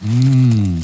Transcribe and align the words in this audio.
Mm. 0.00 0.80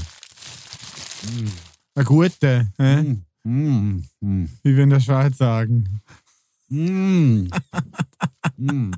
Eine 1.95 2.04
gute, 2.04 2.68
äh? 2.79 3.03
Mm. 3.44 4.04
Mm. 4.21 4.48
wie 4.62 4.76
wir 4.76 4.84
in 4.84 4.90
der 4.90 5.00
Schweiz 5.00 5.38
sagen. 5.38 6.00
Mm. 6.71 7.49
mm. 8.57 8.91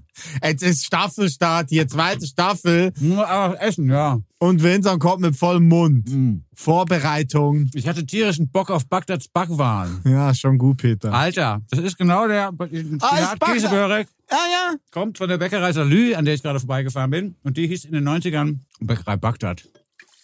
Jetzt 0.43 0.63
ist 0.63 0.85
Staffelstart 0.87 1.69
hier, 1.69 1.87
zweite 1.89 2.27
Staffel. 2.27 2.93
Nur 3.01 3.29
einfach 3.29 3.61
essen, 3.61 3.91
ja. 3.91 4.21
Und 4.39 4.63
Vincent 4.63 5.01
kommt 5.01 5.21
mit 5.21 5.37
vollem 5.37 5.69
Mund. 5.69 6.09
Mm. 6.09 6.45
Vorbereitung. 6.55 7.69
Ich 7.75 7.87
hatte 7.87 8.07
tierischen 8.07 8.49
Bock 8.51 8.71
auf 8.71 8.87
Bagdads 8.89 9.29
Backwaren. 9.29 10.01
Ja, 10.05 10.33
schon 10.33 10.57
gut, 10.57 10.79
Peter. 10.79 11.13
Alter, 11.13 11.61
das 11.71 11.81
ist 11.81 11.99
genau 11.99 12.27
der 12.29 12.53
Ah, 13.01 13.33
ist. 13.35 13.41
Käsebörek. 13.41 14.09
Ja, 14.31 14.37
ja. 14.37 14.75
Kommt 14.91 15.19
von 15.19 15.29
der 15.29 15.39
Bäckerei 15.39 15.73
Salü, 15.73 16.15
an 16.15 16.25
der 16.25 16.35
ich 16.35 16.43
gerade 16.43 16.61
vorbeigefahren 16.61 17.11
bin. 17.11 17.37
Und 17.43 17.57
die 17.57 17.67
hieß 17.67 17.85
in 17.85 17.93
den 17.93 18.09
90ern 18.09 18.61
Bäckerei 18.81 19.17
Bagdad. 19.17 19.69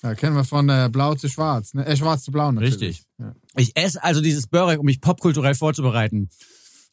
Ja, 0.02 0.14
kennen 0.14 0.34
wir 0.34 0.44
von 0.44 0.68
äh, 0.68 0.88
blau 0.90 1.14
zu 1.14 1.28
schwarz. 1.28 1.74
Ne? 1.74 1.86
Äh, 1.86 1.96
schwarz 1.96 2.24
zu 2.24 2.32
blau 2.32 2.50
natürlich. 2.50 2.74
Richtig. 2.74 3.02
Ja. 3.18 3.34
Ich 3.56 3.76
esse 3.76 4.02
also 4.02 4.20
dieses 4.20 4.48
Börek, 4.48 4.80
um 4.80 4.86
mich 4.86 5.00
popkulturell 5.00 5.54
vorzubereiten. 5.54 6.28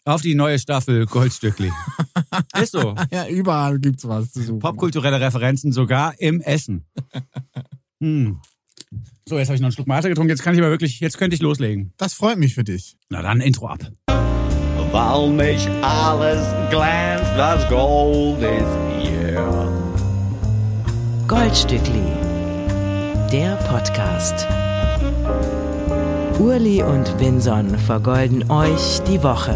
Auf 0.05 0.21
die 0.21 0.35
neue 0.35 0.59
Staffel 0.59 1.05
Goldstückli. 1.05 1.71
ist 2.61 2.71
so. 2.71 2.95
ja, 3.11 3.27
überall 3.27 3.79
gibt's 3.79 4.07
was 4.07 4.31
zu 4.31 4.41
suchen. 4.41 4.59
Popkulturelle 4.59 5.19
Referenzen 5.19 5.71
sogar 5.71 6.19
im 6.19 6.41
Essen. 6.41 6.85
Hm. 8.01 8.39
So, 9.27 9.37
jetzt 9.37 9.49
habe 9.49 9.55
ich 9.55 9.61
noch 9.61 9.65
einen 9.65 9.73
Schluck 9.73 9.87
Mate 9.87 10.07
getrunken. 10.07 10.29
Jetzt 10.29 10.41
kann 10.41 10.53
ich 10.55 10.61
aber 10.61 10.69
wirklich, 10.69 11.01
jetzt 11.01 11.17
könnte 11.17 11.35
ich 11.35 11.41
loslegen. 11.41 11.93
Das 11.97 12.13
freut 12.13 12.37
mich 12.37 12.55
für 12.55 12.63
dich. 12.63 12.95
Na 13.09 13.21
dann, 13.21 13.41
Intro 13.41 13.67
ab. 13.67 13.79
Weil 14.91 15.29
nicht 15.31 15.69
alles 15.81 16.47
glänzt, 16.69 17.31
was 17.35 17.67
Gold 17.67 18.41
ist 18.41 19.05
hier. 19.05 19.69
Goldstückli, 21.27 22.01
der 23.31 23.57
Podcast. 23.57 24.47
Urli 26.39 26.81
und 26.81 27.19
Vinson 27.19 27.77
vergolden 27.77 28.49
euch 28.49 29.01
die 29.07 29.21
Woche. 29.21 29.55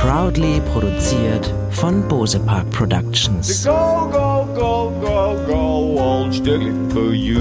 Proudly 0.00 0.62
produziert 0.72 1.52
von 1.70 2.08
Bose 2.08 2.40
Park 2.40 2.70
Productions. 2.70 3.64
Go, 3.64 4.08
go, 4.10 4.48
go, 4.54 4.92
go, 5.00 5.36
go, 5.46 6.32
Stückli 6.32 6.72
for 6.90 7.12
you. 7.12 7.40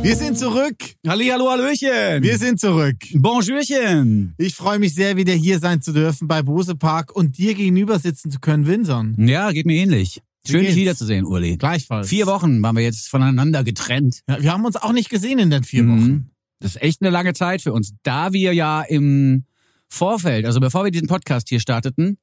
Wir 0.00 0.16
sind 0.16 0.38
zurück. 0.38 0.76
Hallihallo, 1.06 1.50
Hallöchen. 1.50 2.22
Wir 2.22 2.38
sind 2.38 2.58
zurück. 2.58 2.96
Bonjourchen. 3.14 4.34
Ich 4.38 4.54
freue 4.54 4.78
mich 4.78 4.94
sehr, 4.94 5.16
wieder 5.16 5.34
hier 5.34 5.58
sein 5.58 5.82
zu 5.82 5.92
dürfen 5.92 6.26
bei 6.26 6.42
Bose 6.42 6.74
Park 6.74 7.14
und 7.14 7.36
dir 7.36 7.54
gegenüber 7.54 7.98
sitzen 7.98 8.30
zu 8.30 8.40
können, 8.40 8.66
Winson. 8.66 9.14
Ja, 9.18 9.52
geht 9.52 9.66
mir 9.66 9.76
ähnlich. 9.76 10.22
Schön, 10.46 10.66
dich 10.66 10.76
wiederzusehen, 10.76 11.24
Uli. 11.24 11.56
Gleichfalls. 11.56 12.08
Vier 12.08 12.26
Wochen 12.26 12.60
waren 12.62 12.76
wir 12.76 12.82
jetzt 12.82 13.08
voneinander 13.08 13.62
getrennt. 13.62 14.22
Ja, 14.28 14.42
wir 14.42 14.52
haben 14.52 14.64
uns 14.64 14.76
auch 14.76 14.92
nicht 14.92 15.08
gesehen 15.08 15.38
in 15.38 15.50
den 15.50 15.62
vier 15.62 15.86
Wochen. 15.86 16.04
Mhm. 16.04 16.30
Das 16.58 16.76
ist 16.76 16.82
echt 16.82 17.00
eine 17.00 17.10
lange 17.10 17.32
Zeit 17.32 17.62
für 17.62 17.72
uns. 17.72 17.94
Da 18.02 18.32
wir 18.32 18.52
ja 18.52 18.82
im 18.82 19.44
Vorfeld, 19.88 20.46
also 20.46 20.58
bevor 20.60 20.84
wir 20.84 20.90
diesen 20.90 21.08
Podcast 21.08 21.48
hier 21.48 21.60
starteten, 21.60 22.18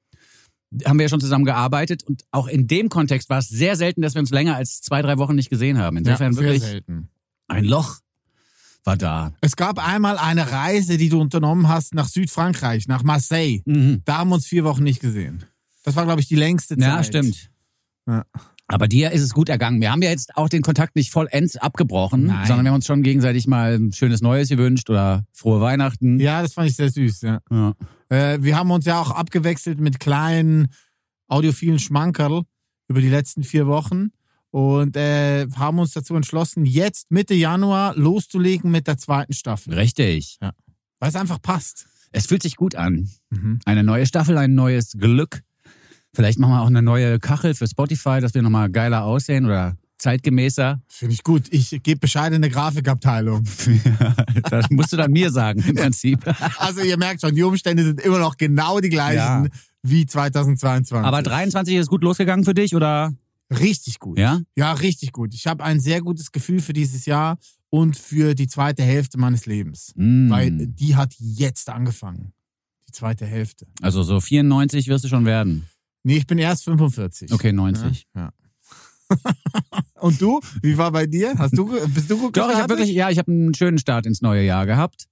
haben 0.86 1.00
wir 1.00 1.06
ja 1.06 1.09
schon 1.09 1.22
zusammen 1.22 1.45
gearbeitet 1.45 2.03
und 2.03 2.23
auch 2.31 2.48
in 2.48 2.67
dem 2.67 2.89
Kontext 2.89 3.30
war 3.30 3.39
es 3.39 3.48
sehr 3.48 3.76
selten, 3.76 4.02
dass 4.02 4.16
wir 4.16 4.20
uns 4.20 4.30
länger 4.30 4.56
als 4.56 4.81
zwei, 4.81 5.02
drei 5.02 5.17
Wochen 5.17 5.36
nicht 5.36 5.50
gesehen 5.50 5.78
haben. 5.78 5.98
Insofern 5.98 6.33
sehr 6.33 6.44
wirklich 6.44 6.61
selten. 6.61 7.09
ein 7.48 7.66
Loch 7.66 8.00
war 8.83 8.98
da. 8.98 9.33
Es 9.42 9.56
gab 9.56 9.86
einmal 9.86 10.17
eine 10.17 10.52
Reise, 10.52 10.98
die 10.98 11.09
du 11.09 11.20
unternommen 11.20 11.67
hast 11.67 11.94
nach 11.94 12.08
Südfrankreich, 12.08 12.88
nach 12.88 13.04
Marseille. 13.04 13.61
Mhm. 13.66 14.02
Da 14.06 14.20
haben 14.20 14.30
wir 14.30 14.36
uns 14.36 14.45
vier 14.45 14.64
Wochen 14.64 14.83
nicht 14.83 15.00
gesehen. 15.02 15.44
Das 15.83 15.95
war, 15.95 16.06
glaube 16.06 16.22
ich, 16.22 16.28
die 16.28 16.36
längste 16.36 16.78
Zeit. 16.78 16.88
Ja, 16.88 17.04
stimmt. 17.04 17.50
Ja. 18.10 18.26
Aber 18.72 18.88
dir 18.88 19.12
ist 19.12 19.24
es 19.24 19.34
gut 19.34 19.50
ergangen. 19.50 19.82
Wir 19.82 19.92
haben 19.92 20.04
ja 20.04 20.12
jetzt 20.12 20.38
auch 20.38 20.48
den 20.48 20.62
Kontakt 20.62 20.96
nicht 20.96 21.12
vollends 21.12 21.58
abgebrochen, 21.58 22.28
Nein. 22.28 22.46
sondern 22.46 22.66
wir 22.66 22.70
haben 22.70 22.76
uns 22.76 22.86
schon 22.86 23.02
gegenseitig 23.02 23.48
mal 23.48 23.74
ein 23.74 23.92
schönes 23.94 24.22
Neues 24.22 24.50
gewünscht 24.50 24.92
oder 24.92 25.26
frohe 25.34 25.60
Weihnachten. 25.60 26.20
Ja, 26.20 26.44
das 26.44 26.54
fand 26.54 26.70
ich 26.70 26.76
sehr 26.76 26.92
süß, 26.92 27.22
ja. 27.22 27.39
Ja. 27.50 27.73
Äh, 28.10 28.44
wir 28.44 28.56
haben 28.56 28.70
uns 28.70 28.86
ja 28.86 29.00
auch 29.02 29.10
abgewechselt 29.10 29.80
mit 29.80 30.00
kleinen 30.00 30.67
audiophilen 31.28 31.80
Schmankerl 31.80 32.44
über 32.88 33.02
die 33.02 33.10
letzten 33.10 33.44
vier 33.44 33.66
Wochen 33.66 34.10
und 34.52 34.95
äh, 34.95 35.48
haben 35.56 35.80
uns 35.80 35.94
dazu 35.94 36.16
entschlossen, 36.16 36.66
jetzt 36.66 37.12
Mitte 37.12 37.33
Januar 37.33 37.95
loszulegen 37.95 38.70
mit 38.70 38.88
der 38.88 38.98
zweiten 38.98 39.33
Staffel. 39.33 39.73
Richtig. 39.73 40.38
Weil 41.00 41.10
es 41.10 41.16
einfach 41.16 41.42
passt. 41.42 41.88
Es 42.12 42.28
fühlt 42.28 42.44
sich 42.44 42.56
gut 42.56 42.76
an. 42.76 43.10
Mhm. 43.30 43.60
Eine 43.66 43.83
neue 43.83 44.06
Staffel, 44.06 44.38
ein 44.38 44.56
neues 44.56 44.94
Glück. 44.98 45.42
Vielleicht 46.14 46.39
machen 46.39 46.52
wir 46.53 46.61
auch 46.61 46.67
eine 46.67 46.81
neue 46.81 47.20
Kachel 47.20 47.53
für 47.53 47.67
Spotify, 47.67 48.20
dass 48.20 48.33
wir 48.33 48.42
nochmal 48.42 48.70
geiler 48.70 49.03
aussehen 49.03 49.45
oder 49.45 49.77
zeitgemäßer. 49.99 50.81
Finde 50.87 51.14
ich 51.14 51.23
gut. 51.23 51.43
Ich 51.52 51.70
gebe 51.83 51.99
Bescheid 51.99 52.33
in 52.33 52.42
der 52.42 52.52
Grafikabteilung. 52.52 53.43
Das 54.49 54.70
musst 54.70 54.93
du 54.93 54.97
dann 54.97 55.11
mir 55.11 55.30
sagen, 55.31 55.61
im 55.67 55.75
Prinzip. 55.75 56.20
Also 56.58 56.81
ihr 56.81 56.97
merkt 56.97 57.21
schon, 57.21 57.36
die 57.36 57.43
Umstände 57.43 57.83
sind 57.83 57.99
immer 58.02 58.20
noch 58.20 58.37
genau 58.37 58.80
die 58.80 58.89
gleichen 58.89 59.17
Ja. 59.17 59.45
wie 59.83 60.05
2022. 60.05 61.05
Aber 61.05 61.21
23 61.21 61.75
ist 61.75 61.89
gut 61.89 62.03
losgegangen 62.03 62.45
für 62.45 62.53
dich, 62.53 62.76
oder? 62.76 63.14
Richtig 63.52 63.99
gut. 63.99 64.17
Ja? 64.17 64.39
Ja, 64.55 64.73
richtig 64.73 65.11
gut. 65.11 65.33
Ich 65.33 65.47
habe 65.47 65.64
ein 65.64 65.80
sehr 65.80 66.02
gutes 66.02 66.31
Gefühl 66.31 66.61
für 66.61 66.73
dieses 66.73 67.05
Jahr 67.05 67.37
und 67.70 67.97
für 67.97 68.33
die 68.36 68.47
zweite 68.47 68.83
Hälfte 68.83 69.17
meines 69.20 69.45
Lebens. 69.45 69.91
Mm. 69.95 70.30
Weil 70.30 70.67
die 70.67 70.95
hat 70.95 71.14
jetzt 71.20 71.70
angefangen. 71.70 72.33
Die 72.87 72.91
zweite 72.91 73.26
Hälfte. 73.26 73.67
Also 73.81 74.03
so 74.03 74.20
94 74.20 74.87
wirst 74.87 75.03
du 75.03 75.09
schon 75.09 75.26
werden. 75.26 75.67
Nee, 76.09 76.17
ich 76.17 76.25
bin 76.25 76.39
erst 76.39 76.64
45. 76.64 77.31
Okay, 77.31 77.53
90. 77.53 78.08
Ja. 78.15 78.31
Und 79.99 80.20
du? 80.20 80.39
Wie 80.64 80.75
war 80.75 80.92
bei 80.92 81.05
dir? 81.05 81.36
Hast 81.37 81.55
du, 81.55 81.67
bist 81.93 82.09
du 82.09 82.17
gut 82.17 82.36
Doch, 82.36 82.49
ich 82.49 82.55
habe 82.58 82.70
wirklich, 82.70 82.89
ja, 82.89 83.11
ich 83.11 83.20
habe 83.20 83.31
einen 83.31 83.53
schönen 83.53 83.77
Start 83.77 84.08
ins 84.08 84.23
neue 84.23 84.43
Jahr 84.43 84.65
gehabt. 84.65 85.05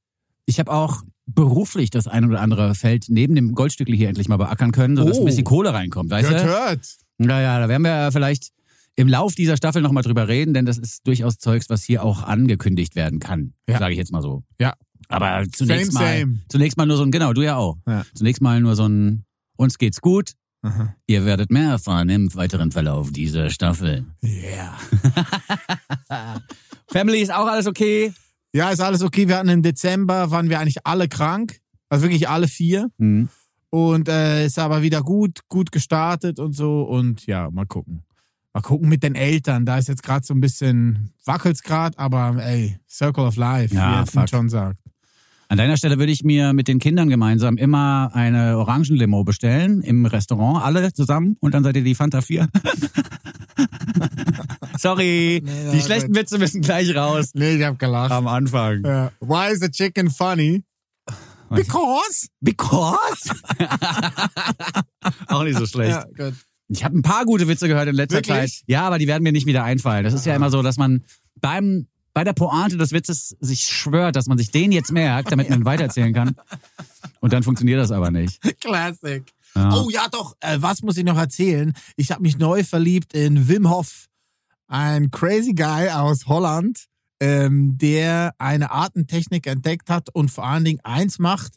Ich 0.47 0.57
habe 0.59 0.71
auch 0.71 1.03
beruflich 1.27 1.91
das 1.91 2.07
ein 2.07 2.25
oder 2.25 2.41
andere 2.41 2.73
Feld 2.73 3.05
neben 3.09 3.35
dem 3.35 3.53
Goldstückli 3.53 3.95
hier 3.95 4.09
endlich 4.09 4.27
mal 4.27 4.37
beackern 4.37 4.71
können, 4.71 4.97
sodass 4.97 5.17
Oh. 5.17 5.21
ein 5.21 5.25
bisschen 5.25 5.43
Kohle 5.43 5.71
reinkommt, 5.71 6.09
weißt 6.09 6.31
Hört, 6.31 6.41
du? 6.43 6.47
hört. 6.47 6.95
Naja, 7.19 7.59
da 7.59 7.69
werden 7.69 7.83
wir 7.83 8.11
vielleicht 8.11 8.49
im 8.95 9.07
Lauf 9.07 9.35
dieser 9.35 9.55
Staffel 9.55 9.83
nochmal 9.83 10.01
drüber 10.01 10.27
reden, 10.27 10.55
denn 10.55 10.65
das 10.65 10.79
ist 10.79 11.05
durchaus 11.05 11.37
Zeugs, 11.37 11.69
was 11.69 11.83
hier 11.83 12.01
auch 12.03 12.23
angekündigt 12.23 12.95
werden 12.95 13.19
kann, 13.19 13.53
Ja. 13.69 13.77
sage 13.77 13.91
ich 13.91 13.99
jetzt 13.99 14.11
mal 14.11 14.23
so. 14.23 14.41
Ja. 14.59 14.73
Aber 15.09 15.43
zunächst 15.51 15.91
Same, 15.91 16.05
mal, 16.05 16.19
same. 16.21 16.39
zunächst 16.49 16.75
mal 16.75 16.87
nur 16.87 16.97
so 16.97 17.03
ein, 17.03 17.11
genau, 17.11 17.33
du 17.33 17.43
ja 17.43 17.55
auch. 17.55 17.77
Ja. 17.85 18.03
Zunächst 18.15 18.41
mal 18.41 18.59
nur 18.61 18.75
so 18.75 18.87
ein, 18.87 19.25
uns 19.57 19.77
geht's 19.77 20.01
gut. 20.01 20.31
Aha. 20.63 20.95
Ihr 21.06 21.25
werdet 21.25 21.51
mehr 21.51 21.69
erfahren 21.72 22.09
im 22.09 22.34
weiteren 22.35 22.72
Verlauf 22.72 23.12
dieser 23.12 23.50
Staffel. 23.50 24.06
Yeah. 24.23 24.78
Family 26.88 27.22
ist 27.22 27.34
auch 27.34 27.47
alles 27.47 27.68
okay. 27.68 28.13
Ja, 28.53 28.69
ist 28.72 28.79
alles 28.81 29.01
okay. 29.03 29.28
Wir 29.28 29.38
hatten 29.38 29.50
im 29.50 29.62
Dezember, 29.62 30.31
waren 30.31 30.50
wir 30.50 30.59
eigentlich 30.59 30.85
alle 30.85 31.07
krank. 31.07 31.59
Also 31.90 32.03
wirklich 32.03 32.28
alle 32.28 32.47
vier. 32.47 32.90
Hm. 32.97 33.29
Und 33.69 34.09
äh, 34.09 34.45
ist 34.45 34.59
aber 34.59 34.81
wieder 34.81 35.03
gut, 35.03 35.41
gut 35.47 35.72
gestartet 35.72 36.40
und 36.40 36.53
so. 36.53 36.84
Und 36.84 37.25
ja, 37.28 37.50
mal 37.51 37.66
gucken. 37.66 38.03
Mal 38.53 38.62
gucken 38.62 38.89
mit 38.89 39.03
den 39.03 39.16
Eltern. 39.16 39.66
Da 39.66 39.78
ist 39.78 39.88
jetzt 39.88 40.03
gerade 40.03 40.25
so 40.25 40.34
ein 40.34 40.39
bisschen, 40.39 41.12
wackelt's 41.25 41.62
gerade, 41.62 41.97
aber 42.00 42.38
ey, 42.44 42.79
Circle 42.89 43.25
of 43.25 43.35
Life, 43.35 43.75
Ja, 43.75 43.91
wie 43.94 44.00
Elton. 44.00 44.25
John 44.25 44.50
sagt. 44.50 44.79
An 45.49 45.57
deiner 45.57 45.77
Stelle 45.77 45.97
würde 45.97 46.11
ich 46.11 46.23
mir 46.23 46.53
mit 46.53 46.67
den 46.67 46.79
Kindern 46.79 47.09
gemeinsam 47.09 47.57
immer 47.57 48.11
eine 48.13 48.57
Orangenlimo 48.57 49.23
bestellen 49.23 49.81
im 49.81 50.05
Restaurant, 50.05 50.63
alle 50.63 50.91
zusammen 50.91 51.37
und 51.39 51.53
dann 51.53 51.63
seid 51.63 51.77
ihr 51.77 51.83
die 51.83 51.95
Fanta 51.95 52.21
4. 52.21 52.49
Sorry, 54.77 55.41
Nee, 55.43 55.71
die 55.73 55.81
schlechten 55.81 56.13
gut. 56.13 56.17
Witze 56.17 56.37
müssen 56.37 56.61
gleich 56.61 56.95
raus. 56.95 57.31
Nee, 57.33 57.55
ich 57.55 57.63
hab 57.63 57.79
gelacht. 57.79 58.11
Am 58.11 58.27
Anfang. 58.27 58.83
Ja. 58.83 59.11
Why 59.19 59.51
is 59.51 59.59
the 59.59 59.69
chicken 59.69 60.09
funny? 60.09 60.63
Because. 61.49 62.27
Because? 62.41 63.31
Auch 65.27 65.43
nicht 65.43 65.57
so 65.57 65.65
schlecht. 65.65 65.91
Ja, 65.91 66.25
gut. 66.25 66.33
Ich 66.67 66.83
habe 66.83 66.97
ein 66.97 67.01
paar 67.01 67.23
gute 67.23 67.47
Witze 67.47 67.69
gehört 67.69 67.87
in 67.87 67.95
letzter 67.95 68.17
Wirklich? 68.17 68.35
Zeit. 68.35 68.51
Ja, 68.67 68.81
aber 68.81 68.99
die 68.99 69.07
werden 69.07 69.23
mir 69.23 69.31
nicht 69.31 69.45
wieder 69.45 69.63
einfallen. 69.63 70.03
Das 70.03 70.13
ist 70.13 70.25
ja 70.25 70.35
immer 70.35 70.50
so, 70.50 70.61
dass 70.61 70.75
man 70.75 71.05
beim 71.39 71.88
bei 72.17 72.23
der 72.23 72.33
Pointe 72.33 72.77
des 72.77 72.93
Witzes 72.93 73.37
sich 73.41 73.61
schwört, 73.67 74.15
dass 74.15 74.25
man 74.25 74.39
sich 74.39 74.49
den 74.49 74.71
jetzt 74.71 74.91
merkt, 74.91 75.31
damit 75.31 75.51
man 75.51 75.59
ihn 75.59 75.65
weitererzählen 75.65 76.11
kann. 76.15 76.35
Und 77.19 77.31
dann 77.31 77.43
funktioniert 77.43 77.79
das 77.79 77.91
aber 77.91 78.09
nicht. 78.09 78.41
Classic. 78.59 79.23
Ja. 79.53 79.75
Oh 79.75 79.87
ja, 79.91 80.07
doch. 80.11 80.35
Äh, 80.39 80.57
was 80.59 80.81
muss 80.81 80.97
ich 80.97 81.03
noch 81.03 81.19
erzählen? 81.19 81.73
Ich 81.95 82.09
habe 82.09 82.23
mich 82.23 82.39
neu 82.39 82.63
verliebt 82.63 83.13
in 83.13 83.47
Wim 83.47 83.69
Hof, 83.69 84.07
ein 84.67 85.11
crazy 85.11 85.53
Guy 85.53 85.91
aus 85.91 86.25
Holland, 86.25 86.87
ähm, 87.19 87.77
der 87.77 88.33
eine 88.39 88.71
Artentechnik 88.71 89.45
entdeckt 89.45 89.91
hat 89.91 90.09
und 90.11 90.31
vor 90.31 90.47
allen 90.47 90.65
Dingen 90.65 90.79
eins 90.83 91.19
macht: 91.19 91.53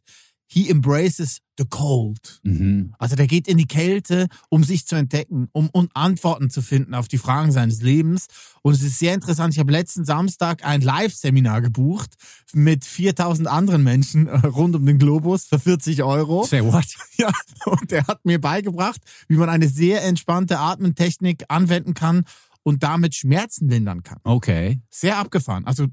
He 0.53 0.69
embraces 0.69 1.41
the 1.59 1.65
cold. 1.69 2.41
Mhm. 2.43 2.93
Also 2.99 3.15
der 3.15 3.27
geht 3.27 3.47
in 3.47 3.57
die 3.57 3.67
Kälte, 3.67 4.29
um 4.49 4.65
sich 4.65 4.87
zu 4.87 4.97
entdecken, 4.97 5.49
um, 5.53 5.69
um 5.73 5.89
Antworten 5.95 6.51
zu 6.51 6.61
finden 6.63 6.95
auf 6.95 7.07
die 7.07 7.19
Fragen 7.19 7.53
seines 7.53 7.83
Lebens. 7.83 8.27
Und 8.63 8.75
es 8.75 8.83
ist 8.83 8.99
sehr 8.99 9.15
interessant. 9.15 9.55
Ich 9.55 9.61
habe 9.61 9.71
letzten 9.71 10.05
Samstag 10.05 10.65
ein 10.65 10.81
Live-Seminar 10.81 11.61
gebucht 11.61 12.15
mit 12.53 12.85
4000 12.85 13.47
anderen 13.47 13.85
Menschen 13.85 14.27
äh, 14.27 14.39
rund 14.47 14.75
um 14.75 14.85
den 14.87 14.99
Globus 14.99 15.45
für 15.45 15.59
40 15.59 16.03
Euro. 16.03 16.45
Say 16.45 16.65
what? 16.65 16.87
Ja, 17.17 17.31
und 17.67 17.91
der 17.91 18.07
hat 18.07 18.25
mir 18.25 18.41
beigebracht, 18.41 19.03
wie 19.29 19.37
man 19.37 19.51
eine 19.51 19.69
sehr 19.69 20.03
entspannte 20.03 20.59
Atmentechnik 20.59 21.45
anwenden 21.49 21.93
kann, 21.93 22.25
und 22.63 22.83
damit 22.83 23.15
Schmerzen 23.15 23.69
lindern 23.69 24.03
kann. 24.03 24.19
Okay. 24.25 24.81
Sehr 24.91 25.17
abgefahren. 25.19 25.67
Also 25.67 25.87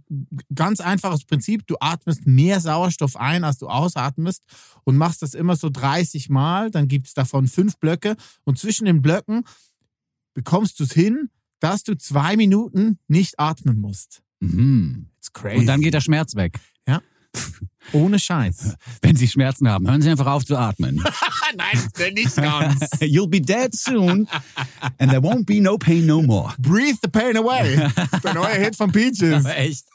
ganz 0.53 0.79
einfaches 0.79 1.25
Prinzip. 1.25 1.65
Du 1.67 1.75
atmest 1.79 2.27
mehr 2.27 2.59
Sauerstoff 2.59 3.15
ein, 3.15 3.43
als 3.43 3.57
du 3.57 3.67
ausatmest 3.67 4.43
und 4.83 4.97
machst 4.97 5.21
das 5.21 5.33
immer 5.33 5.55
so 5.55 5.69
30 5.69 6.29
Mal. 6.29 6.71
Dann 6.71 6.87
gibt 6.87 7.07
es 7.07 7.13
davon 7.13 7.47
fünf 7.47 7.77
Blöcke 7.77 8.15
und 8.43 8.59
zwischen 8.59 8.85
den 8.85 9.01
Blöcken 9.01 9.43
bekommst 10.33 10.79
du 10.79 10.83
es 10.83 10.91
hin, 10.91 11.29
dass 11.59 11.83
du 11.83 11.97
zwei 11.97 12.35
Minuten 12.35 12.99
nicht 13.07 13.39
atmen 13.39 13.79
musst. 13.79 14.21
Mhm. 14.39 15.09
It's 15.17 15.33
crazy. 15.33 15.57
Und 15.57 15.65
dann 15.65 15.81
geht 15.81 15.93
der 15.93 16.01
Schmerz 16.01 16.35
weg. 16.35 16.59
Ohne 17.93 18.19
Scheiß. 18.19 18.75
Wenn 19.01 19.15
Sie 19.15 19.27
Schmerzen 19.29 19.69
haben, 19.69 19.87
hören 19.89 20.01
Sie 20.01 20.09
einfach 20.09 20.25
auf 20.27 20.45
zu 20.45 20.57
atmen. 20.57 21.01
Nein, 21.55 22.13
nicht 22.13 22.35
ganz. 22.35 22.79
You'll 22.99 23.29
be 23.29 23.39
dead 23.39 23.73
soon 23.73 24.27
and 24.97 25.09
there 25.09 25.21
won't 25.21 25.45
be 25.45 25.61
no 25.61 25.77
pain 25.77 26.05
no 26.05 26.21
more. 26.21 26.53
Breathe 26.59 26.97
the 27.01 27.07
pain 27.09 27.37
away. 27.37 27.77
Der 28.23 28.33
neue 28.33 28.55
Hit 28.55 28.75
von 28.75 28.91
Peaches. 28.91 29.45
echt? 29.45 29.85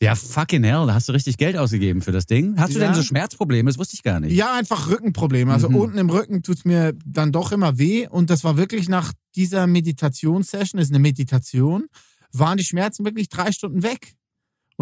ja, 0.00 0.14
fucking 0.14 0.62
hell, 0.62 0.86
da 0.86 0.94
hast 0.94 1.08
du 1.08 1.12
richtig 1.12 1.36
Geld 1.36 1.56
ausgegeben 1.56 2.00
für 2.00 2.12
das 2.12 2.26
Ding. 2.26 2.54
Hast 2.58 2.74
du 2.74 2.78
Ja. 2.78 2.86
denn 2.86 2.94
so 2.94 3.02
Schmerzprobleme? 3.02 3.68
Das 3.68 3.78
wusste 3.78 3.94
ich 3.96 4.04
gar 4.04 4.20
nicht. 4.20 4.32
Ja, 4.32 4.54
einfach 4.54 4.88
Rückenprobleme. 4.88 5.52
Also 5.52 5.68
Mhm. 5.68 5.76
unten 5.76 5.98
im 5.98 6.10
Rücken 6.10 6.42
tut's 6.44 6.64
mir 6.64 6.92
dann 7.04 7.32
doch 7.32 7.50
immer 7.50 7.78
weh. 7.78 8.06
Und 8.06 8.30
das 8.30 8.44
war 8.44 8.56
wirklich 8.56 8.88
nach 8.88 9.12
dieser 9.34 9.66
Meditationssession, 9.66 10.80
ist 10.80 10.90
eine 10.90 11.00
Meditation, 11.00 11.86
waren 12.32 12.56
die 12.56 12.64
Schmerzen 12.64 13.04
wirklich 13.04 13.28
drei 13.28 13.50
Stunden 13.50 13.82
weg. 13.82 14.14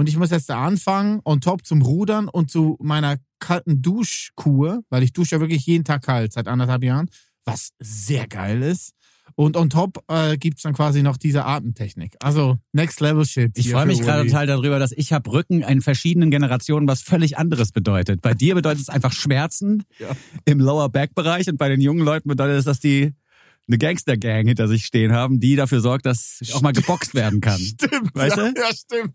Und 0.00 0.08
ich 0.08 0.16
muss 0.16 0.30
jetzt 0.30 0.48
da 0.48 0.64
anfangen, 0.64 1.20
on 1.26 1.42
top 1.42 1.66
zum 1.66 1.82
Rudern 1.82 2.26
und 2.28 2.50
zu 2.50 2.78
meiner 2.80 3.18
kalten 3.38 3.82
Duschkur, 3.82 4.80
weil 4.88 5.02
ich 5.02 5.12
dusche 5.12 5.34
ja 5.34 5.40
wirklich 5.42 5.66
jeden 5.66 5.84
Tag 5.84 6.04
kalt 6.04 6.32
seit 6.32 6.48
anderthalb 6.48 6.82
Jahren, 6.82 7.10
was 7.44 7.72
sehr 7.80 8.26
geil 8.26 8.62
ist. 8.62 8.92
Und 9.34 9.58
on 9.58 9.68
top 9.68 10.02
äh, 10.08 10.38
gibt's 10.38 10.62
dann 10.62 10.72
quasi 10.72 11.02
noch 11.02 11.18
diese 11.18 11.44
Atemtechnik. 11.44 12.16
Also 12.20 12.56
Next 12.72 13.00
Level 13.02 13.26
Shit. 13.26 13.58
Ich 13.58 13.70
freue 13.70 13.84
mich 13.84 14.00
gerade 14.00 14.24
total 14.26 14.46
darüber, 14.46 14.78
dass 14.78 14.92
ich 14.92 15.12
habe 15.12 15.30
Rücken 15.30 15.60
in 15.60 15.82
verschiedenen 15.82 16.30
Generationen 16.30 16.88
was 16.88 17.02
völlig 17.02 17.36
anderes 17.36 17.70
bedeutet. 17.70 18.22
Bei 18.22 18.32
dir 18.32 18.54
bedeutet 18.54 18.80
es 18.80 18.88
einfach 18.88 19.12
Schmerzen 19.12 19.84
Ja. 19.98 20.16
im 20.46 20.60
Lower 20.60 20.88
Back 20.88 21.14
Bereich 21.14 21.46
und 21.50 21.58
bei 21.58 21.68
den 21.68 21.82
jungen 21.82 22.06
Leuten 22.06 22.26
bedeutet 22.30 22.58
es, 22.58 22.64
dass 22.64 22.80
die 22.80 23.12
eine 23.70 23.78
Gangster 23.78 24.16
Gang 24.16 24.48
hinter 24.48 24.68
sich 24.68 24.84
stehen 24.84 25.12
haben, 25.12 25.38
die 25.40 25.56
dafür 25.56 25.80
sorgt, 25.80 26.04
dass 26.04 26.40
auch 26.52 26.60
mal 26.60 26.72
geboxt 26.72 27.14
werden 27.14 27.40
kann. 27.40 27.58
Stimmt. 27.58 28.14
Weißt 28.14 28.36
ja, 28.36 28.50
du? 28.50 28.60
ja, 28.60 28.70
stimmt. 28.74 29.14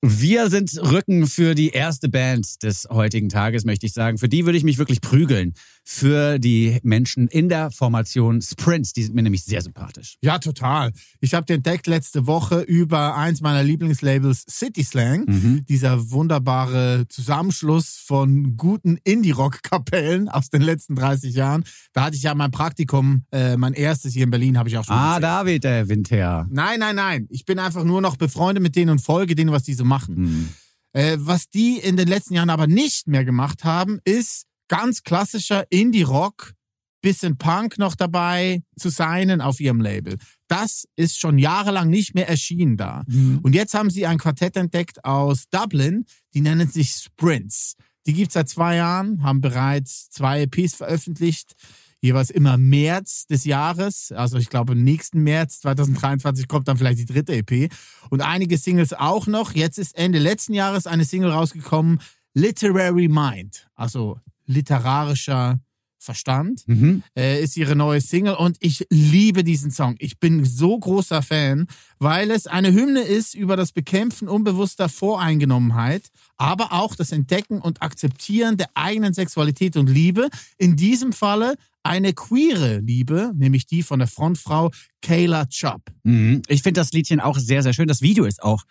Wir 0.00 0.48
sind 0.48 0.70
Rücken 0.80 1.26
für 1.26 1.54
die 1.54 1.70
erste 1.70 2.08
Band 2.08 2.62
des 2.62 2.86
heutigen 2.88 3.28
Tages, 3.28 3.64
möchte 3.64 3.84
ich 3.84 3.92
sagen. 3.92 4.16
Für 4.16 4.28
die 4.28 4.46
würde 4.46 4.56
ich 4.56 4.64
mich 4.64 4.78
wirklich 4.78 5.00
prügeln. 5.00 5.54
Für 5.90 6.38
die 6.38 6.78
Menschen 6.82 7.28
in 7.28 7.48
der 7.48 7.70
Formation 7.70 8.42
Sprints. 8.42 8.92
Die 8.92 9.04
sind 9.04 9.14
mir 9.14 9.22
nämlich 9.22 9.42
sehr 9.44 9.62
sympathisch. 9.62 10.16
Ja, 10.20 10.38
total. 10.38 10.92
Ich 11.20 11.32
habe 11.32 11.46
den 11.46 11.56
entdeckt 11.56 11.86
letzte 11.86 12.26
Woche 12.26 12.60
über 12.60 13.16
eins 13.16 13.40
meiner 13.40 13.62
Lieblingslabels 13.62 14.44
City 14.50 14.84
Slang. 14.84 15.24
Mhm. 15.26 15.64
Dieser 15.66 16.10
wunderbare 16.10 17.06
Zusammenschluss 17.08 17.96
von 18.04 18.58
guten 18.58 18.98
Indie-Rock-Kapellen 19.02 20.28
aus 20.28 20.50
den 20.50 20.60
letzten 20.60 20.94
30 20.94 21.34
Jahren. 21.34 21.64
Da 21.94 22.04
hatte 22.04 22.16
ich 22.16 22.22
ja 22.22 22.34
mein 22.34 22.50
Praktikum, 22.50 23.22
äh, 23.32 23.56
mein 23.56 23.72
erstes 23.72 24.12
hier 24.12 24.24
in 24.24 24.30
Berlin, 24.30 24.58
habe 24.58 24.68
ich 24.68 24.76
auch 24.76 24.84
schon 24.84 24.94
Ah, 24.94 25.14
erzählt. 25.14 25.24
David, 25.24 25.64
der 25.64 25.88
Winter. 25.88 26.46
Nein, 26.50 26.80
nein, 26.80 26.96
nein. 26.96 27.26
Ich 27.30 27.46
bin 27.46 27.58
einfach 27.58 27.84
nur 27.84 28.02
noch 28.02 28.16
befreundet 28.16 28.62
mit 28.62 28.76
denen 28.76 28.90
und 28.90 28.98
folge 29.00 29.34
denen, 29.34 29.52
was 29.52 29.62
die 29.62 29.72
so 29.72 29.86
machen. 29.86 30.14
Mhm. 30.16 30.48
Äh, 30.92 31.16
was 31.18 31.48
die 31.48 31.78
in 31.78 31.96
den 31.96 32.08
letzten 32.08 32.34
Jahren 32.34 32.50
aber 32.50 32.66
nicht 32.66 33.08
mehr 33.08 33.24
gemacht 33.24 33.64
haben, 33.64 34.00
ist 34.04 34.44
ganz 34.68 35.02
klassischer 35.02 35.64
Indie-Rock, 35.70 36.52
bisschen 37.00 37.38
Punk 37.38 37.78
noch 37.78 37.94
dabei 37.94 38.62
zu 38.76 38.90
signen 38.90 39.40
auf 39.40 39.60
ihrem 39.60 39.80
Label. 39.80 40.16
Das 40.48 40.86
ist 40.96 41.20
schon 41.20 41.38
jahrelang 41.38 41.90
nicht 41.90 42.14
mehr 42.14 42.28
erschienen 42.28 42.76
da. 42.76 43.04
Und 43.42 43.54
jetzt 43.54 43.74
haben 43.74 43.90
sie 43.90 44.06
ein 44.06 44.18
Quartett 44.18 44.56
entdeckt 44.56 45.04
aus 45.04 45.44
Dublin, 45.50 46.06
die 46.34 46.40
nennen 46.40 46.68
sich 46.68 46.90
Sprints. 46.90 47.76
Die 48.06 48.14
gibt's 48.14 48.34
seit 48.34 48.48
zwei 48.48 48.76
Jahren, 48.76 49.22
haben 49.22 49.40
bereits 49.40 50.10
zwei 50.10 50.42
EPs 50.42 50.74
veröffentlicht, 50.74 51.54
jeweils 52.00 52.30
immer 52.30 52.56
März 52.56 53.26
des 53.26 53.44
Jahres. 53.44 54.12
Also 54.12 54.38
ich 54.38 54.48
glaube, 54.48 54.72
im 54.72 54.82
nächsten 54.82 55.22
März 55.22 55.60
2023 55.60 56.48
kommt 56.48 56.68
dann 56.68 56.78
vielleicht 56.78 56.98
die 56.98 57.04
dritte 57.04 57.34
EP. 57.34 57.70
Und 58.08 58.22
einige 58.22 58.56
Singles 58.56 58.92
auch 58.92 59.26
noch. 59.26 59.54
Jetzt 59.54 59.78
ist 59.78 59.96
Ende 59.96 60.18
letzten 60.18 60.54
Jahres 60.54 60.86
eine 60.86 61.04
Single 61.04 61.30
rausgekommen, 61.30 62.00
Literary 62.34 63.08
Mind, 63.08 63.68
also 63.74 64.18
literarischer 64.48 65.60
Verstand 66.00 66.62
Mhm. 66.68 67.02
äh, 67.16 67.42
ist 67.42 67.56
ihre 67.56 67.74
neue 67.74 68.00
Single 68.00 68.34
und 68.34 68.56
ich 68.60 68.86
liebe 68.88 69.42
diesen 69.42 69.72
Song. 69.72 69.96
Ich 69.98 70.20
bin 70.20 70.44
so 70.44 70.78
großer 70.78 71.22
Fan, 71.22 71.66
weil 71.98 72.30
es 72.30 72.46
eine 72.46 72.72
Hymne 72.72 73.00
ist 73.00 73.34
über 73.34 73.56
das 73.56 73.72
Bekämpfen 73.72 74.28
unbewusster 74.28 74.88
Voreingenommenheit, 74.88 76.08
aber 76.36 76.72
auch 76.72 76.94
das 76.94 77.10
Entdecken 77.10 77.60
und 77.60 77.82
Akzeptieren 77.82 78.56
der 78.56 78.68
eigenen 78.74 79.12
Sexualität 79.12 79.76
und 79.76 79.90
Liebe. 79.90 80.28
In 80.56 80.76
diesem 80.76 81.12
Falle 81.12 81.56
eine 81.82 82.12
queere 82.12 82.78
Liebe, 82.78 83.32
nämlich 83.34 83.66
die 83.66 83.82
von 83.82 83.98
der 83.98 84.08
Frontfrau 84.08 84.70
Kayla 85.02 85.46
Chubb. 85.46 85.82
Mhm. 86.04 86.42
Ich 86.46 86.62
finde 86.62 86.80
das 86.80 86.92
Liedchen 86.92 87.18
auch 87.18 87.38
sehr, 87.38 87.64
sehr 87.64 87.72
schön. 87.72 87.88
Das 87.88 88.02
Video 88.02 88.24
ist 88.24 88.40
auch 88.42 88.62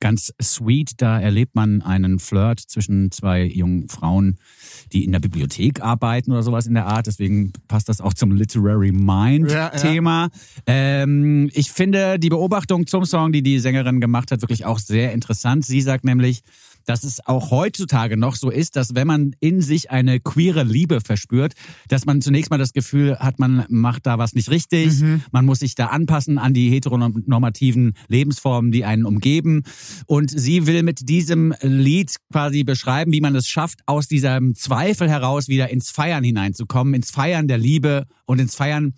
ganz 0.00 0.32
sweet. 0.40 0.92
Da 0.98 1.20
erlebt 1.20 1.54
man 1.54 1.82
einen 1.82 2.18
Flirt 2.18 2.60
zwischen 2.60 3.10
zwei 3.10 3.44
jungen 3.44 3.88
Frauen, 3.88 4.38
die 4.92 5.04
in 5.04 5.12
der 5.12 5.20
Bibliothek 5.20 5.80
arbeiten 5.82 6.32
oder 6.32 6.42
sowas 6.42 6.66
in 6.66 6.74
der 6.74 6.86
Art. 6.86 7.06
Deswegen 7.06 7.52
passt 7.68 7.88
das 7.88 8.00
auch 8.00 8.14
zum 8.14 8.32
Literary 8.32 8.92
Mind 8.92 9.50
Ja, 9.50 9.56
ja. 9.56 9.70
Thema. 9.70 10.28
Ähm, 10.66 11.50
ich 11.52 11.70
finde 11.72 12.18
die 12.18 12.28
Beobachtung 12.28 12.86
zum 12.86 13.04
Song, 13.04 13.32
die 13.32 13.42
die 13.42 13.58
Sängerin 13.58 14.00
gemacht 14.00 14.30
hat, 14.30 14.42
wirklich 14.42 14.64
auch 14.64 14.78
sehr 14.78 15.12
interessant. 15.12 15.64
Sie 15.64 15.80
sagt 15.80 16.04
nämlich, 16.04 16.42
dass 16.84 17.04
es 17.04 17.24
auch 17.26 17.50
heutzutage 17.50 18.16
noch 18.16 18.36
so 18.36 18.50
ist, 18.50 18.76
dass 18.76 18.94
wenn 18.94 19.06
man 19.06 19.34
in 19.40 19.60
sich 19.60 19.90
eine 19.90 20.20
queere 20.20 20.62
Liebe 20.62 21.00
verspürt, 21.00 21.54
dass 21.88 22.04
man 22.04 22.20
zunächst 22.20 22.50
mal 22.50 22.58
das 22.58 22.72
Gefühl 22.72 23.18
hat, 23.18 23.38
man 23.38 23.64
macht 23.68 24.06
da 24.06 24.18
was 24.18 24.34
nicht 24.34 24.50
richtig, 24.50 25.00
man 25.32 25.44
muss 25.44 25.60
sich 25.60 25.74
da 25.74 25.86
anpassen 25.86 26.38
an 26.38 26.54
die 26.54 26.70
heteronormativen 26.70 27.94
Lebensformen, 28.08 28.72
die 28.72 28.84
einen 28.84 29.04
umgeben. 29.04 29.62
Und 30.06 30.30
sie 30.30 30.66
will 30.66 30.82
mit 30.82 31.08
diesem 31.08 31.54
Lied 31.60 32.14
quasi 32.32 32.64
beschreiben, 32.64 33.12
wie 33.12 33.20
man 33.20 33.34
es 33.34 33.48
schafft, 33.48 33.80
aus 33.86 34.08
diesem 34.08 34.54
Zweifel 34.54 35.08
heraus 35.08 35.48
wieder 35.48 35.70
ins 35.70 35.90
Feiern 35.90 36.24
hineinzukommen, 36.24 36.94
ins 36.94 37.10
Feiern 37.10 37.48
der 37.48 37.58
Liebe 37.58 38.06
und 38.26 38.40
ins 38.40 38.54
Feiern 38.54 38.94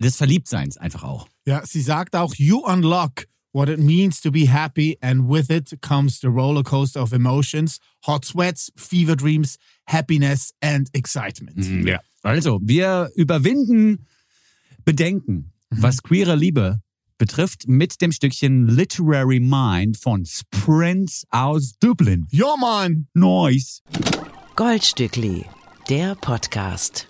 des 0.00 0.16
Verliebtseins 0.16 0.76
einfach 0.76 1.02
auch. 1.02 1.28
Ja, 1.46 1.64
sie 1.64 1.80
sagt 1.80 2.14
auch, 2.14 2.34
you 2.34 2.58
unlock 2.58 3.26
what 3.52 3.68
it 3.68 3.78
means 3.78 4.20
to 4.20 4.30
be 4.30 4.46
happy 4.46 4.96
and 5.00 5.28
with 5.28 5.50
it 5.50 5.72
comes 5.80 6.20
the 6.20 6.30
roller 6.30 6.62
coaster 6.62 7.00
of 7.00 7.12
emotions, 7.12 7.78
hot 8.04 8.24
sweats, 8.24 8.70
fever 8.76 9.16
dreams, 9.16 9.58
happiness 9.86 10.52
and 10.60 10.88
excitement. 10.92 11.64
Ja. 11.84 11.98
Also, 12.22 12.60
wir 12.62 13.10
überwinden 13.16 14.06
Bedenken, 14.84 15.52
was 15.70 16.02
queere 16.02 16.36
Liebe 16.36 16.80
betrifft, 17.18 17.66
mit 17.68 18.00
dem 18.00 18.12
Stückchen 18.12 18.68
Literary 18.68 19.40
Mind 19.40 19.96
von 19.96 20.24
Sprints 20.24 21.24
aus 21.30 21.74
Dublin. 21.80 22.26
Ja, 22.30 22.54
Mann! 22.56 23.08
Nice. 23.14 23.82
Goldstückli, 24.56 25.44
der 25.88 26.14
Podcast. 26.14 27.08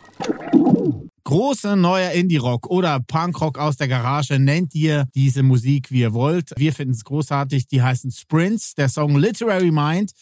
Großer 1.29 1.77
neuer 1.77 2.13
Indie-Rock 2.13 2.71
oder 2.71 3.01
Punkrock 3.01 3.59
aus 3.59 3.77
der 3.77 3.87
Garage, 3.87 4.39
nennt 4.39 4.75
ihr 4.75 5.07
diese 5.15 5.43
Musik, 5.43 5.91
wie 5.91 6.01
ihr 6.01 6.15
wollt. 6.15 6.55
Wir 6.57 6.73
finden 6.73 6.95
es 6.95 7.05
großartig. 7.05 7.67
Die 7.67 7.83
heißen 7.83 8.11
Sprints. 8.11 8.75
Der 8.77 8.89
Song 8.89 9.15
Literary 9.15 9.71
Mind 9.71 10.13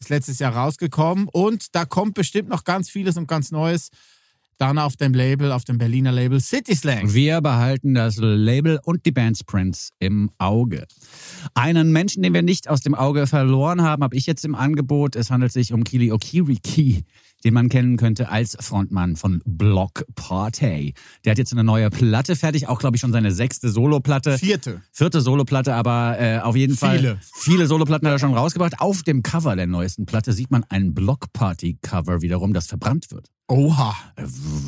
ist 0.00 0.08
letztes 0.08 0.40
Jahr 0.40 0.56
rausgekommen 0.56 1.28
und 1.30 1.76
da 1.76 1.84
kommt 1.84 2.14
bestimmt 2.14 2.48
noch 2.48 2.64
ganz 2.64 2.90
vieles 2.90 3.16
und 3.16 3.28
ganz 3.28 3.52
Neues. 3.52 3.90
Dann 4.58 4.78
auf 4.78 4.96
dem 4.96 5.14
Label, 5.14 5.52
auf 5.52 5.64
dem 5.64 5.78
Berliner 5.78 6.10
Label 6.10 6.40
City 6.40 6.74
Slang. 6.74 7.14
Wir 7.14 7.40
behalten 7.40 7.94
das 7.94 8.16
Label 8.16 8.80
und 8.82 9.06
die 9.06 9.12
Band 9.12 9.38
Sprints 9.38 9.92
im 10.00 10.32
Auge. 10.38 10.88
Einen 11.54 11.92
Menschen, 11.92 12.24
den 12.24 12.34
wir 12.34 12.42
nicht 12.42 12.68
aus 12.68 12.80
dem 12.80 12.96
Auge 12.96 13.28
verloren 13.28 13.82
haben, 13.82 14.02
habe 14.02 14.16
ich 14.16 14.26
jetzt 14.26 14.44
im 14.44 14.56
Angebot. 14.56 15.14
Es 15.14 15.30
handelt 15.30 15.52
sich 15.52 15.72
um 15.72 15.84
Kili 15.84 16.10
Okiriki, 16.10 17.04
den 17.46 17.54
man 17.54 17.68
kennen 17.68 17.96
könnte 17.96 18.28
als 18.28 18.56
Frontmann 18.58 19.14
von 19.14 19.40
Block 19.46 20.04
Party. 20.16 20.94
Der 21.24 21.30
hat 21.30 21.38
jetzt 21.38 21.52
eine 21.52 21.62
neue 21.62 21.90
Platte 21.90 22.34
fertig, 22.34 22.66
auch 22.66 22.80
glaube 22.80 22.96
ich 22.96 23.00
schon 23.00 23.12
seine 23.12 23.30
sechste 23.30 23.68
Soloplatte. 23.68 24.36
Vierte. 24.36 24.82
Vierte 24.90 25.20
Soloplatte, 25.20 25.72
aber 25.72 26.16
äh, 26.18 26.40
auf 26.40 26.56
jeden 26.56 26.76
Fall 26.76 26.98
Viele. 26.98 27.18
viele 27.34 27.66
Soloplatten 27.68 28.08
hat 28.08 28.14
er 28.14 28.18
schon 28.18 28.34
rausgebracht. 28.34 28.80
Auf 28.80 29.04
dem 29.04 29.22
Cover 29.22 29.54
der 29.54 29.68
neuesten 29.68 30.06
Platte 30.06 30.32
sieht 30.32 30.50
man 30.50 30.64
ein 30.70 30.92
Block 30.92 31.32
Party 31.32 31.78
Cover 31.82 32.20
wiederum, 32.20 32.52
das 32.52 32.66
verbrannt 32.66 33.12
wird. 33.12 33.28
Oha. 33.48 33.94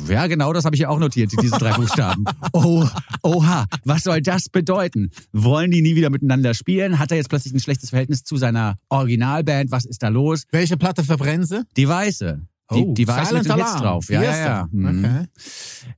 Ja, 0.07 0.27
genau, 0.27 0.53
das 0.53 0.63
habe 0.63 0.73
ich 0.73 0.83
ja 0.83 0.87
auch 0.87 0.99
notiert, 0.99 1.33
diese 1.41 1.57
drei 1.57 1.73
Buchstaben. 1.73 2.23
Oh, 2.53 2.87
oha, 3.21 3.65
was 3.83 4.03
soll 4.03 4.21
das 4.21 4.49
bedeuten? 4.49 5.11
Wollen 5.33 5.69
die 5.69 5.81
nie 5.81 5.95
wieder 5.95 6.09
miteinander 6.09 6.53
spielen? 6.53 6.97
Hat 6.97 7.11
er 7.11 7.17
jetzt 7.17 7.29
plötzlich 7.29 7.53
ein 7.53 7.59
schlechtes 7.59 7.89
Verhältnis 7.89 8.23
zu 8.23 8.37
seiner 8.37 8.77
Originalband? 8.87 9.69
Was 9.71 9.85
ist 9.85 10.01
da 10.01 10.07
los? 10.07 10.43
Welche 10.51 10.77
Platte 10.77 11.03
verbrennen 11.03 11.45
sie? 11.45 11.63
Die 11.77 11.87
Weiße. 11.87 12.41
Die, 12.71 12.93
die 12.93 13.07
war 13.07 13.25
Silent 13.25 13.47
mit 13.47 13.57
Hits 13.57 13.75
drauf. 13.77 14.09
Ja, 14.09 14.21
ja, 14.21 14.37
ja. 14.37 14.67
Mhm. 14.71 15.05
Okay. 15.05 15.25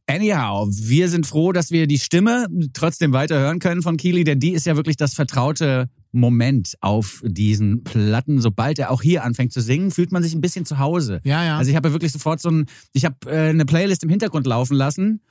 Anyhow, 0.07 0.69
wir 0.71 1.09
sind 1.09 1.27
froh, 1.27 1.51
dass 1.51 1.71
wir 1.71 1.85
die 1.87 1.99
Stimme 1.99 2.47
trotzdem 2.73 3.11
weiter 3.11 3.39
hören 3.39 3.59
können 3.59 3.81
von 3.81 3.97
Keely, 3.97 4.23
denn 4.23 4.39
die 4.39 4.51
ist 4.51 4.65
ja 4.65 4.75
wirklich 4.75 4.95
das 4.95 5.13
vertraute 5.13 5.89
Moment 6.11 6.75
auf 6.81 7.21
diesen 7.25 7.83
Platten. 7.83 8.39
Sobald 8.39 8.79
er 8.79 8.91
auch 8.91 9.01
hier 9.01 9.23
anfängt 9.23 9.53
zu 9.53 9.61
singen, 9.61 9.91
fühlt 9.91 10.11
man 10.11 10.23
sich 10.23 10.33
ein 10.33 10.41
bisschen 10.41 10.65
zu 10.65 10.79
Hause. 10.79 11.21
Ja, 11.23 11.43
ja. 11.43 11.57
Also 11.57 11.71
ich 11.71 11.75
habe 11.75 11.89
ja 11.89 11.93
wirklich 11.93 12.11
sofort 12.11 12.41
so 12.41 12.49
ein, 12.49 12.65
ich 12.93 13.05
habe 13.05 13.15
äh, 13.27 13.49
eine 13.49 13.65
Playlist 13.65 14.03
im 14.03 14.09
Hintergrund 14.09 14.47
laufen 14.47 14.75
lassen, 14.75 15.21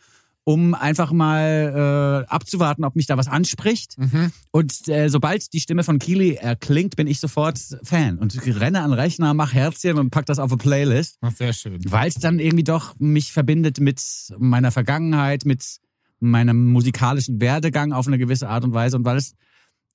um 0.50 0.74
einfach 0.74 1.12
mal 1.12 2.24
äh, 2.26 2.28
abzuwarten, 2.28 2.84
ob 2.84 2.96
mich 2.96 3.06
da 3.06 3.16
was 3.16 3.28
anspricht. 3.28 3.96
Mhm. 3.96 4.32
Und 4.50 4.88
äh, 4.88 5.08
sobald 5.08 5.52
die 5.52 5.60
Stimme 5.60 5.84
von 5.84 6.00
Keely 6.00 6.34
erklingt, 6.34 6.96
bin 6.96 7.06
ich 7.06 7.20
sofort 7.20 7.60
Fan 7.84 8.18
und 8.18 8.36
renne 8.60 8.80
an 8.80 8.90
den 8.90 8.98
Rechner, 8.98 9.32
mach 9.32 9.54
Herzchen 9.54 9.96
und 9.96 10.10
pack 10.10 10.26
das 10.26 10.40
auf 10.40 10.50
eine 10.50 10.58
Playlist 10.58 11.18
Ach, 11.20 11.30
sehr 11.30 11.52
schön. 11.52 11.78
weil 11.86 12.08
es 12.08 12.16
dann 12.16 12.40
irgendwie 12.40 12.64
doch 12.64 12.98
mich 12.98 13.30
verbindet 13.30 13.78
mit 13.78 14.02
meiner 14.38 14.72
Vergangenheit, 14.72 15.44
mit 15.44 15.62
meinem 16.18 16.72
musikalischen 16.72 17.40
Werdegang 17.40 17.92
auf 17.92 18.08
eine 18.08 18.18
gewisse 18.18 18.48
Art 18.48 18.64
und 18.64 18.74
Weise 18.74 18.96
und 18.96 19.04
weil 19.04 19.18
es 19.18 19.34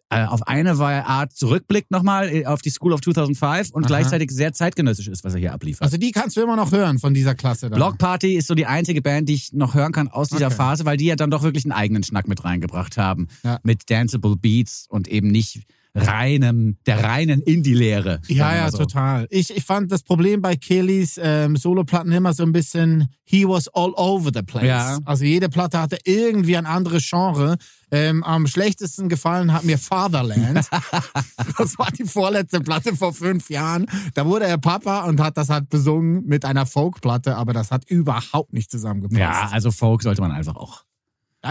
auf 0.09 0.47
eine 0.47 0.77
Art 0.79 1.33
zurückblickt 1.33 1.91
nochmal 1.91 2.29
äh, 2.29 2.45
auf 2.45 2.62
die 2.62 2.69
School 2.69 2.93
of 2.93 3.01
2005 3.01 3.71
und 3.71 3.83
Aha. 3.83 3.88
gleichzeitig 3.88 4.31
sehr 4.31 4.53
zeitgenössisch 4.53 5.07
ist, 5.07 5.24
was 5.24 5.33
er 5.33 5.39
hier 5.39 5.53
abliefert. 5.53 5.81
Also 5.81 5.97
die 5.97 6.12
kannst 6.12 6.38
du 6.38 6.41
immer 6.41 6.55
noch 6.55 6.71
hören 6.71 7.00
von 7.00 7.13
dieser 7.13 7.35
Klasse 7.35 7.69
da. 7.69 7.75
Block 7.75 7.97
Party 7.97 8.35
ist 8.35 8.47
so 8.47 8.55
die 8.55 8.65
einzige 8.65 9.01
Band, 9.01 9.29
die 9.29 9.33
ich 9.33 9.53
noch 9.53 9.74
hören 9.74 9.91
kann 9.91 10.07
aus 10.07 10.29
dieser 10.29 10.47
Okay. 10.47 10.55
Phase, 10.55 10.85
weil 10.85 10.97
die 10.97 11.05
ja 11.05 11.15
dann 11.15 11.31
doch 11.31 11.43
wirklich 11.43 11.65
einen 11.65 11.71
eigenen 11.71 12.03
Schnack 12.03 12.27
mit 12.27 12.43
reingebracht 12.43 12.97
haben. 12.97 13.27
Ja. 13.43 13.59
Mit 13.63 13.89
Danceable 13.89 14.35
Beats 14.35 14.85
und 14.89 15.07
eben 15.07 15.27
nicht 15.29 15.63
reinem, 15.95 16.77
der 16.85 17.03
reinen 17.03 17.41
Indie-Lehre. 17.41 18.21
Ja, 18.27 18.55
ja, 18.55 18.69
so. 18.69 18.79
total. 18.79 19.27
Ich, 19.29 19.55
ich 19.55 19.63
fand 19.63 19.91
das 19.91 20.03
Problem 20.03 20.41
bei 20.41 20.55
Kellys 20.55 21.19
ähm, 21.21 21.55
Soloplatten 21.55 22.11
immer 22.11 22.33
so 22.33 22.43
ein 22.43 22.51
bisschen, 22.51 23.07
he 23.23 23.47
was 23.47 23.67
all 23.69 23.93
over 23.95 24.31
the 24.33 24.41
place. 24.41 24.65
Ja. 24.65 24.99
Also 25.05 25.23
jede 25.23 25.49
Platte 25.49 25.79
hatte 25.79 25.97
irgendwie 26.03 26.57
ein 26.57 26.65
anderes 26.65 27.07
Genre. 27.09 27.57
Ähm, 27.91 28.23
am 28.23 28.47
schlechtesten 28.47 29.09
gefallen 29.09 29.53
hat 29.53 29.63
mir 29.63 29.77
Fatherland. 29.77 30.67
das 31.57 31.79
war 31.79 31.91
die 31.91 32.03
vorletzte 32.03 32.59
Platte 32.59 32.95
vor 32.95 33.13
fünf 33.13 33.49
Jahren. 33.49 33.85
Da 34.13 34.25
wurde 34.25 34.45
er 34.45 34.57
Papa 34.57 35.05
und 35.05 35.21
hat 35.21 35.37
das 35.37 35.49
halt 35.49 35.69
besungen 35.69 36.25
mit 36.25 36.45
einer 36.45 36.65
Folkplatte, 36.65 37.35
aber 37.35 37.53
das 37.53 37.71
hat 37.71 37.89
überhaupt 37.89 38.53
nicht 38.53 38.71
zusammengepasst. 38.71 39.19
Ja, 39.19 39.49
also 39.51 39.71
Folk 39.71 40.01
sollte 40.01 40.21
man 40.21 40.31
einfach 40.31 40.55
auch 40.55 40.84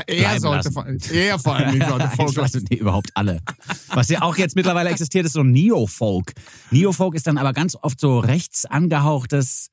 er 0.01 0.17
bleiben 0.17 0.41
sollte 0.41 0.57
lassen. 0.69 0.73
vor, 0.73 0.87
er 1.15 1.39
vor 1.39 1.57
allem 1.57 1.81
sollte 1.89 2.09
Folk 2.17 2.37
weiß 2.37 2.55
nicht, 2.55 2.75
überhaupt 2.75 3.11
alle. 3.15 3.41
Was 3.89 4.09
ja 4.09 4.23
auch 4.23 4.37
jetzt 4.37 4.57
mittlerweile 4.57 4.91
existiert, 4.91 5.27
ist 5.27 5.33
so 5.35 5.43
Neo-Folk. 5.43 6.33
Neo-Folk 6.71 7.15
ist 7.15 7.27
dann 7.27 7.39
aber 7.39 7.53
ganz 7.53 7.77
oft 7.81 8.01
so 8.01 8.19
rechts 8.19 8.65
angehauchtes 8.67 9.71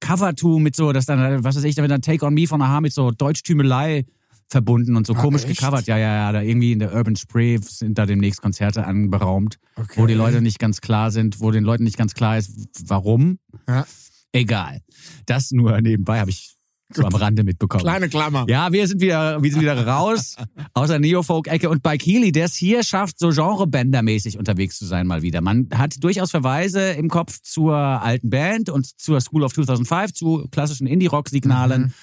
Covertool 0.00 0.60
mit 0.60 0.74
so, 0.74 0.92
das 0.92 1.06
dann, 1.06 1.44
was 1.44 1.56
weiß 1.56 1.64
ich, 1.64 1.74
da 1.76 1.82
wird 1.82 1.92
dann 1.92 2.02
Take 2.02 2.24
on 2.26 2.34
Me 2.34 2.46
von 2.46 2.60
Aha 2.60 2.80
mit 2.80 2.92
so 2.92 3.10
Deutschtümelei 3.12 4.04
verbunden 4.48 4.96
und 4.96 5.06
so 5.06 5.14
Ah, 5.14 5.20
komisch 5.20 5.44
echt? 5.44 5.60
gecovert. 5.60 5.86
Ja, 5.86 5.96
ja, 5.96 6.14
ja, 6.14 6.32
da 6.32 6.42
irgendwie 6.42 6.72
in 6.72 6.78
der 6.80 6.92
Urban 6.94 7.16
Spree 7.16 7.58
sind 7.62 7.96
da 7.98 8.04
demnächst 8.04 8.42
Konzerte 8.42 8.84
anberaumt, 8.84 9.58
Okay. 9.76 10.00
wo 10.00 10.06
die 10.06 10.14
Leute 10.14 10.42
nicht 10.42 10.58
ganz 10.58 10.80
klar 10.80 11.10
sind, 11.10 11.40
wo 11.40 11.50
den 11.52 11.64
Leuten 11.64 11.84
nicht 11.84 11.96
ganz 11.96 12.14
klar 12.14 12.36
ist, 12.36 12.50
warum. 12.86 13.38
Ja. 13.68 13.86
Egal. 14.32 14.80
Das 15.26 15.52
nur 15.52 15.80
nebenbei 15.80 16.18
habe 16.20 16.30
ich 16.30 16.54
so 16.96 17.04
am 17.04 17.14
Rande 17.14 17.44
mitbekommen. 17.44 17.82
Kleine 17.82 18.08
Klammer. 18.08 18.46
Ja, 18.48 18.72
wir 18.72 18.86
sind 18.86 19.00
wieder, 19.00 19.42
wir 19.42 19.50
sind 19.50 19.60
wieder 19.60 19.86
raus 19.86 20.36
aus 20.74 20.88
der 20.88 20.98
Neofolk-Ecke. 20.98 21.68
Und 21.68 21.82
bei 21.82 21.96
Keely, 21.96 22.32
der 22.32 22.46
es 22.46 22.54
hier 22.54 22.82
schafft, 22.82 23.18
so 23.18 23.28
Genrebänder-mäßig 23.28 24.38
unterwegs 24.38 24.78
zu 24.78 24.86
sein 24.86 25.06
mal 25.06 25.22
wieder. 25.22 25.40
Man 25.40 25.68
hat 25.74 26.02
durchaus 26.02 26.30
Verweise 26.30 26.90
im 26.92 27.08
Kopf 27.08 27.40
zur 27.42 27.74
alten 27.74 28.30
Band 28.30 28.70
und 28.70 28.86
zur 29.00 29.20
School 29.20 29.44
of 29.44 29.52
2005, 29.52 30.12
zu 30.12 30.48
klassischen 30.50 30.86
Indie-Rock-Signalen. 30.86 31.94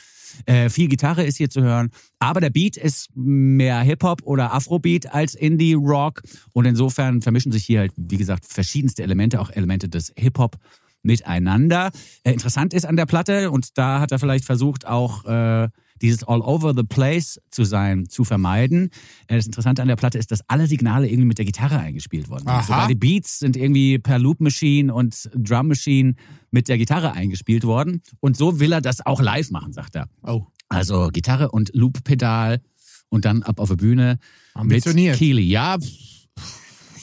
Äh, 0.46 0.70
viel 0.70 0.88
Gitarre 0.88 1.24
ist 1.24 1.38
hier 1.38 1.50
zu 1.50 1.62
hören. 1.62 1.90
Aber 2.20 2.40
der 2.40 2.50
Beat 2.50 2.78
ist 2.78 3.10
mehr 3.16 3.80
Hip-Hop 3.82 4.22
oder 4.24 4.54
Afrobeat 4.54 5.14
als 5.14 5.36
Indie-Rock. 5.36 6.22
Und 6.54 6.66
insofern 6.66 7.22
vermischen 7.22 7.52
sich 7.52 7.66
hier 7.66 7.80
halt, 7.80 7.94
wie 7.98 8.18
gesagt, 8.18 8.46
verschiedenste 8.46 9.04
Elemente, 9.04 9.40
auch 9.40 9.50
Elemente 9.50 9.90
des 9.90 10.14
Hip-Hop 10.18 10.58
miteinander. 11.02 11.92
Äh, 12.24 12.34
interessant 12.34 12.74
ist 12.74 12.86
an 12.86 12.96
der 12.96 13.06
Platte, 13.06 13.52
und 13.52 13.78
da 13.78 14.00
hat 14.00 14.12
er 14.12 14.20
vielleicht 14.20 14.46
versucht, 14.46 14.86
auch 14.88 15.26
äh, 15.26 15.70
dieses 16.02 16.24
All 16.24 16.42
Over 16.42 16.74
the 16.76 16.84
Place 16.84 17.40
zu 17.52 17.64
sein, 17.64 18.08
zu 18.08 18.24
vermeiden. 18.24 18.90
Äh, 19.28 19.38
das 19.38 19.46
Interessante 19.46 19.82
an 19.82 19.88
der 19.88 19.96
Platte 19.96 20.18
ist, 20.18 20.32
dass 20.32 20.42
alle 20.48 20.68
Signale 20.68 21.08
irgendwie 21.08 21.28
mit 21.28 21.38
der 21.38 21.46
Gitarre 21.46 21.80
eingespielt 21.80 22.30
worden 22.30 22.42
sind. 22.42 22.50
Aha. 22.50 22.64
Sogar 22.64 22.88
die 22.88 22.96
Beats 22.96 23.40
sind 23.40 23.58
irgendwie 23.58 24.00
per 24.00 24.20
Loop 24.20 24.40
Machine 24.40 24.94
und 24.94 25.30
Drum 25.36 25.68
Machine 25.68 26.16
mit 26.52 26.68
der 26.68 26.78
Gitarre 26.78 27.14
eingespielt 27.14 27.64
worden. 27.64 28.02
Und 28.20 28.38
so 28.38 28.60
will 28.60 28.72
er 28.72 28.82
das 28.82 29.06
auch 29.06 29.22
live 29.22 29.52
machen, 29.52 29.74
sagt 29.74 29.96
er. 29.96 30.08
Oh. 30.24 30.46
Also 30.70 31.10
Gitarre 31.12 31.52
und 31.52 31.74
Loop-Pedal 31.74 32.62
und 33.10 33.26
dann 33.26 33.44
ab 33.44 33.60
auf 33.60 33.70
der 33.70 33.76
Bühne 33.76 34.20
Ambitioniert. 34.54 35.14
mit 35.14 35.20
Keely. 35.20 35.44
Ja, 35.44 35.78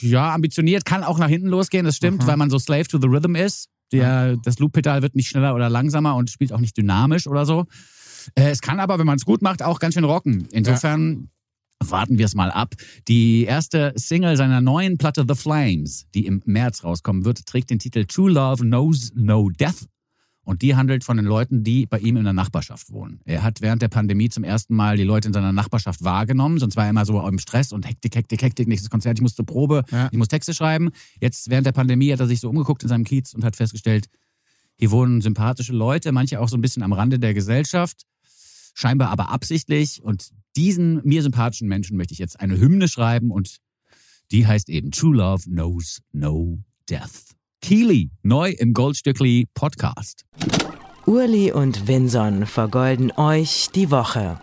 ja, 0.01 0.33
ambitioniert 0.33 0.85
kann 0.85 1.03
auch 1.03 1.17
nach 1.17 1.27
hinten 1.27 1.47
losgehen, 1.47 1.85
das 1.85 1.95
stimmt, 1.95 2.21
Aha. 2.21 2.27
weil 2.29 2.37
man 2.37 2.49
so 2.49 2.59
Slave 2.59 2.85
to 2.85 2.99
the 2.99 3.07
Rhythm 3.07 3.35
ist. 3.35 3.69
Der, 3.91 4.37
Das 4.37 4.59
Loop-Pedal 4.59 5.01
wird 5.01 5.15
nicht 5.15 5.29
schneller 5.29 5.55
oder 5.55 5.69
langsamer 5.69 6.15
und 6.15 6.29
spielt 6.29 6.53
auch 6.53 6.59
nicht 6.59 6.77
dynamisch 6.77 7.27
oder 7.27 7.45
so. 7.45 7.65
Äh, 8.35 8.49
es 8.49 8.61
kann 8.61 8.79
aber, 8.79 8.99
wenn 8.99 9.05
man 9.05 9.17
es 9.17 9.25
gut 9.25 9.41
macht, 9.41 9.63
auch 9.63 9.79
ganz 9.79 9.93
schön 9.93 10.03
rocken. 10.03 10.47
Insofern 10.51 11.29
warten 11.83 12.17
wir 12.17 12.25
es 12.25 12.35
mal 12.35 12.51
ab. 12.51 12.75
Die 13.07 13.43
erste 13.43 13.93
Single 13.95 14.35
seiner 14.35 14.61
neuen 14.61 14.97
Platte 14.97 15.25
The 15.27 15.35
Flames, 15.35 16.07
die 16.13 16.25
im 16.25 16.41
März 16.45 16.83
rauskommen 16.83 17.25
wird, 17.25 17.45
trägt 17.45 17.69
den 17.69 17.79
Titel 17.79 18.05
True 18.05 18.31
Love 18.31 18.63
Knows 18.63 19.11
No 19.15 19.49
Death. 19.49 19.87
Und 20.47 20.61
die 20.61 20.77
handelt 20.77 21.03
von 21.03 21.17
den 21.17 21.25
Leuten, 21.25 21.65
die 21.65 21.85
bei 21.85 21.99
ihm 21.99 22.15
in 22.15 22.23
der 22.23 22.31
Nachbarschaft 22.31 22.89
wohnen. 22.93 23.19
Er 23.25 23.43
hat 23.43 23.59
während 23.59 23.81
der 23.81 23.89
Pandemie 23.89 24.29
zum 24.29 24.45
ersten 24.45 24.75
Mal 24.77 24.95
die 24.95 25.03
Leute 25.03 25.27
in 25.27 25.33
seiner 25.33 25.51
Nachbarschaft 25.51 26.05
wahrgenommen. 26.05 26.57
Sonst 26.57 26.77
war 26.77 26.85
er 26.85 26.89
immer 26.91 27.03
so 27.05 27.19
im 27.27 27.37
Stress 27.37 27.73
und 27.73 27.85
Hektik, 27.85 28.15
Hektik, 28.15 28.41
Hektik, 28.41 28.65
nächstes 28.69 28.89
Konzert, 28.89 29.17
ich 29.17 29.21
muss 29.21 29.35
zur 29.35 29.45
Probe, 29.45 29.83
Ja. 29.91 30.07
ich 30.09 30.17
muss 30.17 30.29
Texte 30.29 30.53
schreiben. 30.53 30.91
Jetzt 31.19 31.49
während 31.49 31.67
der 31.67 31.73
Pandemie 31.73 32.13
hat 32.13 32.21
er 32.21 32.27
sich 32.27 32.39
so 32.39 32.49
umgeguckt 32.49 32.81
in 32.81 32.87
seinem 32.87 33.03
Kiez 33.03 33.33
und 33.33 33.43
hat 33.43 33.57
festgestellt, 33.57 34.07
hier 34.77 34.89
wohnen 34.91 35.19
sympathische 35.19 35.73
Leute, 35.73 36.13
manche 36.13 36.39
auch 36.39 36.47
so 36.47 36.55
ein 36.55 36.61
bisschen 36.61 36.81
am 36.81 36.93
Rande 36.93 37.19
der 37.19 37.33
Gesellschaft, 37.33 38.03
scheinbar 38.73 39.09
aber 39.09 39.29
absichtlich. 39.29 40.01
Und 40.01 40.29
diesen 40.55 41.01
mir 41.03 41.23
sympathischen 41.23 41.67
Menschen 41.67 41.97
möchte 41.97 42.13
ich 42.13 42.19
jetzt 42.19 42.39
eine 42.39 42.57
Hymne 42.57 42.87
schreiben 42.87 43.31
und 43.31 43.57
die 44.31 44.47
heißt 44.47 44.69
eben 44.69 44.91
True 44.91 45.17
Love 45.17 45.43
Knows 45.43 46.01
No 46.13 46.59
Death. 46.89 47.36
Keely, 47.67 48.11
neu 48.23 48.51
im 48.59 48.73
Goldstückli 48.73 49.47
Podcast. 49.53 50.23
Urli 51.05 51.51
und 51.51 51.87
Vinson 51.87 52.45
vergolden 52.45 53.11
euch 53.17 53.67
die 53.73 53.89
Woche. 53.91 54.39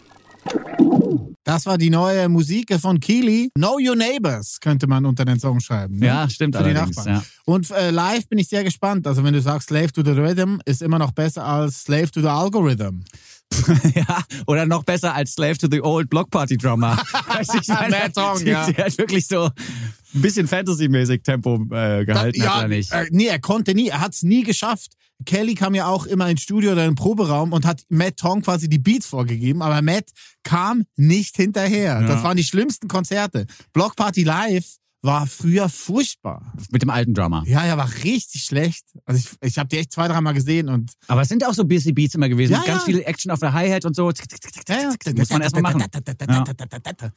Das 1.45 1.67
war 1.67 1.77
die 1.79 1.91
neue 1.91 2.29
Musik 2.29 2.75
von 2.81 2.99
Keely. 3.01 3.51
Know 3.55 3.79
Your 3.79 3.97
Neighbors 3.97 4.59
könnte 4.61 4.87
man 4.87 5.05
unter 5.05 5.25
den 5.25 5.39
Song 5.39 5.61
schreiben. 5.61 5.99
ne? 5.99 6.07
Ja, 6.07 6.29
stimmt 6.29 6.57
Für 6.57 6.65
die. 6.65 6.73
Nachbarn. 6.73 7.07
Ja. 7.07 7.23
Und 7.45 7.71
äh, 7.71 7.91
live 7.91 8.27
bin 8.29 8.39
ich 8.39 8.49
sehr 8.49 8.65
gespannt. 8.65 9.07
Also 9.07 9.23
wenn 9.23 9.35
du 9.35 9.41
sagst 9.43 9.69
Slave 9.69 9.93
to 9.93 10.03
the 10.03 10.13
Rhythm, 10.13 10.59
ist 10.65 10.81
immer 10.83 10.99
noch 10.99 11.13
besser 11.13 11.45
als 11.45 11.83
Slave 11.83 12.11
to 12.11 12.21
the 12.21 12.29
Algorithm. 12.29 13.05
ja, 13.95 14.23
oder 14.47 14.67
noch 14.67 14.85
besser 14.85 15.15
als 15.15 15.33
Slave 15.33 15.59
to 15.59 15.69
the 15.71 15.81
Old 15.81 16.11
Block 16.11 16.31
Party 16.31 16.57
Drummer. 16.57 17.01
Ich 17.41 17.69
meine, 17.69 17.91
Mad 17.91 18.13
Song, 18.15 18.39
die, 18.39 18.51
ja. 18.51 18.71
die 18.71 18.77
hat 18.77 18.97
wirklich 18.97 19.27
so 19.27 19.45
ein 19.45 20.23
bisschen 20.23 20.47
Fantasy-mäßig 20.47 21.23
Tempo 21.23 21.57
äh, 21.71 22.05
gehalten, 22.05 22.49
hat 22.49 22.63
er 22.63 22.69
nicht. 22.69 22.93
Äh, 22.93 23.07
nee, 23.11 23.27
er 23.27 23.41
konnte 23.41 23.75
nie, 23.75 23.89
er 23.89 24.01
hat 24.01 24.15
es 24.15 24.23
nie 24.23 24.45
geschafft. 24.45 24.93
Kelly 25.25 25.55
kam 25.55 25.75
ja 25.75 25.87
auch 25.87 26.07
immer 26.07 26.29
ins 26.29 26.43
Studio 26.43 26.73
oder 26.73 26.85
in 26.85 26.91
den 26.91 26.97
Proberaum 26.97 27.53
und 27.53 27.65
hat 27.65 27.83
Matt 27.89 28.17
Tong 28.19 28.43
quasi 28.43 28.69
die 28.69 28.79
Beats 28.79 29.07
vorgegeben, 29.07 29.63
aber 29.63 29.83
Matt 29.83 30.11
kam 30.43 30.85
nicht 30.97 31.37
hinterher. 31.37 32.01
Ja. 32.01 32.07
Das 32.07 32.23
waren 32.23 32.37
die 32.37 32.45
schlimmsten 32.45 32.89
Konzerte. 32.89 33.47
Block 33.73 33.97
Party 33.97 34.23
Live 34.23 34.77
war 35.05 35.27
früher 35.27 35.69
furchtbar. 35.69 36.55
Mit 36.71 36.83
dem 36.83 36.91
alten 36.91 37.13
Drummer. 37.13 37.45
Ja, 37.47 37.63
er 37.63 37.77
war 37.77 37.89
richtig 38.03 38.45
schlecht. 38.45 38.85
Also 39.05 39.21
ich, 39.21 39.49
ich 39.49 39.59
habe 39.59 39.69
die 39.69 39.79
echt 39.79 39.93
zwei, 39.93 40.09
dreimal 40.09 40.33
gesehen 40.33 40.69
und 40.71 40.93
Aber 41.07 41.23
es 41.23 41.29
sind 41.29 41.47
auch 41.47 41.53
so 41.53 41.65
busy 41.65 41.93
Beats 41.93 42.15
immer 42.15 42.29
gewesen. 42.29 42.53
Ja, 42.55 42.63
ganz 42.65 42.87
ja. 42.87 42.87
viel 42.87 43.03
Action 43.03 43.31
auf 43.31 43.39
der 43.39 43.53
Hi-Hat 43.53 43.85
und 43.85 43.95
so. 43.95 44.07
Muss 44.07 45.31
man 45.31 45.43
erstmal 45.43 45.63
machen. 45.63 45.85
Ja. 46.29 47.11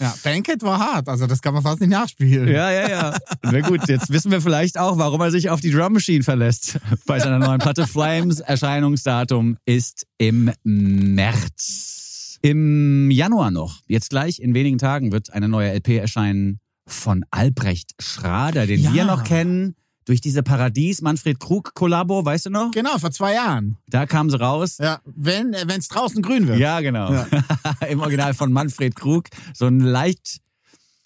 Ja, 0.00 0.14
Bankhead 0.22 0.62
war 0.62 0.78
hart, 0.78 1.08
also 1.08 1.26
das 1.26 1.42
kann 1.42 1.54
man 1.54 1.64
fast 1.64 1.80
nicht 1.80 1.90
nachspielen. 1.90 2.46
Ja, 2.46 2.70
ja, 2.70 2.88
ja. 2.88 3.16
Na 3.42 3.60
gut, 3.62 3.88
jetzt 3.88 4.10
wissen 4.10 4.30
wir 4.30 4.40
vielleicht 4.40 4.78
auch, 4.78 4.96
warum 4.96 5.20
er 5.20 5.32
sich 5.32 5.50
auf 5.50 5.60
die 5.60 5.72
Drum 5.72 5.94
Machine 5.94 6.22
verlässt. 6.22 6.78
Bei 7.06 7.18
seiner 7.18 7.40
neuen 7.40 7.58
Platte 7.58 7.84
Flames. 7.84 8.38
Erscheinungsdatum 8.38 9.58
ist 9.64 10.06
im 10.18 10.52
März. 10.62 12.38
Im 12.42 13.10
Januar 13.10 13.50
noch, 13.50 13.80
jetzt 13.88 14.10
gleich 14.10 14.38
in 14.38 14.54
wenigen 14.54 14.78
Tagen, 14.78 15.10
wird 15.10 15.32
eine 15.32 15.48
neue 15.48 15.72
LP 15.72 15.98
erscheinen 15.98 16.60
von 16.88 17.24
Albrecht 17.30 17.92
Schrader, 18.00 18.66
den 18.66 18.80
Ja. 18.80 18.92
wir 18.92 19.04
noch 19.04 19.24
kennen. 19.24 19.74
Durch 20.04 20.22
diese 20.22 20.42
Paradies-Manfred-Krug-Kollabo, 20.42 22.24
weißt 22.24 22.46
du 22.46 22.50
noch? 22.50 22.70
Genau, 22.70 22.96
vor 22.96 23.10
zwei 23.10 23.34
Jahren. 23.34 23.76
Da 23.88 24.06
kam 24.06 24.30
sie 24.30 24.40
raus. 24.40 24.78
Ja, 24.78 25.00
wenn 25.04 25.52
es 25.52 25.88
draußen 25.88 26.22
grün 26.22 26.48
wird. 26.48 26.58
Ja, 26.58 26.80
genau. 26.80 27.26
Im 27.90 28.00
Original 28.00 28.32
von 28.32 28.50
Manfred 28.50 28.96
Krug. 28.96 29.24
So 29.52 29.66
ein 29.66 29.80
leicht, 29.80 30.38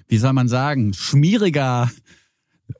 wie 0.06 0.18
soll 0.18 0.32
man 0.32 0.46
sagen, 0.48 0.94
schmieriger, 0.94 1.90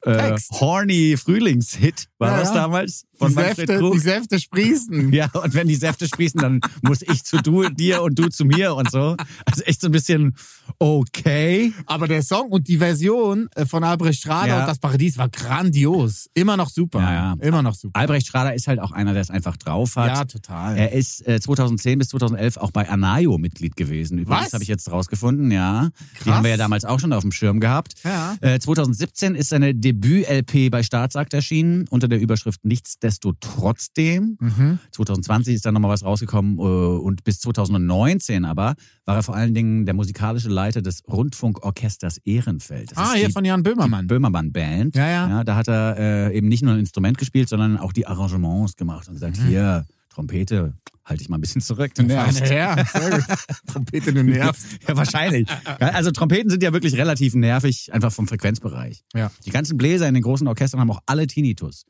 äh, 0.03 0.37
horny 0.53 1.17
Frühlingshit 1.17 2.07
War 2.23 2.33
Ja, 2.33 2.41
das 2.41 2.53
damals? 2.53 3.03
Die 3.13 3.19
Von 3.19 3.35
Manfred 3.35 3.57
Säfte, 3.57 3.79
Krug? 3.79 3.93
die 3.93 3.99
Säfte 3.99 4.41
sprießen. 4.41 5.13
Ja, 5.13 5.31
und 5.33 5.55
wenn 5.55 5.69
die 5.69 5.75
Säfte 5.77 6.07
sprießen, 6.07 6.41
dann 6.41 6.61
muss 6.83 7.03
ich 7.03 7.25
zu 7.25 7.37
du, 7.39 7.69
dir 7.69 8.03
und 8.03 8.19
du 8.19 8.29
zu 8.29 8.45
mir 8.45 8.75
und 8.75 8.91
so. 8.91 9.17
Also 9.45 9.63
echt 9.65 9.81
so 9.81 9.89
ein 9.89 9.93
bisschen 9.93 10.35
okay. 10.79 11.73
Aber 11.87 12.09
der 12.09 12.23
Song 12.23 12.49
und 12.51 12.69
die 12.69 12.79
Version 12.79 13.49
äh, 13.55 13.67
von 13.67 13.85
Albrecht 13.85 14.23
Schrader 14.23 14.49
Ja. 14.49 14.61
und 14.61 14.67
das 14.69 14.79
Paradies 14.79 15.19
war 15.19 15.29
grandios. 15.29 16.29
Immer 16.35 16.57
noch 16.57 16.71
super. 16.71 17.01
Ja. 17.01 17.35
Immer 17.41 17.63
noch 17.63 17.75
super. 17.75 17.99
Albrecht 17.99 18.27
Schrader 18.27 18.55
ist 18.55 18.67
halt 18.69 18.81
auch 18.81 18.93
einer, 18.93 19.13
der 19.13 19.23
es 19.23 19.31
einfach 19.31 19.57
drauf 19.57 19.97
hat. 19.97 20.09
Ja, 20.09 20.25
total. 20.25 20.77
Er 20.77 20.93
ist 20.93 21.27
äh, 21.27 21.41
2010 21.41 21.99
bis 21.99 22.09
2011 22.09 22.57
auch 22.57 22.71
bei 22.71 22.89
Anayo 22.89 23.39
Mitglied 23.39 23.77
gewesen. 23.77 24.19
Übrigens 24.19 24.53
habe 24.53 24.63
ich 24.63 24.69
jetzt 24.69 24.91
rausgefunden, 24.91 25.51
ja. 25.51 25.91
Die 26.21 26.25
Krass. 26.25 26.35
haben 26.35 26.45
wir 26.45 26.51
ja 26.51 26.57
damals 26.57 26.85
auch 26.85 27.01
schon 27.01 27.13
auf 27.13 27.23
dem 27.23 27.33
Schirm 27.33 27.61
gehabt. 27.61 27.95
Ja. 28.05 28.37
Äh, 28.41 28.59
2017 28.59 29.35
ist 29.35 29.51
seine 29.51 29.75
Debüt-LP 29.75 30.71
bei 30.71 30.83
Staatsakt 30.83 31.35
erschienen 31.35 31.87
unter 31.89 32.09
der 32.13 32.21
Überschrift 32.21 32.61
Nichtsdestotrotzdem. 32.65 34.37
Mhm. 34.41 34.79
2020 34.93 35.55
ist 35.55 35.67
dann 35.67 35.75
nochmal 35.75 35.91
was 35.91 36.05
rausgekommen 36.05 36.59
äh, 36.59 36.63
und 36.63 37.25
bis 37.25 37.41
2019 37.41 38.45
aber 38.45 38.75
war 39.05 39.17
er 39.17 39.23
vor 39.23 39.35
allen 39.35 39.55
Dingen 39.55 39.85
der 39.87 39.95
musikalische 39.95 40.49
Leiter 40.49 40.83
des 40.83 41.03
Rundfunkorchesters 41.09 42.19
Ehrenfeld. 42.25 42.93
Das 42.93 42.99
Ah, 42.99 43.13
hier 43.15 43.27
die 43.29 43.33
von 43.33 43.45
Jan 43.45 43.63
Böhmermann. 43.63 44.07
Böhmermann 44.07 44.53
Band. 44.53 44.95
Ja, 44.97 45.09
ja. 45.09 45.45
Da 45.45 45.57
hat 45.57 45.69
er 45.69 45.97
äh, 46.31 46.37
eben 46.37 46.49
nicht 46.49 46.63
nur 46.63 46.75
ein 46.75 46.81
Instrument 46.81 47.19
gespielt, 47.19 47.49
sondern 47.49 47.79
auch 47.79 47.93
die 47.93 48.07
Arrangements 48.07 48.77
gemacht 48.77 49.09
und 49.09 49.15
Mhm. 49.15 49.21
gesagt, 49.21 49.37
hier, 49.49 49.87
Trompete, 50.09 50.75
halte 51.05 51.23
ich 51.23 51.29
mal 51.29 51.39
ein 51.39 51.41
bisschen 51.41 51.61
zurück, 51.63 51.95
du 51.95 52.03
nervst. 52.03 52.41
Gut. 52.43 53.25
Trompete, 53.67 54.13
du 54.13 54.23
nervst. 54.23 54.67
Ja, 54.89 54.97
wahrscheinlich. 54.97 55.49
Ja, 55.49 55.89
Also 55.89 56.11
Trompeten 56.11 56.51
sind 56.51 56.63
ja 56.63 56.73
wirklich 56.73 56.97
relativ 56.97 57.35
nervig, 57.35 57.93
einfach 57.93 58.13
vom 58.13 58.29
Frequenzbereich. 58.29 59.03
Ja. 59.15 59.31
Die 59.45 59.51
ganzen 59.51 59.77
Bläser 59.79 60.07
in 60.09 60.15
den 60.15 60.23
großen 60.23 60.47
Orchestern 60.47 60.81
haben 60.81 60.91
auch 60.91 61.01
alle 61.07 61.27
Tinnitus. 61.27 61.85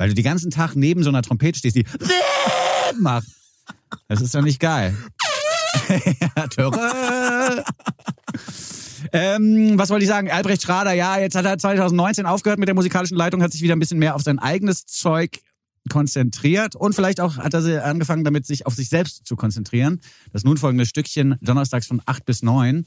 Weil 0.00 0.08
du 0.08 0.14
den 0.14 0.24
ganzen 0.24 0.50
Tag 0.50 0.76
neben 0.76 1.02
so 1.02 1.10
einer 1.10 1.20
Trompete 1.20 1.58
stehst, 1.58 1.76
die 1.76 1.84
macht. 2.98 3.26
Das 4.08 4.22
ist 4.22 4.34
doch 4.34 4.40
nicht 4.40 4.58
geil. 4.58 4.96
Ähm, 9.12 9.78
was 9.78 9.88
wollte 9.88 10.04
ich 10.04 10.08
sagen? 10.08 10.30
Albrecht 10.30 10.62
Schrader, 10.62 10.92
ja, 10.92 11.18
jetzt 11.18 11.34
hat 11.34 11.44
er 11.46 11.58
2019 11.58 12.26
aufgehört 12.26 12.60
mit 12.60 12.68
der 12.68 12.74
musikalischen 12.74 13.16
Leitung, 13.16 13.42
hat 13.42 13.50
sich 13.50 13.62
wieder 13.62 13.74
ein 13.74 13.78
bisschen 13.78 13.98
mehr 13.98 14.14
auf 14.14 14.22
sein 14.22 14.38
eigenes 14.38 14.84
Zeug 14.84 15.40
konzentriert 15.88 16.76
und 16.76 16.94
vielleicht 16.94 17.18
auch 17.18 17.38
hat 17.38 17.54
er 17.54 17.84
angefangen 17.84 18.24
damit, 18.24 18.46
sich 18.46 18.66
auf 18.66 18.74
sich 18.74 18.88
selbst 18.90 19.26
zu 19.26 19.36
konzentrieren. 19.36 20.00
Das 20.32 20.44
nun 20.44 20.58
folgende 20.58 20.84
Stückchen, 20.86 21.36
donnerstags 21.40 21.86
von 21.86 22.02
8 22.04 22.24
bis 22.26 22.42
9, 22.42 22.84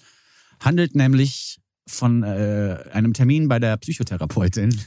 handelt 0.59 0.95
nämlich 0.95 1.59
von 1.87 2.23
äh, 2.23 2.77
einem 2.93 3.13
Termin 3.13 3.47
bei 3.47 3.59
der 3.59 3.77
Psychotherapeutin. 3.77 4.79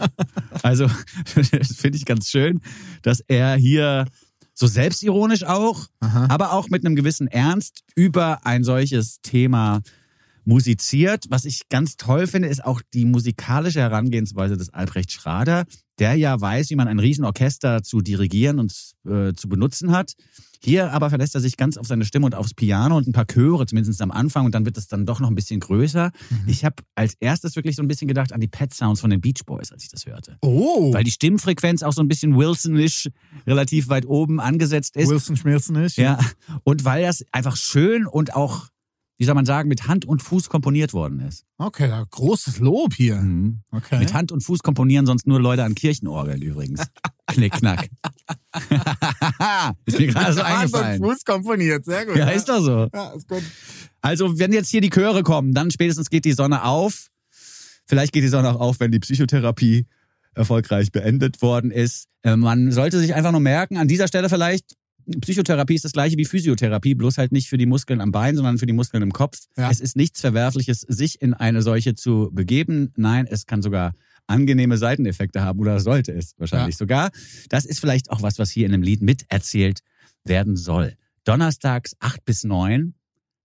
also, 0.62 0.88
das 1.34 1.72
finde 1.76 1.98
ich 1.98 2.04
ganz 2.04 2.28
schön, 2.28 2.60
dass 3.02 3.20
er 3.20 3.56
hier 3.56 4.06
so 4.54 4.66
selbstironisch 4.66 5.44
auch, 5.44 5.86
Aha. 6.00 6.26
aber 6.28 6.52
auch 6.52 6.68
mit 6.68 6.84
einem 6.84 6.96
gewissen 6.96 7.28
Ernst 7.28 7.82
über 7.94 8.44
ein 8.46 8.64
solches 8.64 9.20
Thema 9.22 9.80
musiziert. 10.50 11.26
Was 11.30 11.44
ich 11.44 11.68
ganz 11.68 11.96
toll 11.96 12.26
finde, 12.26 12.48
ist 12.48 12.64
auch 12.64 12.82
die 12.92 13.04
musikalische 13.04 13.80
Herangehensweise 13.80 14.56
des 14.56 14.74
Albrecht 14.74 15.12
Schrader, 15.12 15.64
der 16.00 16.16
ja 16.16 16.40
weiß, 16.40 16.70
wie 16.70 16.74
man 16.74 16.88
ein 16.88 16.98
Riesenorchester 16.98 17.84
zu 17.84 18.00
dirigieren 18.00 18.58
und 18.58 18.72
äh, 19.06 19.32
zu 19.32 19.48
benutzen 19.48 19.92
hat. 19.92 20.14
Hier 20.62 20.92
aber 20.92 21.08
verlässt 21.08 21.36
er 21.36 21.40
sich 21.40 21.56
ganz 21.56 21.76
auf 21.76 21.86
seine 21.86 22.04
Stimme 22.04 22.26
und 22.26 22.34
aufs 22.34 22.52
Piano 22.52 22.96
und 22.96 23.06
ein 23.06 23.12
paar 23.12 23.26
Chöre, 23.26 23.64
zumindest 23.64 24.02
am 24.02 24.10
Anfang, 24.10 24.44
und 24.44 24.54
dann 24.54 24.66
wird 24.66 24.76
es 24.76 24.88
dann 24.88 25.06
doch 25.06 25.20
noch 25.20 25.28
ein 25.28 25.36
bisschen 25.36 25.60
größer. 25.60 26.10
Ich 26.48 26.64
habe 26.64 26.82
als 26.96 27.14
erstes 27.20 27.54
wirklich 27.54 27.76
so 27.76 27.82
ein 27.82 27.88
bisschen 27.88 28.08
gedacht 28.08 28.32
an 28.32 28.40
die 28.40 28.48
Pet 28.48 28.74
Sounds 28.74 29.00
von 29.00 29.08
den 29.08 29.20
Beach 29.20 29.44
Boys, 29.46 29.70
als 29.72 29.84
ich 29.84 29.88
das 29.88 30.04
hörte. 30.04 30.36
Oh. 30.42 30.92
Weil 30.92 31.04
die 31.04 31.12
Stimmfrequenz 31.12 31.82
auch 31.82 31.92
so 31.92 32.02
ein 32.02 32.08
bisschen 32.08 32.36
Wilsonisch 32.36 33.08
relativ 33.46 33.88
weit 33.88 34.04
oben 34.04 34.40
angesetzt 34.40 34.96
ist. 34.96 35.08
Wilson 35.08 35.36
Schmilson 35.36 35.76
ist. 35.76 35.96
Ja, 35.96 36.18
und 36.64 36.84
weil 36.84 37.04
das 37.04 37.24
einfach 37.30 37.56
schön 37.56 38.06
und 38.06 38.34
auch, 38.34 38.66
wie 39.20 39.26
soll 39.26 39.34
man 39.34 39.44
sagen, 39.44 39.68
mit 39.68 39.86
Hand 39.86 40.06
und 40.06 40.22
Fuß 40.22 40.48
komponiert 40.48 40.94
worden 40.94 41.20
ist. 41.20 41.44
Okay, 41.58 41.92
großes 42.10 42.58
Lob 42.58 42.94
hier. 42.94 43.16
Mhm. 43.16 43.60
Okay. 43.70 43.98
Mit 43.98 44.14
Hand 44.14 44.32
und 44.32 44.42
Fuß 44.42 44.60
komponieren 44.60 45.04
sonst 45.04 45.26
nur 45.26 45.38
Leute 45.38 45.62
an 45.62 45.74
Kirchenorgeln 45.74 46.40
übrigens. 46.40 46.80
Knick, 47.26 47.52
knack. 47.52 47.90
ist 49.84 49.98
mir 49.98 50.06
gerade 50.06 50.32
so 50.32 50.42
Hand 50.42 50.48
und 50.48 50.80
eingefallen. 50.80 51.02
Fuß 51.02 51.24
komponiert, 51.26 51.84
sehr 51.84 52.06
gut. 52.06 52.16
Ja, 52.16 52.30
ist 52.30 52.48
doch 52.48 52.62
so. 52.62 52.88
Ja, 52.94 53.10
ist 53.10 53.28
gut. 53.28 53.42
Also, 54.00 54.38
wenn 54.38 54.54
jetzt 54.54 54.70
hier 54.70 54.80
die 54.80 54.88
Chöre 54.88 55.22
kommen, 55.22 55.52
dann 55.52 55.70
spätestens 55.70 56.08
geht 56.08 56.24
die 56.24 56.32
Sonne 56.32 56.64
auf. 56.64 57.08
Vielleicht 57.84 58.14
geht 58.14 58.24
die 58.24 58.28
Sonne 58.28 58.48
auch 58.48 58.60
auf, 58.60 58.80
wenn 58.80 58.90
die 58.90 59.00
Psychotherapie 59.00 59.84
erfolgreich 60.34 60.92
beendet 60.92 61.42
worden 61.42 61.70
ist. 61.70 62.06
Äh, 62.22 62.36
Man 62.36 62.72
sollte 62.72 62.98
sich 62.98 63.14
einfach 63.14 63.32
nur 63.32 63.40
merken, 63.40 63.76
an 63.76 63.86
dieser 63.86 64.08
Stelle 64.08 64.30
vielleicht, 64.30 64.76
Psychotherapie 65.20 65.74
ist 65.74 65.84
das 65.84 65.92
gleiche 65.92 66.16
wie 66.16 66.24
Physiotherapie, 66.24 66.94
bloß 66.94 67.18
halt 67.18 67.32
nicht 67.32 67.48
für 67.48 67.58
die 67.58 67.66
Muskeln 67.66 68.00
am 68.00 68.12
Bein, 68.12 68.36
sondern 68.36 68.58
für 68.58 68.66
die 68.66 68.72
Muskeln 68.72 69.02
im 69.02 69.12
Kopf. 69.12 69.38
Ja. 69.56 69.70
Es 69.70 69.80
ist 69.80 69.96
nichts 69.96 70.20
Verwerfliches, 70.20 70.80
sich 70.82 71.20
in 71.20 71.34
eine 71.34 71.62
solche 71.62 71.94
zu 71.94 72.30
begeben. 72.32 72.92
Nein, 72.96 73.26
es 73.28 73.46
kann 73.46 73.62
sogar 73.62 73.94
angenehme 74.26 74.78
Seiteneffekte 74.78 75.42
haben 75.42 75.58
oder 75.58 75.80
sollte 75.80 76.12
es 76.12 76.34
wahrscheinlich 76.38 76.74
Ja. 76.76 76.78
sogar. 76.78 77.10
Das 77.48 77.64
ist 77.64 77.80
vielleicht 77.80 78.10
auch 78.10 78.22
was, 78.22 78.38
was 78.38 78.50
hier 78.50 78.66
in 78.66 78.72
dem 78.72 78.82
Lied 78.82 79.02
miterzählt 79.02 79.80
werden 80.24 80.56
soll. 80.56 80.94
Donnerstags 81.24 81.96
8 82.00 82.24
bis 82.24 82.44
9. 82.44 82.94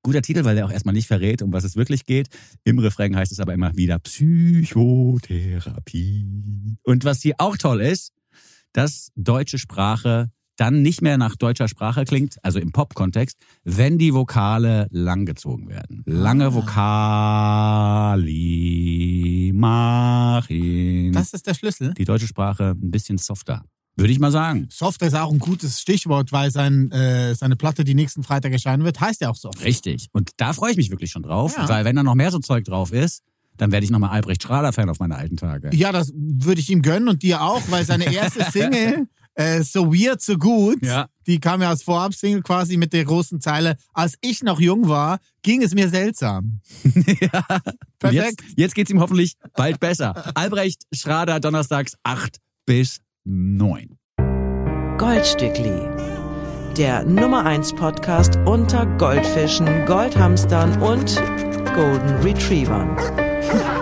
Guter 0.03 0.21
Titel, 0.21 0.45
weil 0.45 0.55
der 0.55 0.67
auch 0.67 0.71
erstmal 0.71 0.93
nicht 0.93 1.07
verrät, 1.07 1.41
um 1.41 1.51
was 1.51 1.63
es 1.63 1.75
wirklich 1.75 2.05
geht. 2.05 2.27
Im 2.63 2.77
Refrain 2.77 3.15
heißt 3.15 3.31
es 3.31 3.39
aber 3.39 3.55
immer 3.55 3.75
wieder 3.75 3.97
Psychotherapie. 3.97 6.77
Und 6.83 7.05
was 7.05 7.21
hier 7.21 7.33
auch 7.39 7.57
toll 7.57 7.81
ist, 7.81 8.13
dass 8.71 9.11
deutsche 9.15 9.57
Sprache 9.57 10.29
dann 10.57 10.81
nicht 10.81 11.01
mehr 11.01 11.17
nach 11.17 11.35
deutscher 11.35 11.67
Sprache 11.67 12.05
klingt, 12.05 12.37
also 12.43 12.59
im 12.59 12.71
Pop-Kontext, 12.71 13.37
wenn 13.63 13.97
die 13.97 14.13
Vokale 14.13 14.87
langgezogen 14.91 15.67
werden. 15.69 16.03
Lange 16.05 16.53
Vokali 18.15 19.51
machen 19.53 21.11
Das 21.13 21.33
ist 21.33 21.47
der 21.47 21.53
Schlüssel. 21.53 21.93
die 21.93 22.05
deutsche 22.05 22.27
Sprache 22.27 22.75
ein 22.81 22.91
bisschen 22.91 23.17
softer. 23.17 23.63
Würde 23.97 24.11
ich 24.11 24.19
mal 24.19 24.31
sagen. 24.31 24.67
Software 24.71 25.07
ist 25.07 25.13
auch 25.13 25.31
ein 25.31 25.39
gutes 25.39 25.79
Stichwort, 25.79 26.33
weil 26.33 26.51
sein, 26.51 26.91
äh, 26.91 27.33
seine 27.33 27.55
Platte, 27.55 27.85
die 27.85 27.95
nächsten 27.95 28.23
Freitag 28.23 28.51
erscheinen 28.51 28.83
wird, 28.83 28.99
heißt 28.99 29.21
ja 29.21 29.29
auch 29.29 29.37
so. 29.37 29.49
Richtig. 29.63 30.09
Und 30.11 30.31
da 30.35 30.51
freue 30.51 30.71
ich 30.71 30.77
mich 30.77 30.91
wirklich 30.91 31.11
schon 31.11 31.23
drauf, 31.23 31.55
Ja. 31.57 31.69
weil 31.69 31.85
wenn 31.85 31.95
da 31.95 32.03
noch 32.03 32.15
mehr 32.15 32.29
so 32.31 32.39
Zeug 32.39 32.65
drauf 32.65 32.91
ist, 32.91 33.23
dann 33.55 33.71
werde 33.71 33.85
ich 33.85 33.91
nochmal 33.91 34.09
Albrecht 34.09 34.43
Schrader-Fan 34.43 34.89
auf 34.89 34.99
meine 34.99 35.15
alten 35.15 35.37
Tage. 35.37 35.69
Ja, 35.73 35.93
das 35.93 36.11
würde 36.13 36.59
ich 36.59 36.69
ihm 36.69 36.81
gönnen 36.81 37.07
und 37.07 37.23
dir 37.23 37.41
auch, 37.41 37.61
weil 37.69 37.85
seine 37.85 38.13
erste 38.13 38.43
Single, 38.51 39.07
äh, 39.36 39.62
So 39.63 39.93
Weird, 39.93 40.21
So 40.21 40.38
Good, 40.38 40.84
Ja. 40.84 41.08
die 41.28 41.39
kam 41.39 41.62
ja 41.62 41.69
als 41.69 41.84
Vorab-Single 41.84 42.41
quasi 42.41 42.78
mit 42.78 42.91
der 42.93 43.06
großen 43.06 43.39
Zeile, 43.39 43.78
als 43.93 44.15
ich 44.21 44.43
noch 44.43 44.60
jung 44.60 44.88
war, 44.89 45.19
ging 45.43 45.62
es 45.62 45.74
mir 45.74 45.89
seltsam. 45.89 46.60
ja. 47.21 47.43
Perfekt. 48.00 48.41
Jetzt, 48.41 48.43
jetzt 48.58 48.76
geht's 48.76 48.91
ihm 48.91 49.00
hoffentlich 49.00 49.36
bald 49.56 49.80
besser. 49.80 50.32
Albrecht 50.36 50.84
Schrader, 50.93 51.39
donnerstags 51.39 51.93
8 52.04 52.38
bis 52.65 53.00
9. 53.26 53.98
Goldstückli. 54.98 55.82
Der 56.78 57.04
Nummer 57.06 57.45
1 57.45 57.74
Podcast 57.76 58.38
unter 58.45 58.86
Goldfischen, 58.98 59.86
Goldhamstern 59.86 60.82
und 60.82 61.15
Golden 61.74 62.10
Retrievern. 62.21 62.98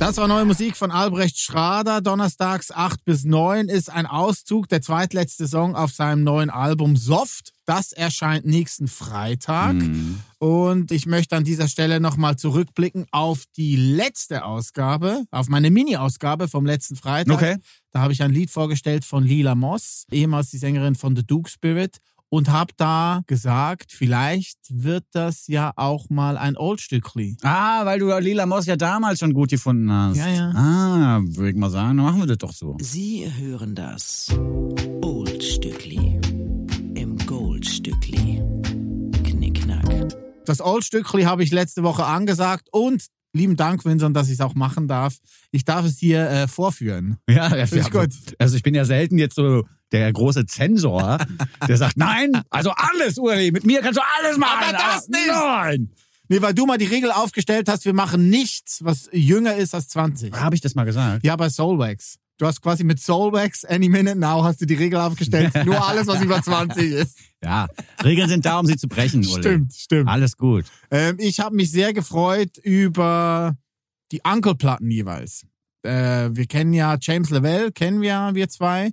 Das 0.00 0.16
war 0.16 0.26
neue 0.28 0.46
Musik 0.46 0.78
von 0.78 0.90
Albrecht 0.90 1.38
Schrader. 1.38 2.00
Donnerstags 2.00 2.72
8 2.72 3.04
bis 3.04 3.24
9 3.24 3.68
ist 3.68 3.90
ein 3.90 4.06
Auszug, 4.06 4.66
der 4.66 4.80
zweitletzte 4.80 5.46
Song 5.46 5.76
auf 5.76 5.92
seinem 5.92 6.24
neuen 6.24 6.48
Album 6.48 6.96
Soft. 6.96 7.52
Das 7.66 7.92
erscheint 7.92 8.46
nächsten 8.46 8.88
Freitag. 8.88 9.74
Mhm. 9.74 10.20
Und 10.38 10.90
ich 10.90 11.04
möchte 11.04 11.36
an 11.36 11.44
dieser 11.44 11.68
Stelle 11.68 12.00
nochmal 12.00 12.36
zurückblicken 12.36 13.08
auf 13.10 13.44
die 13.58 13.76
letzte 13.76 14.46
Ausgabe, 14.46 15.24
auf 15.30 15.48
meine 15.48 15.70
Mini-Ausgabe 15.70 16.48
vom 16.48 16.64
letzten 16.64 16.96
Freitag. 16.96 17.34
Okay. 17.34 17.56
Da 17.90 18.00
habe 18.00 18.14
ich 18.14 18.22
ein 18.22 18.32
Lied 18.32 18.50
vorgestellt 18.50 19.04
von 19.04 19.22
Lila 19.22 19.54
Moss, 19.54 20.06
ehemals 20.10 20.48
die 20.48 20.58
Sängerin 20.58 20.94
von 20.94 21.14
The 21.14 21.26
Duke 21.26 21.50
Spirit. 21.50 21.98
Und 22.32 22.48
habe 22.48 22.72
da 22.76 23.22
gesagt, 23.26 23.90
vielleicht 23.90 24.58
wird 24.68 25.04
das 25.10 25.48
ja 25.48 25.72
auch 25.74 26.08
mal 26.10 26.38
ein 26.38 26.56
Oldstückli. 26.56 27.36
Ah, 27.42 27.84
weil 27.84 27.98
du 27.98 28.16
Lila 28.16 28.46
Moss 28.46 28.66
ja 28.66 28.76
damals 28.76 29.18
schon 29.18 29.34
gut 29.34 29.50
gefunden 29.50 29.90
hast. 29.90 30.16
Ja, 30.16 30.28
ja. 30.28 30.52
Ah, 30.54 31.20
würde 31.22 31.50
ich 31.50 31.56
mal 31.56 31.70
sagen, 31.70 31.96
dann 31.96 32.06
machen 32.06 32.20
wir 32.20 32.26
das 32.28 32.38
doch 32.38 32.52
so. 32.52 32.76
Sie 32.80 33.28
hören 33.36 33.74
das 33.74 34.28
Oldstückli 35.02 36.20
im 36.94 37.18
Goldstückli. 37.26 38.40
Knickknack. 39.24 40.14
Das 40.46 40.60
Oldstückli 40.60 41.24
habe 41.24 41.42
ich 41.42 41.50
letzte 41.50 41.82
Woche 41.82 42.04
angesagt 42.04 42.68
und 42.70 43.06
lieben 43.32 43.56
Dank, 43.56 43.84
Vincent, 43.84 44.16
dass 44.16 44.28
ich 44.28 44.34
es 44.34 44.40
auch 44.40 44.54
machen 44.54 44.86
darf. 44.86 45.16
Ich 45.50 45.64
darf 45.64 45.84
es 45.84 45.98
hier 45.98 46.30
äh, 46.30 46.46
vorführen. 46.46 47.16
Ja, 47.28 47.56
ja, 47.56 47.64
ich 47.64 47.90
gut. 47.90 48.10
Also 48.38 48.56
ich 48.56 48.62
bin 48.62 48.74
ja 48.74 48.84
selten 48.84 49.18
jetzt 49.18 49.34
so 49.34 49.64
der 49.92 50.12
große 50.12 50.46
Zensor, 50.46 51.18
der 51.66 51.76
sagt, 51.76 51.96
nein, 51.96 52.42
also 52.50 52.70
alles, 52.70 53.18
Uli, 53.18 53.50
mit 53.50 53.64
mir 53.64 53.80
kannst 53.80 53.98
du 53.98 54.02
alles 54.18 54.36
machen. 54.38 54.74
Aber 54.74 54.78
das 54.78 55.08
nicht. 55.08 55.26
Nein. 55.26 55.90
Nee, 56.28 56.40
weil 56.40 56.54
du 56.54 56.64
mal 56.64 56.78
die 56.78 56.86
Regel 56.86 57.10
aufgestellt 57.10 57.68
hast, 57.68 57.84
wir 57.84 57.92
machen 57.92 58.28
nichts, 58.28 58.84
was 58.84 59.08
jünger 59.12 59.56
ist 59.56 59.74
als 59.74 59.88
20. 59.88 60.32
Habe 60.32 60.54
ich 60.54 60.60
das 60.60 60.76
mal 60.76 60.84
gesagt? 60.84 61.24
Ja, 61.24 61.34
bei 61.34 61.48
Soulwax. 61.48 62.18
Du 62.38 62.46
hast 62.46 62.62
quasi 62.62 62.84
mit 62.84 63.00
Soulwax 63.00 63.64
Any 63.64 63.88
Minute 63.88 64.16
Now 64.16 64.44
hast 64.44 64.60
du 64.60 64.64
die 64.64 64.74
Regel 64.74 65.00
aufgestellt. 65.00 65.52
Nur 65.66 65.86
alles, 65.86 66.06
was 66.06 66.22
über 66.22 66.40
20 66.40 66.92
ist. 66.92 67.18
Ja, 67.42 67.66
Regeln 68.04 68.28
sind 68.28 68.46
da, 68.46 68.60
um 68.60 68.66
sie 68.66 68.76
zu 68.76 68.86
brechen, 68.86 69.26
Uli. 69.26 69.42
Stimmt, 69.42 69.74
stimmt. 69.74 70.08
Alles 70.08 70.36
gut. 70.36 70.66
Ähm, 70.90 71.16
ich 71.18 71.40
habe 71.40 71.56
mich 71.56 71.70
sehr 71.72 71.92
gefreut 71.92 72.56
über 72.62 73.56
die 74.12 74.20
Uncle-Platten 74.24 74.90
jeweils. 74.90 75.44
Äh, 75.82 76.30
wir 76.32 76.46
kennen 76.46 76.72
ja 76.72 76.96
James 77.00 77.30
Lavelle, 77.30 77.72
kennen 77.72 78.00
wir, 78.02 78.30
wir 78.34 78.48
zwei. 78.48 78.92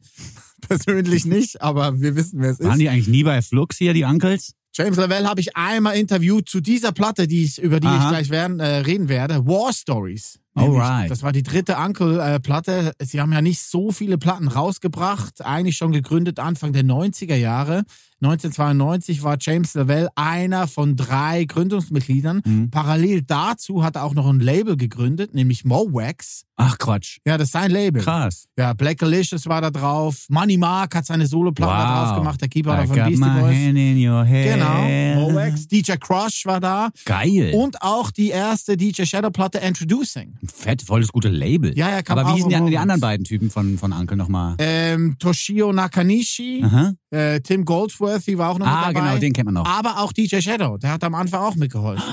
Persönlich 0.61 1.25
nicht, 1.25 1.61
aber 1.61 1.99
wir 1.99 2.15
wissen, 2.15 2.41
wer 2.41 2.51
es 2.51 2.59
Waren 2.59 2.71
ist. 2.71 2.79
die 2.79 2.89
eigentlich 2.89 3.07
nie 3.07 3.23
bei 3.23 3.41
Flux 3.41 3.77
hier, 3.77 3.93
die 3.93 4.03
Uncles? 4.03 4.53
James 4.73 4.97
Lavelle 4.97 5.27
habe 5.27 5.41
ich 5.41 5.55
einmal 5.55 5.95
interviewt 5.97 6.47
zu 6.47 6.61
dieser 6.61 6.91
Platte, 6.91 7.27
die 7.27 7.43
ich, 7.45 7.59
über 7.59 7.79
die 7.79 7.87
ich 7.87 7.93
Aha. 7.93 8.09
gleich 8.09 8.29
werden, 8.29 8.59
äh, 8.59 8.77
reden 8.77 9.09
werde. 9.09 9.45
War 9.47 9.73
Stories. 9.73 10.39
Alright. 10.57 11.11
Das 11.11 11.23
war 11.23 11.31
die 11.31 11.43
dritte 11.43 11.77
Uncle-Platte. 11.77 12.93
Sie 13.01 13.21
haben 13.21 13.31
ja 13.31 13.41
nicht 13.41 13.61
so 13.61 13.91
viele 13.91 14.17
Platten 14.17 14.47
rausgebracht. 14.47 15.45
Eigentlich 15.45 15.77
schon 15.77 15.91
gegründet 15.91 16.39
Anfang 16.39 16.73
der 16.73 16.83
90er 16.83 17.35
Jahre. 17.35 17.83
1992 18.19 19.21
war 19.21 19.37
James 19.39 19.75
Lavelle 19.75 20.09
einer 20.15 20.67
von 20.67 20.95
drei 20.95 21.45
Gründungsmitgliedern. 21.45 22.41
Mhm. 22.43 22.71
Parallel 22.71 23.21
dazu 23.21 23.83
hat 23.83 23.95
er 23.95 24.03
auch 24.03 24.15
noch 24.15 24.27
ein 24.27 24.39
Label 24.39 24.75
gegründet, 24.75 25.35
nämlich 25.35 25.65
Mowax. 25.65 26.43
Ach 26.55 26.79
Quatsch. 26.79 27.19
Ja, 27.27 27.37
das 27.37 27.49
ist 27.49 27.51
sein 27.51 27.69
Label. 27.69 28.01
Krass. 28.01 28.47
Ja, 28.57 28.73
Black 28.73 29.03
Alicious 29.03 29.45
war 29.45 29.61
da 29.61 29.69
drauf. 29.69 30.25
Money 30.29 30.57
Mark 30.57 30.95
hat 30.95 31.05
seine 31.05 31.27
Soloplatte 31.27 31.71
da 31.71 32.05
drauf 32.05 32.17
gemacht, 32.17 32.41
der 32.41 32.47
Keyboarder 32.47 32.85
I 32.85 32.87
von 32.87 32.95
Beastie 32.95 33.39
Boys. 33.39 33.55
hand 33.55 33.77
in 33.77 34.09
your 34.09 34.25
hand. 34.25 35.15
Genau, 35.15 35.29
Mowax. 35.29 35.67
DJ 35.67 35.93
Crush 35.99 36.47
war 36.47 36.59
da. 36.59 36.89
Geil. 37.05 37.53
Und 37.53 37.79
auch 37.83 38.09
die 38.09 38.29
erste 38.29 38.75
DJ 38.75 39.03
Shadow 39.03 39.29
Platte 39.29 39.59
Introducing. 39.59 40.33
Fett, 40.47 40.81
voll 40.81 41.01
das 41.01 41.11
gute 41.11 41.29
Label. 41.29 41.77
Ja, 41.77 41.89
ja, 41.89 42.01
kam 42.01 42.17
Aber 42.17 42.29
auch 42.29 42.33
wie 42.35 42.43
hießen 42.43 42.65
die, 42.65 42.71
die 42.71 42.77
anderen 42.77 43.01
beiden 43.01 43.23
Typen 43.23 43.49
von, 43.49 43.77
von 43.77 43.91
Uncle 43.93 44.17
nochmal? 44.17 44.55
Ähm, 44.59 45.15
Toshio 45.19 45.71
Nakanishi, 45.73 46.63
äh, 47.11 47.39
Tim 47.41 47.65
Goldsworthy 47.65 48.37
war 48.37 48.49
auch 48.51 48.59
noch 48.59 48.67
Ah, 48.67 48.87
mit 48.87 48.95
dabei. 48.97 49.07
genau, 49.09 49.19
den 49.19 49.33
kennt 49.33 49.45
man 49.45 49.53
noch. 49.55 49.65
Aber 49.65 49.99
auch 49.99 50.11
DJ 50.13 50.39
Shadow, 50.41 50.77
der 50.77 50.91
hat 50.91 51.03
am 51.03 51.15
Anfang 51.15 51.41
auch 51.41 51.55
mitgeholfen. 51.55 52.03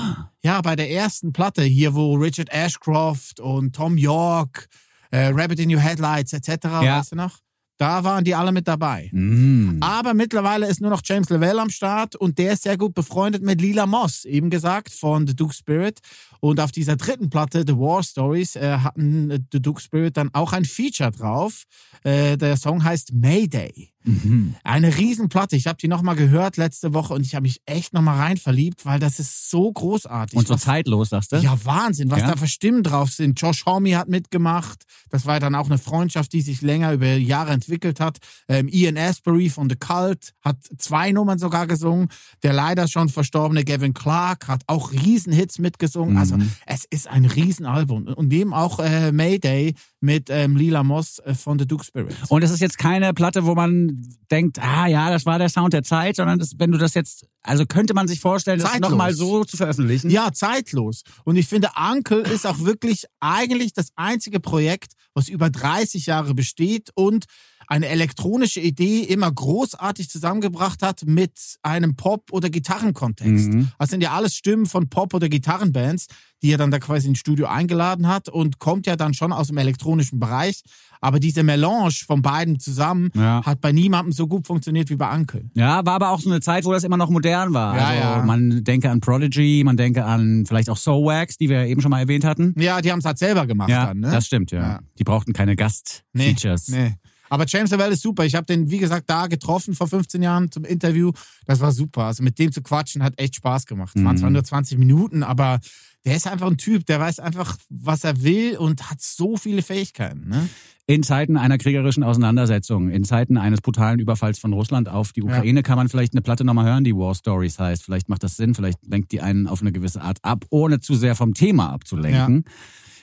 Ja, 0.43 0.61
bei 0.61 0.75
der 0.75 0.91
ersten 0.91 1.33
Platte 1.33 1.63
hier, 1.63 1.93
wo 1.95 2.13
Richard 2.15 2.49
Ashcroft 2.51 3.39
und 3.39 3.75
Tom 3.75 3.97
York, 3.97 4.67
äh, 5.11 5.27
Rabbit 5.33 5.59
in 5.59 5.73
Your 5.73 5.81
Headlights 5.81 6.33
etc., 6.33 6.49
Ja. 6.65 6.99
weißt 6.99 7.13
du 7.13 7.15
noch? 7.15 7.37
Da 7.77 8.05
waren 8.05 8.23
die 8.23 8.33
alle 8.33 8.53
mit 8.53 8.69
dabei. 8.69 9.09
Mm. 9.11 9.79
Aber 9.81 10.13
mittlerweile 10.13 10.65
ist 10.65 10.79
nur 10.79 10.89
noch 10.91 11.01
James 11.03 11.27
Lavelle 11.29 11.61
am 11.61 11.69
Start 11.69 12.15
und 12.15 12.37
der 12.37 12.53
ist 12.53 12.63
sehr 12.63 12.77
gut 12.77 12.93
befreundet 12.93 13.43
mit 13.43 13.59
Lila 13.59 13.85
Moss, 13.85 14.23
eben 14.23 14.49
gesagt, 14.49 14.93
von 14.93 15.27
The 15.27 15.35
Duke 15.35 15.53
Spirit. 15.53 15.99
Und 16.39 16.59
auf 16.59 16.71
dieser 16.71 16.95
dritten 16.95 17.29
Platte, 17.29 17.63
The 17.65 17.73
War 17.75 18.03
Stories, 18.03 18.55
äh, 18.55 18.77
hatten 18.79 19.31
äh, 19.31 19.39
The 19.51 19.61
Duke 19.61 19.81
Spirit 19.81 20.17
dann 20.17 20.29
auch 20.33 20.53
ein 20.53 20.65
Feature 20.65 21.11
drauf. 21.11 21.63
Äh, 22.03 22.37
der 22.37 22.57
Song 22.57 22.83
heißt 22.83 23.13
Mayday. 23.13 23.91
Mhm. 24.07 24.53
Eine 24.63 24.95
Riesenplatte. 24.95 25.55
Ich 25.55 25.65
habe 25.65 25.77
die 25.81 25.87
nochmal 25.87 26.15
gehört 26.15 26.57
letzte 26.57 26.93
Woche 26.93 27.15
und 27.15 27.25
ich 27.25 27.33
habe 27.33 27.41
mich 27.43 27.61
echt 27.65 27.91
nochmal 27.93 28.17
rein 28.19 28.37
verliebt, 28.37 28.85
weil 28.85 28.99
das 28.99 29.19
ist 29.19 29.49
so 29.49 29.71
großartig. 29.71 30.37
Und 30.37 30.47
so 30.47 30.53
Was- 30.53 30.61
zeitlos, 30.61 31.09
sagst 31.09 31.31
du? 31.31 31.37
ja, 31.37 31.57
Wahnsinn, 31.65 32.11
was 32.11 32.19
Ja. 32.19 32.27
da 32.31 32.35
für 32.35 32.47
Stimmen 32.47 32.83
drauf 32.83 33.09
sind. 33.11 33.41
Josh 33.41 33.65
Homme 33.65 33.97
hat 33.97 34.07
mitgemacht. 34.07 34.83
Das 35.09 35.25
war 35.25 35.39
dann 35.39 35.55
auch 35.55 35.65
eine 35.65 35.79
Freundschaft, 35.79 36.33
die 36.33 36.41
sich 36.41 36.61
länger 36.61 36.93
über 36.93 37.07
Jahre 37.15 37.51
entwickelt 37.51 37.99
hat. 37.99 38.19
Ähm, 38.47 38.67
Ian 38.67 38.95
Asbury 38.95 39.49
von 39.49 39.69
The 39.71 39.75
Cult 39.75 40.33
hat 40.43 40.57
zwei 40.77 41.11
Nummern 41.11 41.39
sogar 41.39 41.65
gesungen. 41.65 42.09
Der 42.43 42.53
leider 42.53 42.87
schon 42.87 43.09
verstorbene 43.09 43.63
Gavin 43.65 43.95
Clark 43.95 44.47
hat 44.47 44.61
auch 44.67 44.91
Riesenhits 44.91 45.57
mitgesungen. 45.57 46.15
Also 46.31 46.37
Mhm. 46.37 46.51
es 46.65 46.85
ist 46.89 47.07
ein 47.07 47.25
Riesenalbum. 47.25 48.07
Und 48.07 48.29
dem 48.29 48.53
auch 48.53 48.79
äh, 48.79 49.11
Mayday 49.11 49.75
mit 50.01 50.29
ähm, 50.29 50.55
Lila 50.57 50.83
Moss 50.83 51.19
äh, 51.19 51.33
von 51.35 51.59
The 51.59 51.67
Duke 51.67 51.83
Spirit. 51.85 52.15
Und 52.29 52.43
es 52.43 52.51
ist 52.51 52.59
jetzt 52.61 52.77
keine 52.77 53.13
Platte, 53.13 53.45
wo 53.45 53.53
man 53.55 54.01
denkt, 54.31 54.59
ah 54.59 54.87
ja, 54.87 55.09
das 55.09 55.25
war 55.25 55.37
der 55.39 55.49
Sound 55.49 55.73
der 55.73 55.83
Zeit, 55.83 56.15
sondern 56.15 56.39
das, 56.39 56.53
wenn 56.57 56.71
du 56.71 56.77
das 56.77 56.93
jetzt, 56.93 57.25
also 57.41 57.65
könnte 57.65 57.93
man 57.93 58.07
sich 58.07 58.19
vorstellen, 58.19 58.59
das 58.59 58.79
nochmal 58.79 59.13
so 59.13 59.43
zu 59.43 59.57
veröffentlichen. 59.57 60.09
Ja, 60.09 60.31
zeitlos. 60.33 61.03
Und 61.23 61.35
ich 61.35 61.47
finde, 61.47 61.69
Uncle 61.91 62.21
ist 62.21 62.45
auch 62.47 62.59
wirklich 62.59 63.05
eigentlich 63.19 63.73
das 63.73 63.89
einzige 63.95 64.39
Projekt, 64.39 64.93
was 65.13 65.29
über 65.29 65.49
30 65.49 66.07
Jahre 66.07 66.33
besteht 66.33 66.89
und 66.95 67.25
eine 67.67 67.87
elektronische 67.87 68.59
Idee 68.59 68.99
immer 69.01 69.31
großartig 69.31 70.09
zusammengebracht 70.09 70.81
hat 70.81 71.03
mit 71.05 71.31
einem 71.63 71.95
Pop- 71.95 72.31
oder 72.31 72.49
Gitarrenkontext. 72.49 73.49
Mhm. 73.53 73.69
Das 73.79 73.89
sind 73.89 74.01
ja 74.01 74.11
alles 74.11 74.35
Stimmen 74.35 74.65
von 74.65 74.89
Pop- 74.89 75.13
oder 75.13 75.29
Gitarrenbands, 75.29 76.07
die 76.41 76.51
er 76.51 76.57
dann 76.57 76.71
da 76.71 76.79
quasi 76.79 77.07
ins 77.07 77.19
Studio 77.19 77.47
eingeladen 77.47 78.07
hat 78.07 78.29
und 78.29 78.59
kommt 78.59 78.85
ja 78.87 78.95
dann 78.95 79.13
schon 79.13 79.31
aus 79.31 79.47
dem 79.47 79.57
elektronischen 79.57 80.19
Bereich. 80.19 80.61
Aber 81.01 81.19
diese 81.19 81.43
Melange 81.43 81.91
von 82.05 82.21
beiden 82.21 82.59
zusammen 82.59 83.09
Ja. 83.15 83.45
hat 83.45 83.61
bei 83.61 83.71
niemandem 83.71 84.11
so 84.11 84.27
gut 84.27 84.47
funktioniert 84.47 84.89
wie 84.89 84.95
bei 84.95 85.13
Uncle. 85.13 85.49
Ja, 85.53 85.85
war 85.85 85.93
aber 85.93 86.09
auch 86.09 86.19
so 86.19 86.29
eine 86.29 86.41
Zeit, 86.41 86.65
wo 86.65 86.71
das 86.71 86.83
immer 86.83 86.97
noch 86.97 87.09
modern 87.09 87.53
war. 87.53 87.75
Ja, 87.75 87.85
also 87.87 88.01
ja. 88.19 88.23
man 88.25 88.63
denke 88.63 88.89
an 88.89 89.01
Prodigy, 89.01 89.61
man 89.63 89.77
denke 89.77 90.03
an 90.05 90.45
vielleicht 90.47 90.69
auch 90.69 90.77
So 90.77 91.05
Wax, 91.05 91.37
die 91.37 91.49
wir 91.49 91.65
eben 91.65 91.81
schon 91.81 91.91
mal 91.91 91.99
erwähnt 91.99 92.25
hatten. 92.25 92.53
Ja, 92.59 92.81
die 92.81 92.91
haben 92.91 92.99
es 92.99 93.05
halt 93.05 93.17
selber 93.17 93.45
gemacht 93.45 93.69
Ja, 93.69 93.87
dann, 93.87 93.99
ne? 93.99 94.11
das 94.11 94.25
stimmt, 94.25 94.51
ja. 94.51 94.61
Ja. 94.61 94.79
Die 94.97 95.03
brauchten 95.03 95.33
keine 95.33 95.51
Nee, 95.51 95.55
Gast-Features. 95.57 96.67
Nee. 96.69 96.95
Aber 97.29 97.45
James 97.47 97.71
Lavelle 97.71 97.93
ist 97.93 98.01
super. 98.01 98.25
Ich 98.25 98.35
habe 98.35 98.45
den, 98.45 98.69
wie 98.69 98.77
gesagt, 98.77 99.09
da 99.09 99.27
getroffen 99.27 99.73
vor 99.75 99.87
15 99.87 100.21
Jahren 100.21 100.51
zum 100.51 100.63
Interview. 100.65 101.11
Das 101.45 101.59
war 101.59 101.71
super. 101.71 102.03
Also 102.05 102.23
mit 102.23 102.37
dem 102.39 102.51
zu 102.51 102.61
quatschen 102.61 103.03
hat 103.03 103.13
echt 103.17 103.35
Spaß 103.35 103.65
gemacht. 103.65 103.93
Es 103.95 104.03
waren 104.03 104.15
Mhm. 104.15 104.19
zwar 104.19 104.29
nur 104.29 104.43
20 104.43 104.77
Minuten, 104.77 105.23
aber 105.23 105.59
der 106.05 106.15
ist 106.15 106.27
einfach 106.27 106.47
ein 106.47 106.57
Typ, 106.57 106.85
der 106.85 106.99
weiß 106.99 107.19
einfach, 107.19 107.57
was 107.69 108.03
er 108.03 108.21
will 108.21 108.57
und 108.57 108.91
hat 108.91 109.01
so 109.01 109.37
viele 109.37 109.63
Fähigkeiten. 109.63 110.29
Ne? 110.29 110.49
In 110.87 111.01
Zeiten 111.01 111.35
einer 111.35 111.57
kriegerischen 111.57 112.03
Auseinandersetzung, 112.03 112.91
in 112.91 113.03
Zeiten 113.03 113.37
eines 113.37 113.59
brutalen 113.61 113.97
Überfalls 113.99 114.37
von 114.37 114.53
Russland 114.53 114.87
auf 114.87 115.13
die 115.13 115.23
Ukraine, 115.23 115.63
kann 115.63 115.77
man 115.77 115.89
vielleicht 115.89 116.13
eine 116.13 116.21
Platte 116.21 116.43
nochmal 116.43 116.65
hören, 116.65 116.83
die 116.83 116.93
War 116.95 117.15
Stories 117.15 117.57
heißt. 117.57 117.81
Vielleicht 117.83 118.07
macht 118.07 118.21
das 118.21 118.37
Sinn, 118.37 118.53
vielleicht 118.53 118.85
lenkt 118.85 119.11
die 119.11 119.19
einen 119.21 119.47
auf 119.47 119.61
eine 119.61 119.71
gewisse 119.71 120.01
Art 120.03 120.19
ab, 120.21 120.45
ohne 120.51 120.79
zu 120.79 120.93
sehr 120.93 121.15
vom 121.15 121.33
Thema 121.33 121.71
abzulenken. 121.73 122.45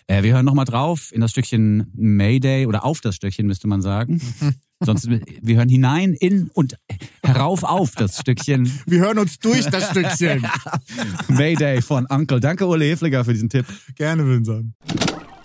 Äh, 0.06 0.22
wir 0.22 0.34
hören 0.34 0.44
nochmal 0.44 0.64
drauf 0.64 1.12
in 1.12 1.20
das 1.20 1.30
Stückchen 1.30 1.90
Mayday 1.94 2.66
oder 2.66 2.84
auf 2.84 3.00
das 3.00 3.16
Stückchen, 3.16 3.46
müsste 3.46 3.68
man 3.68 3.82
sagen. 3.82 4.20
Sonst, 4.84 5.08
wir 5.08 5.56
hören 5.56 5.68
hinein 5.68 6.14
in 6.14 6.50
und 6.54 6.76
herauf 7.22 7.62
auf 7.62 7.94
das 7.94 8.18
Stückchen 8.18 8.70
Wir 8.86 9.00
hören 9.00 9.18
uns 9.18 9.38
durch 9.38 9.64
das 9.66 9.90
Stückchen. 9.90 10.44
Mayday 11.28 11.80
von 11.82 12.06
Uncle. 12.06 12.40
Danke, 12.40 12.66
Ole 12.66 12.86
Hefliger, 12.86 13.24
für 13.24 13.32
diesen 13.32 13.48
Tipp. 13.48 13.64
Gerne, 13.94 14.26
Vincent. 14.26 14.74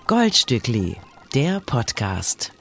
Goldstückli, 0.08 0.96
der 1.36 1.60
Podcast. 1.60 2.52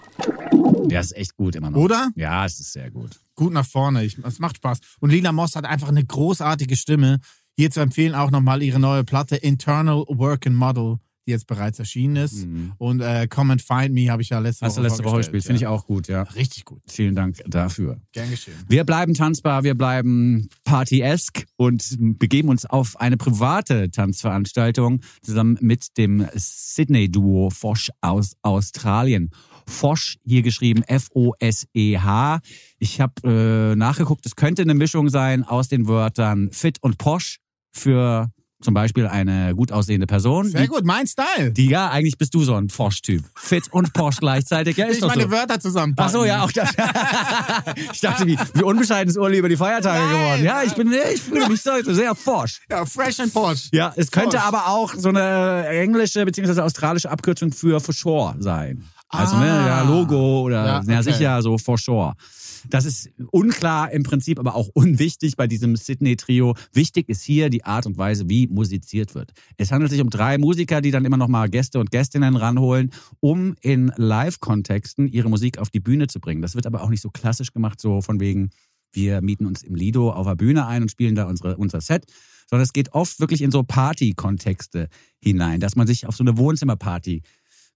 Der 0.90 1.00
ist 1.00 1.16
echt 1.16 1.36
gut 1.36 1.56
immer 1.56 1.70
noch. 1.70 1.78
Oder? 1.78 2.10
Ja, 2.14 2.44
es 2.44 2.60
ist 2.60 2.72
sehr 2.72 2.90
gut. 2.90 3.10
Gut 3.34 3.52
nach 3.52 3.66
vorne. 3.66 4.04
Ich, 4.04 4.18
es 4.18 4.38
macht 4.38 4.56
Spaß. 4.56 4.78
Und 5.00 5.10
Lila 5.10 5.32
Moss 5.32 5.56
hat 5.56 5.64
einfach 5.64 5.88
eine 5.88 6.04
großartige 6.04 6.76
Stimme. 6.76 7.20
Hier 7.56 7.70
zu 7.70 7.80
empfehlen 7.80 8.14
auch 8.14 8.30
nochmal 8.30 8.62
ihre 8.62 8.78
neue 8.78 9.02
Platte 9.02 9.36
Internal 9.36 10.04
Working 10.08 10.54
Model, 10.54 10.98
die 11.26 11.32
jetzt 11.32 11.46
bereits 11.46 11.78
erschienen 11.78 12.16
ist. 12.16 12.46
Und 12.78 13.00
äh, 13.00 13.26
Come 13.28 13.52
and 13.52 13.62
Find 13.62 13.92
Me 13.92 14.10
habe 14.10 14.22
ich 14.22 14.30
ja 14.30 14.38
letzte 14.38 14.64
Hast 14.64 14.76
du 14.76 14.80
Woche 14.80 14.88
letzte 14.88 15.04
Woche 15.04 15.16
gespielt, 15.18 15.44
finde 15.44 15.56
ich 15.56 15.62
ja. 15.62 15.70
auch 15.70 15.86
gut, 15.86 16.08
ja. 16.08 16.22
Richtig 16.22 16.64
gut. 16.64 16.80
Vielen 16.86 17.14
Dank 17.14 17.42
dafür. 17.46 18.00
Gern 18.12 18.30
geschehen. 18.30 18.54
Wir 18.68 18.84
bleiben 18.84 19.14
tanzbar, 19.14 19.64
wir 19.64 19.74
bleiben 19.74 20.48
partyesk 20.64 21.46
und 21.56 21.96
begeben 22.18 22.48
uns 22.48 22.64
auf 22.64 22.98
eine 23.00 23.16
private 23.16 23.90
Tanzveranstaltung 23.90 25.00
zusammen 25.22 25.58
mit 25.60 25.98
dem 25.98 26.26
Sydney-Duo 26.34 27.50
Fosch 27.50 27.90
aus 28.00 28.36
Australien. 28.42 29.30
Fosch, 29.68 30.18
hier 30.24 30.42
geschrieben 30.42 30.82
F-O-S-E-H. 30.82 32.40
Ich 32.78 33.00
habe 33.00 33.72
äh, 33.72 33.76
nachgeguckt, 33.76 34.24
es 34.26 34.36
könnte 34.36 34.62
eine 34.62 34.74
Mischung 34.74 35.08
sein 35.08 35.42
aus 35.42 35.68
den 35.68 35.88
Wörtern 35.88 36.50
fit 36.52 36.78
und 36.82 36.98
posch 36.98 37.38
für 37.72 38.30
zum 38.62 38.72
Beispiel 38.74 39.06
eine 39.06 39.54
gut 39.54 39.70
aussehende 39.70 40.06
Person. 40.06 40.48
Sehr 40.50 40.62
die, 40.62 40.66
gut, 40.68 40.84
mein 40.84 41.06
Style. 41.06 41.52
Die, 41.52 41.68
ja, 41.68 41.90
eigentlich 41.90 42.16
bist 42.16 42.34
du 42.34 42.42
so 42.42 42.54
ein 42.54 42.68
Fosch-Typ. 42.70 43.22
Fit 43.34 43.64
und 43.72 43.92
posch 43.92 44.16
gleichzeitig. 44.16 44.76
Ja, 44.76 44.86
ist 44.86 44.96
ich 44.98 45.04
meine 45.04 45.24
so. 45.24 45.30
Wörter 45.30 45.60
zusammenpacken. 45.60 46.08
Ach 46.08 46.12
so, 46.20 46.24
ja, 46.24 46.42
auch 46.42 46.50
das. 46.52 46.70
ich 47.92 48.00
dachte, 48.00 48.26
wie, 48.26 48.38
wie 48.54 48.62
unbescheiden 48.62 49.10
ist 49.10 49.18
Uli 49.18 49.38
über 49.38 49.48
die 49.48 49.56
Feiertage 49.56 50.00
Nein. 50.04 50.10
geworden. 50.18 50.44
Ja, 50.44 50.62
ich 50.62 50.74
bin, 50.74 50.92
ich 51.14 51.20
fühle 51.22 51.48
mich 51.48 51.62
so, 51.62 51.70
sehr 51.82 52.14
forsch. 52.14 52.60
Ja, 52.70 52.84
fresh 52.86 53.20
and 53.20 53.32
posh. 53.32 53.68
Ja, 53.72 53.92
es 53.96 54.10
könnte 54.10 54.38
Forsch. 54.38 54.46
aber 54.46 54.68
auch 54.68 54.94
so 54.94 55.10
eine 55.10 55.66
englische 55.68 56.24
bzw. 56.24 56.60
australische 56.62 57.10
Abkürzung 57.10 57.52
für 57.52 57.78
for 57.80 57.94
sure 57.94 58.36
sein. 58.38 58.84
Also, 59.08 59.36
ne, 59.36 59.50
Ah. 59.50 59.66
ja, 59.66 59.82
Logo 59.82 60.40
oder, 60.42 60.64
Ja, 60.66 60.82
ja, 60.82 60.98
okay. 61.00 61.02
sicher, 61.02 61.42
so 61.42 61.58
for 61.58 61.78
sure. 61.78 62.14
Das 62.70 62.84
ist 62.84 63.10
unklar 63.30 63.90
im 63.92 64.02
Prinzip, 64.02 64.38
aber 64.38 64.54
auch 64.54 64.68
unwichtig 64.74 65.36
bei 65.36 65.46
diesem 65.46 65.76
Sydney-Trio. 65.76 66.54
Wichtig 66.72 67.08
ist 67.08 67.22
hier 67.22 67.50
die 67.50 67.64
Art 67.64 67.86
und 67.86 67.98
Weise, 67.98 68.28
wie 68.28 68.46
musiziert 68.46 69.14
wird. 69.14 69.32
Es 69.56 69.72
handelt 69.72 69.90
sich 69.90 70.00
um 70.00 70.10
drei 70.10 70.38
Musiker, 70.38 70.80
die 70.80 70.90
dann 70.90 71.04
immer 71.04 71.16
noch 71.16 71.28
mal 71.28 71.48
Gäste 71.48 71.78
und 71.78 71.90
Gästinnen 71.90 72.36
ranholen, 72.36 72.90
um 73.20 73.54
in 73.60 73.92
Live-Kontexten 73.96 75.08
ihre 75.08 75.28
Musik 75.28 75.58
auf 75.58 75.70
die 75.70 75.80
Bühne 75.80 76.06
zu 76.06 76.20
bringen. 76.20 76.42
Das 76.42 76.54
wird 76.54 76.66
aber 76.66 76.82
auch 76.82 76.90
nicht 76.90 77.02
so 77.02 77.10
klassisch 77.10 77.52
gemacht, 77.52 77.80
so 77.80 78.00
von 78.00 78.20
wegen, 78.20 78.50
wir 78.92 79.20
mieten 79.20 79.46
uns 79.46 79.62
im 79.62 79.74
Lido 79.74 80.10
auf 80.10 80.26
der 80.26 80.36
Bühne 80.36 80.66
ein 80.66 80.82
und 80.82 80.90
spielen 80.90 81.14
da 81.14 81.24
unsere, 81.24 81.56
unser 81.56 81.80
Set, 81.80 82.04
sondern 82.48 82.64
es 82.64 82.72
geht 82.72 82.92
oft 82.92 83.20
wirklich 83.20 83.42
in 83.42 83.50
so 83.50 83.62
Party-Kontexte 83.62 84.88
hinein, 85.20 85.60
dass 85.60 85.76
man 85.76 85.86
sich 85.86 86.06
auf 86.06 86.16
so 86.16 86.24
eine 86.24 86.38
Wohnzimmerparty 86.38 87.22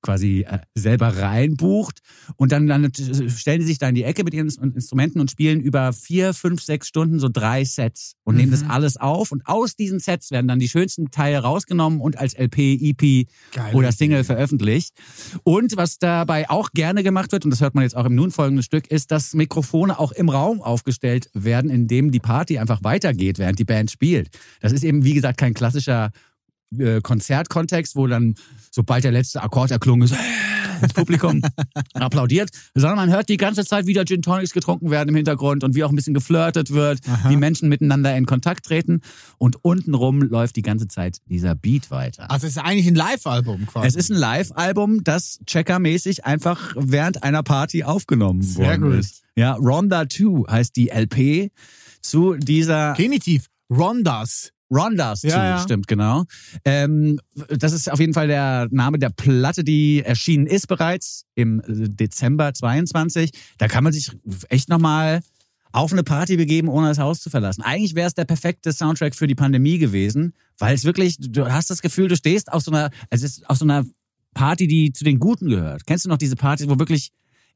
quasi 0.03 0.47
äh, 0.49 0.59
selber 0.75 1.09
reinbucht 1.17 2.01
und 2.37 2.53
dann, 2.53 2.67
dann 2.67 2.91
stellen 2.95 3.61
die 3.61 3.67
sich 3.67 3.79
da 3.79 3.89
in 3.89 3.95
die 3.95 4.05
Ecke 4.05 4.25
mit 4.25 4.35
ihren 4.35 4.49
Instrumenten 4.49 5.21
und 5.21 5.31
spielen 5.31 5.61
über 5.61 5.93
vier, 5.93 6.35
fünf, 6.35 6.63
sechs 6.63 6.89
Stunden 6.89 7.19
so 7.19 7.29
drei 7.29 7.65
Sets 7.65 8.15
und 8.25 8.37
nehmen 8.37 8.51
das 8.51 8.69
alles 8.69 8.97
auf 8.97 9.33
und 9.33 9.47
aus 9.47 9.77
diesen 9.77 10.01
Sets 10.01 10.31
werden 10.31 10.49
dann 10.49 10.59
die 10.59 10.69
schönsten 10.69 11.11
Teile 11.11 11.39
rausgenommen 11.39 12.01
und 12.01 12.19
als 12.19 12.35
LP, 12.35 12.59
EP 12.59 13.27
Geil. 13.53 13.75
oder 13.75 13.93
Single 13.93 14.25
veröffentlicht. 14.25 14.95
Und 15.43 15.77
was 15.77 15.99
dabei 15.99 16.49
auch 16.49 16.71
gerne 16.73 17.03
gemacht 17.03 17.33
wird, 17.33 17.45
und 17.45 17.51
das 17.51 17.61
hört 17.61 17.75
man 17.75 17.83
jetzt 17.83 17.97
auch 17.97 18.07
im 18.07 18.15
nun 18.15 18.31
folgenden 18.31 18.63
Stück, 18.63 18.87
ist, 18.89 19.11
dass 19.11 19.35
Mikrofone 19.35 19.99
auch 19.99 20.13
im 20.13 20.29
Raum 20.29 20.61
aufgestellt 20.63 21.31
werden, 21.35 21.71
in 21.71 21.87
dem 21.87 22.11
die 22.11 22.21
Party 22.21 22.59
einfach 22.59 22.83
weitergeht, 22.83 23.39
während 23.39 23.59
die 23.59 23.65
Band 23.65 23.91
spielt. 23.91 24.29
Das 24.61 24.73
ist 24.73 24.85
eben, 24.85 25.05
wie 25.05 25.15
gesagt, 25.15 25.39
kein 25.39 25.55
klassischer 25.55 26.11
äh, 26.79 27.01
Konzertkontext, 27.01 27.97
wo 27.97 28.07
dann, 28.07 28.35
sobald 28.71 29.05
der 29.05 29.13
letzte 29.13 29.43
Akkord 29.43 29.71
erklungen 29.71 30.03
ist, 30.03 30.15
das 30.81 30.93
Publikum 30.93 31.43
applaudiert, 31.95 32.51
sondern 32.75 32.97
man 32.97 33.11
hört 33.11 33.29
die 33.29 33.37
ganze 33.37 33.65
Zeit, 33.65 33.87
wie 33.87 33.93
da 33.93 34.05
Gin 34.05 34.23
Tonics 34.23 34.53
getrunken 34.53 34.91
werden 34.91 35.11
im 35.11 35.17
Hintergrund 35.17 35.65
und 35.65 35.75
wie 35.75 35.85
auch 35.85 35.91
ein 35.91 35.97
bisschen 35.97 36.15
geflirtet 36.15 36.71
wird, 36.71 37.01
wie 37.29 37.37
Menschen 37.37 37.69
miteinander 37.69 38.17
in 38.17 38.27
Kontakt 38.27 38.65
treten 38.65 39.01
und 39.39 39.63
untenrum 39.63 40.23
läuft 40.23 40.57
die 40.57 40.63
ganze 40.63 40.89
Zeit 40.89 41.19
dieser 41.27 41.55
Beat 41.55 41.91
weiter. 41.91 42.31
Also 42.31 42.47
es 42.47 42.57
ist 42.57 42.63
eigentlich 42.63 42.87
ein 42.87 42.95
Live-Album 42.95 43.67
quasi. 43.67 43.89
Es 43.89 43.95
ist 43.95 44.11
ein 44.11 44.17
Live-Album, 44.17 45.05
das 45.05 45.41
checkermäßig 45.47 46.25
einfach 46.25 46.75
während 46.77 47.23
einer 47.23 47.43
Party 47.43 47.85
aufgenommen 47.85 48.43
Sehr 48.43 48.67
worden 48.67 48.83
gut. 48.83 48.95
ist. 48.95 49.23
Ja, 49.37 49.55
Ronda 49.55 50.09
2 50.09 50.51
heißt 50.51 50.77
die 50.77 50.89
LP 50.89 51.51
zu 52.01 52.35
dieser 52.35 52.95
Genitiv. 52.95 53.47
Rondas. 53.71 54.53
Rondas 54.71 55.23
Ja, 55.23 55.31
2, 55.31 55.37
ja. 55.37 55.59
stimmt, 55.61 55.89
genau. 55.89 56.25
Ähm, 56.65 57.19
das 57.49 57.73
ist 57.73 57.91
auf 57.91 57.99
jeden 58.01 58.15
Fall 58.15 58.29
der 58.29 58.69
Name 58.71 58.99
der 58.99 59.11
Platte, 59.11 59.65
die 59.65 60.03
erschienen 60.05 60.47
ist 60.47 60.69
bereits 60.69 61.25
im 61.35 61.63
Dezember 61.67 62.55
22. 62.55 63.33
Da 63.59 63.69
kann 63.69 63.85
man 63.85 63.93
sich 63.93 64.11
echt 64.49 64.69
nochmal 64.69 65.21
auf 65.73 65.93
eine 65.93 66.03
Party 66.03 66.37
begeben, 66.37 66.69
ohne 66.69 66.89
das 66.89 66.99
Haus 66.99 67.21
zu 67.21 67.31
verlassen. 67.31 67.63
Eigentlich 67.63 67.95
wäre 67.95 68.09
es 68.09 68.15
der 68.15 68.25
perfekte 68.25 68.73
Soundtrack 68.73 69.15
für 69.15 69.27
die 69.27 69.35
Pandemie 69.35 69.79
gewesen, 69.79 70.35
weil 70.59 70.75
es 70.75 70.85
wirklich, 70.85 71.17
du 71.19 71.51
hast 71.51 71.71
das 71.71 71.83
Gefühl, 71.83 72.09
du 72.09 72.17
stehst 72.17 72.53
auf 72.53 72.63
so 72.63 72.71
einer, 72.73 72.91
es 73.11 73.23
ist 73.23 73.49
auf 73.49 73.59
so 73.59 73.65
einer 73.65 73.85
Party, 74.35 74.67
die 74.67 74.93
zu 74.93 75.05
den 75.05 75.19
Guten 75.19 75.49
gehört. 75.49 75.87
Kennst 75.87 76.05
du 76.05 76.09
noch 76.09 76.19
diese 76.19 76.37
Partys, 76.37 76.69
wo 76.69 76.79
wirklich 76.79 77.11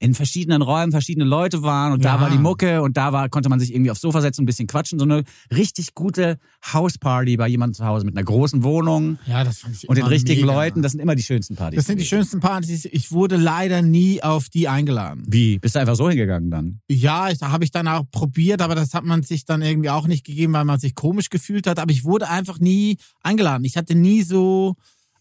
in 0.05 0.15
verschiedenen 0.15 0.61
Räumen 0.61 0.93
verschiedene 0.93 1.25
Leute 1.25 1.63
waren 1.63 1.93
und 1.95 2.05
da 2.05 2.17
Ja. 2.17 2.21
war 2.21 2.31
die 2.31 2.37
Mucke 2.39 2.83
und 2.83 2.97
da 2.99 3.13
war, 3.13 3.29
konnte 3.31 3.49
man 3.49 3.59
sich 3.59 3.73
irgendwie 3.73 3.91
aufs 3.91 4.03
Sofa 4.03 4.21
setzen, 4.21 4.43
ein 4.43 4.47
bisschen 4.47 4.67
quatschen. 4.67 4.99
So 4.99 5.05
eine 5.07 5.25
richtig 5.51 5.95
gute 5.95 6.39
Hausparty 6.73 7.37
bei 7.39 7.49
jemandem 7.49 7.75
zu 7.75 7.87
Hause 7.87 8.05
mit 8.05 8.15
einer 8.17 8.25
großen 8.25 8.63
Wohnung 8.63 9.19
Ja, 9.27 9.45
das 9.45 9.61
fand 9.61 9.75
ich 9.77 9.89
und 9.89 9.97
den 9.97 10.05
richtigen 10.07 10.43
mega. 10.43 10.53
Leuten. 10.55 10.83
Das 10.83 10.93
sind 10.93 11.01
immer 11.01 11.15
die 11.15 11.23
schönsten 11.23 11.57
Partys. 11.57 11.77
Das 11.79 11.87
sind 11.87 11.99
die 12.01 12.05
schönsten 12.05 12.41
Partys. 12.41 12.85
Ich 12.85 13.13
wurde 13.13 13.37
leider 13.37 13.81
nie 13.81 14.23
auf 14.23 14.49
die 14.51 14.69
eingeladen. 14.69 15.23
Wie? 15.27 15.59
Bist 15.59 15.75
du 15.75 15.81
einfach 15.81 15.97
so 15.97 16.09
hingegangen 16.11 16.51
dann? 16.51 16.81
Ja, 16.89 17.33
da 17.33 17.51
habe 17.51 17.65
ich 17.65 17.71
dann 17.71 17.89
auch 17.89 18.05
probiert, 18.11 18.61
aber 18.61 18.75
das 18.75 18.93
hat 18.93 19.05
man 19.05 19.23
sich 19.23 19.47
dann 19.47 19.63
irgendwie 19.63 19.89
auch 19.91 20.07
nicht 20.07 20.25
gegeben, 20.27 20.53
weil 20.53 20.65
man 20.67 20.79
sich 20.79 20.95
komisch 20.95 21.31
gefühlt 21.31 21.67
hat. 21.67 21.79
Aber 21.79 21.91
ich 21.93 22.05
wurde 22.05 22.29
einfach 22.29 22.59
nie 22.61 22.99
eingeladen. 23.23 23.65
Ich 23.65 23.77
hatte 23.79 23.95
nie 23.95 24.23
so 24.23 24.75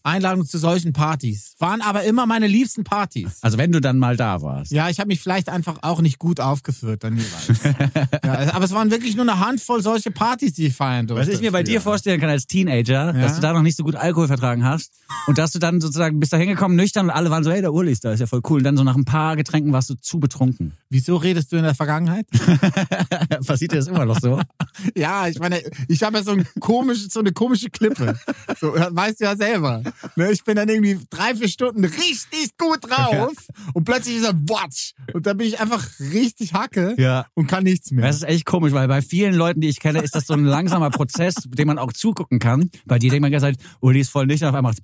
Einladungen 0.04 0.46
zu 0.46 0.58
solchen 0.58 0.92
Partys. 0.92 1.54
Waren 1.58 1.80
aber 1.80 2.04
immer 2.04 2.26
meine 2.26 2.46
liebsten 2.46 2.84
Partys. 2.84 3.38
Also 3.40 3.58
wenn 3.58 3.72
du 3.72 3.80
dann 3.80 3.98
mal 3.98 4.16
da 4.16 4.42
warst. 4.42 4.70
Ja, 4.70 4.90
ich 4.90 5.00
habe 5.00 5.08
mich 5.08 5.20
vielleicht 5.20 5.48
einfach 5.48 5.78
auch 5.82 6.00
nicht 6.02 6.18
gut 6.18 6.40
aufgeführt 6.40 7.02
dann 7.04 7.16
jeweils. 7.16 7.62
ja, 8.24 8.54
aber 8.54 8.64
es 8.66 8.72
waren 8.72 8.90
wirklich 8.90 9.16
nur 9.16 9.24
eine 9.28 9.40
Handvoll 9.40 9.82
solche 9.82 10.10
Partys, 10.10 10.52
die 10.52 10.66
ich 10.66 10.74
feiern 10.76 11.06
durfte. 11.06 11.26
Was 11.26 11.34
ich 11.34 11.40
mir 11.40 11.52
bei 11.52 11.62
dir 11.62 11.80
vorstellen 11.80 12.20
kann 12.20 12.28
als 12.30 12.46
Teenager, 12.46 13.06
Ja. 13.06 13.12
dass 13.12 13.36
du 13.36 13.40
da 13.40 13.52
noch 13.54 13.62
nicht 13.62 13.76
so 13.76 13.82
gut 13.82 13.96
Alkohol 13.96 14.26
vertragen 14.26 14.64
hast 14.64 14.92
und 15.26 15.38
dass 15.38 15.52
du 15.52 15.58
dann 15.58 15.80
sozusagen 15.80 16.20
bist 16.20 16.32
da 16.32 16.36
hingekommen 16.36 16.76
nüchtern 16.76 17.06
und 17.06 17.10
alle 17.10 17.30
waren 17.30 17.42
so, 17.42 17.50
hey, 17.50 17.62
der 17.62 17.72
Uli 17.72 17.90
ist 17.92 18.04
da, 18.04 18.12
ist 18.12 18.20
ja 18.20 18.26
voll 18.26 18.42
cool. 18.50 18.58
Und 18.58 18.64
dann 18.64 18.76
so 18.76 18.84
nach 18.84 18.96
ein 18.96 19.06
paar 19.06 19.36
Getränken 19.36 19.72
warst 19.72 19.88
du 19.88 19.94
zu 19.94 20.20
betrunken. 20.20 20.72
Wieso 20.90 21.16
redest 21.16 21.50
du 21.50 21.56
in 21.56 21.62
der 21.64 21.74
Vergangenheit? 21.74 22.26
Passiert 23.46 23.72
dir 23.72 23.76
das 23.76 23.86
immer 23.88 24.04
noch 24.04 24.20
so? 24.20 24.40
Ja, 24.96 25.28
ich 25.28 25.38
meine, 25.38 25.62
ich 25.88 26.02
habe 26.02 26.18
ja 26.18 26.24
so, 26.24 26.32
ein 26.32 26.46
komisch, 26.60 27.06
so 27.08 27.20
eine 27.20 27.32
komische 27.32 27.70
Klippe. 27.70 28.18
So, 28.60 28.74
weißt 28.74 29.20
du 29.20 29.24
ja 29.24 29.36
selber. 29.36 29.82
Ne, 30.16 30.30
ich 30.32 30.44
bin 30.44 30.56
dann 30.56 30.68
irgendwie 30.68 30.98
drei, 31.10 31.34
vier 31.34 31.48
Stunden 31.48 31.84
richtig 31.84 32.56
gut 32.58 32.78
drauf 32.88 33.32
und 33.74 33.84
plötzlich 33.84 34.16
ist 34.16 34.24
er 34.24 34.34
Watsch. 34.34 34.92
Und 35.12 35.26
dann 35.26 35.36
bin 35.36 35.48
ich 35.48 35.58
einfach 35.60 35.84
richtig 36.00 36.52
hacke 36.52 36.94
Ja. 36.98 37.26
und 37.34 37.46
kann 37.46 37.64
nichts 37.64 37.90
mehr. 37.90 38.06
Das 38.06 38.16
ist 38.16 38.22
echt 38.24 38.44
komisch, 38.44 38.72
weil 38.72 38.86
bei 38.88 39.02
vielen 39.02 39.34
Leuten, 39.34 39.60
die 39.60 39.68
ich 39.68 39.80
kenne, 39.80 40.00
ist 40.02 40.14
das 40.14 40.26
so 40.26 40.34
ein 40.34 40.44
langsamer 40.44 40.90
Prozess, 40.90 41.34
dem 41.46 41.66
man 41.68 41.78
auch 41.78 41.92
zugucken 41.92 42.38
kann. 42.38 42.70
Bei 42.86 42.98
dir 42.98 43.10
denkt 43.10 43.22
man 43.22 43.32
gesagt, 43.32 43.60
Uli 43.80 44.00
ist 44.00 44.10
voll 44.10 44.26
nüchtern, 44.26 44.50
auf 44.50 44.54
einmal 44.54 44.74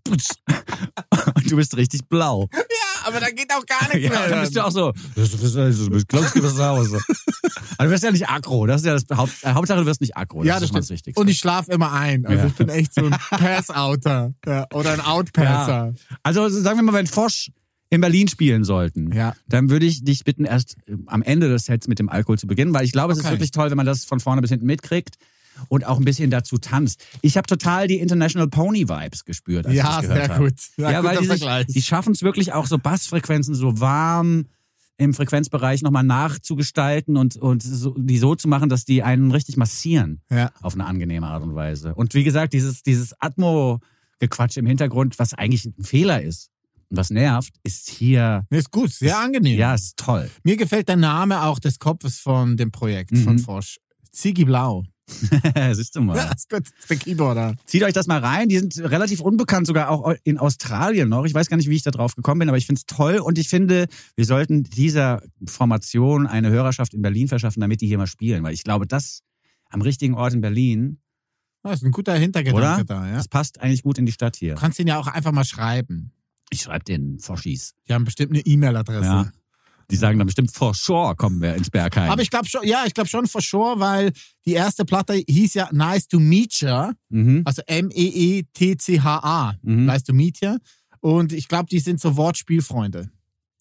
und 1.34 1.50
du 1.50 1.56
bist 1.56 1.76
richtig 1.76 2.08
blau. 2.08 2.48
ja, 2.52 2.60
aber 3.06 3.20
da 3.20 3.30
geht 3.30 3.50
auch 3.52 3.64
gar 3.66 3.88
nichts 3.94 4.04
Ja, 4.12 4.20
mehr. 4.20 4.28
dann 4.28 4.40
bist 4.40 4.56
du 4.56 4.64
auch 4.64 4.70
so, 4.70 4.92
du 4.92 6.04
glaubst 6.08 6.34
du, 6.36 6.42
bist 6.42 6.56
zu 6.56 6.64
Hause. 6.64 6.98
Aber 7.78 7.84
du 7.88 7.90
wirst 7.90 8.04
ja 8.04 8.10
nicht 8.10 8.28
aggro. 8.28 8.66
Das 8.66 8.80
ist 8.82 8.86
ja 8.86 8.94
das 8.94 9.04
Haupt, 9.16 9.32
äh, 9.42 9.52
Hauptsache, 9.52 9.78
du 9.80 9.86
wirst 9.86 10.00
nicht 10.00 10.16
aggro. 10.16 10.38
Das 10.40 10.46
ja, 10.48 10.54
ist 10.54 10.60
das 10.62 10.68
schon 10.68 10.74
mal 10.74 10.78
das 10.80 10.86
stimmt. 10.86 10.96
Wichtigste. 10.98 11.20
Und 11.20 11.28
ich 11.28 11.38
schlafe 11.38 11.72
immer 11.72 11.92
ein. 11.92 12.26
Also 12.26 12.42
Ja. 12.42 12.46
ich 12.48 12.54
bin 12.54 12.68
echt 12.68 12.94
so 12.94 13.04
ein 13.04 13.10
Pass-Outer 13.30 14.34
ja, 14.46 14.66
oder 14.72 14.92
ein 14.92 15.00
Outpasser. 15.00 15.94
Also 16.22 16.48
sagen 16.48 16.78
wir 16.78 16.82
mal, 16.82 16.94
wenn 16.94 17.06
Fosch 17.06 17.50
in 17.92 18.00
Berlin 18.00 18.28
spielen 18.28 18.62
sollten, 18.64 19.12
Ja. 19.12 19.34
dann 19.48 19.68
würde 19.70 19.84
ich 19.86 20.04
dich 20.04 20.22
bitten, 20.24 20.44
erst 20.44 20.76
äh, 20.86 20.94
am 21.06 21.22
Ende 21.22 21.48
des 21.48 21.64
Sets 21.64 21.88
mit 21.88 21.98
dem 21.98 22.08
Alkohol 22.08 22.38
zu 22.38 22.46
beginnen, 22.46 22.72
weil 22.72 22.84
ich 22.84 22.92
glaube, 22.92 23.12
es 23.12 23.18
ist 23.18 23.24
Okay. 23.24 23.34
wirklich 23.34 23.50
toll, 23.50 23.70
wenn 23.70 23.76
man 23.76 23.86
das 23.86 24.04
von 24.04 24.20
vorne 24.20 24.40
bis 24.42 24.50
hinten 24.50 24.66
mitkriegt 24.66 25.16
und 25.68 25.86
auch 25.86 25.98
ein 25.98 26.04
bisschen 26.04 26.30
dazu 26.30 26.58
tanzt. 26.58 27.04
Ich 27.22 27.36
habe 27.36 27.46
total 27.46 27.86
die 27.86 27.98
International 27.98 28.48
Pony 28.48 28.88
Vibes 28.88 29.24
gespürt, 29.24 29.66
als 29.66 29.74
Ja, 29.74 29.82
ich 29.82 29.88
das 29.88 30.00
gehört 30.02 30.18
sehr 30.26 30.34
habe. 30.36 30.44
gut. 30.44 30.54
Ja, 30.76 30.90
Ja, 30.92 31.04
weil 31.04 31.18
die, 31.18 31.26
sich, 31.26 31.44
die 31.74 31.82
schaffen 31.82 32.12
es 32.12 32.22
wirklich 32.22 32.52
auch 32.52 32.66
so 32.66 32.78
Bassfrequenzen 32.78 33.54
so 33.54 33.80
warm 33.80 34.46
im 34.96 35.14
Frequenzbereich 35.14 35.80
nochmal 35.82 36.02
nachzugestalten 36.04 37.16
und, 37.16 37.36
und 37.36 37.62
so, 37.62 37.94
die 37.96 38.18
so 38.18 38.34
zu 38.34 38.48
machen, 38.48 38.68
dass 38.68 38.84
die 38.84 39.02
einen 39.02 39.30
richtig 39.30 39.56
massieren 39.56 40.20
Ja. 40.30 40.50
auf 40.60 40.74
eine 40.74 40.84
angenehme 40.84 41.26
Art 41.26 41.42
und 41.42 41.54
Weise. 41.54 41.94
Und 41.94 42.12
wie 42.14 42.22
gesagt, 42.24 42.52
dieses, 42.52 42.82
dieses 42.82 43.14
Atmo-Gequatsch 43.18 44.56
im 44.58 44.66
Hintergrund, 44.66 45.18
was 45.18 45.34
eigentlich 45.34 45.64
ein 45.64 45.84
Fehler 45.84 46.22
ist 46.22 46.50
und 46.90 46.96
was 46.98 47.10
nervt, 47.10 47.54
ist 47.62 47.88
hier, 47.88 48.44
ist 48.50 48.70
gut, 48.70 48.90
sehr 48.92 49.18
angenehm. 49.18 49.58
ja, 49.58 49.74
ist 49.74 49.96
toll. 49.96 50.30
Mir 50.42 50.56
gefällt 50.56 50.88
der 50.88 50.96
Name 50.96 51.42
auch 51.44 51.58
des 51.58 51.78
Kopfes 51.78 52.18
von 52.18 52.56
dem 52.56 52.70
Projekt 52.70 53.16
von 53.16 53.34
Mhm. 53.36 53.38
Fosch. 53.38 53.78
Ziggy 54.12 54.44
Blau. 54.44 54.84
Siehst 55.72 55.96
du 55.96 56.00
mal. 56.00 56.16
Ja, 56.16 56.32
ist 56.32 56.48
gut. 56.48 56.62
Ist 56.78 56.90
der 56.90 56.96
Keyboarder. 56.96 57.56
Zieht 57.66 57.82
euch 57.82 57.92
das 57.92 58.06
mal 58.06 58.18
rein. 58.20 58.48
Die 58.48 58.58
sind 58.58 58.78
relativ 58.78 59.20
unbekannt, 59.20 59.66
sogar 59.66 59.90
auch 59.90 60.14
in 60.24 60.38
Australien 60.38 61.08
noch. 61.08 61.24
Ich 61.24 61.34
weiß 61.34 61.48
gar 61.48 61.56
nicht, 61.56 61.68
wie 61.68 61.76
ich 61.76 61.82
da 61.82 61.90
drauf 61.90 62.14
gekommen 62.16 62.40
bin, 62.40 62.48
aber 62.48 62.58
ich 62.58 62.66
finde 62.66 62.80
es 62.80 62.86
toll 62.86 63.18
und 63.18 63.38
ich 63.38 63.48
finde, 63.48 63.86
wir 64.16 64.24
sollten 64.24 64.64
dieser 64.64 65.22
Formation 65.46 66.26
eine 66.26 66.50
Hörerschaft 66.50 66.94
in 66.94 67.02
Berlin 67.02 67.28
verschaffen, 67.28 67.60
damit 67.60 67.80
die 67.80 67.86
hier 67.86 67.98
mal 67.98 68.06
spielen, 68.06 68.42
weil 68.42 68.54
ich 68.54 68.64
glaube, 68.64 68.86
das 68.86 69.20
am 69.68 69.82
richtigen 69.82 70.14
Ort 70.14 70.34
in 70.34 70.40
Berlin, 70.40 70.98
Das 71.62 71.74
ist 71.74 71.84
ein 71.84 71.92
guter 71.92 72.14
Hintergedanke 72.14 72.82
oder? 72.82 72.84
da, 72.84 73.06
ja. 73.08 73.16
Das 73.16 73.28
passt 73.28 73.60
eigentlich 73.60 73.82
gut 73.82 73.98
in 73.98 74.06
die 74.06 74.12
Stadt 74.12 74.36
hier. 74.36 74.54
Du 74.54 74.60
kannst 74.60 74.78
ihn 74.78 74.86
ja 74.86 74.98
auch 74.98 75.06
einfach 75.06 75.32
mal 75.32 75.44
schreiben. 75.44 76.12
Ich 76.50 76.62
schreibe 76.62 76.84
den 76.84 77.18
Foschis. 77.20 77.74
Die 77.86 77.94
haben 77.94 78.04
bestimmt 78.04 78.32
eine 78.32 78.40
E-Mail-Adresse. 78.40 79.04
Ja. 79.04 79.32
Die 79.90 79.96
sagen 79.96 80.18
dann 80.18 80.26
bestimmt, 80.26 80.50
for 80.52 80.74
sure 80.74 81.14
kommen 81.16 81.40
wir 81.40 81.54
ins 81.54 81.70
Bergheim. 81.70 82.10
Aber 82.10 82.22
ich 82.22 82.30
glaube 82.30 82.46
schon, 82.46 82.66
ja, 82.66 82.84
ich 82.86 82.94
glaube 82.94 83.08
schon 83.08 83.26
for 83.26 83.40
sure, 83.40 83.80
weil 83.80 84.12
die 84.46 84.52
erste 84.52 84.84
Platte 84.84 85.14
hieß 85.14 85.54
ja 85.54 85.68
Nice 85.72 86.08
to 86.08 86.18
Meet 86.18 86.60
Ya, 86.60 86.92
mhm. 87.08 87.42
also 87.44 87.62
M-E-E-T-C-H-A. 87.66 89.54
Mhm. 89.62 89.84
Nice 89.86 90.04
to 90.04 90.12
Meet 90.12 90.40
Ya. 90.40 90.56
Und 91.00 91.32
ich 91.32 91.48
glaube, 91.48 91.68
die 91.70 91.80
sind 91.80 92.00
so 92.00 92.16
Wortspielfreunde. 92.16 93.10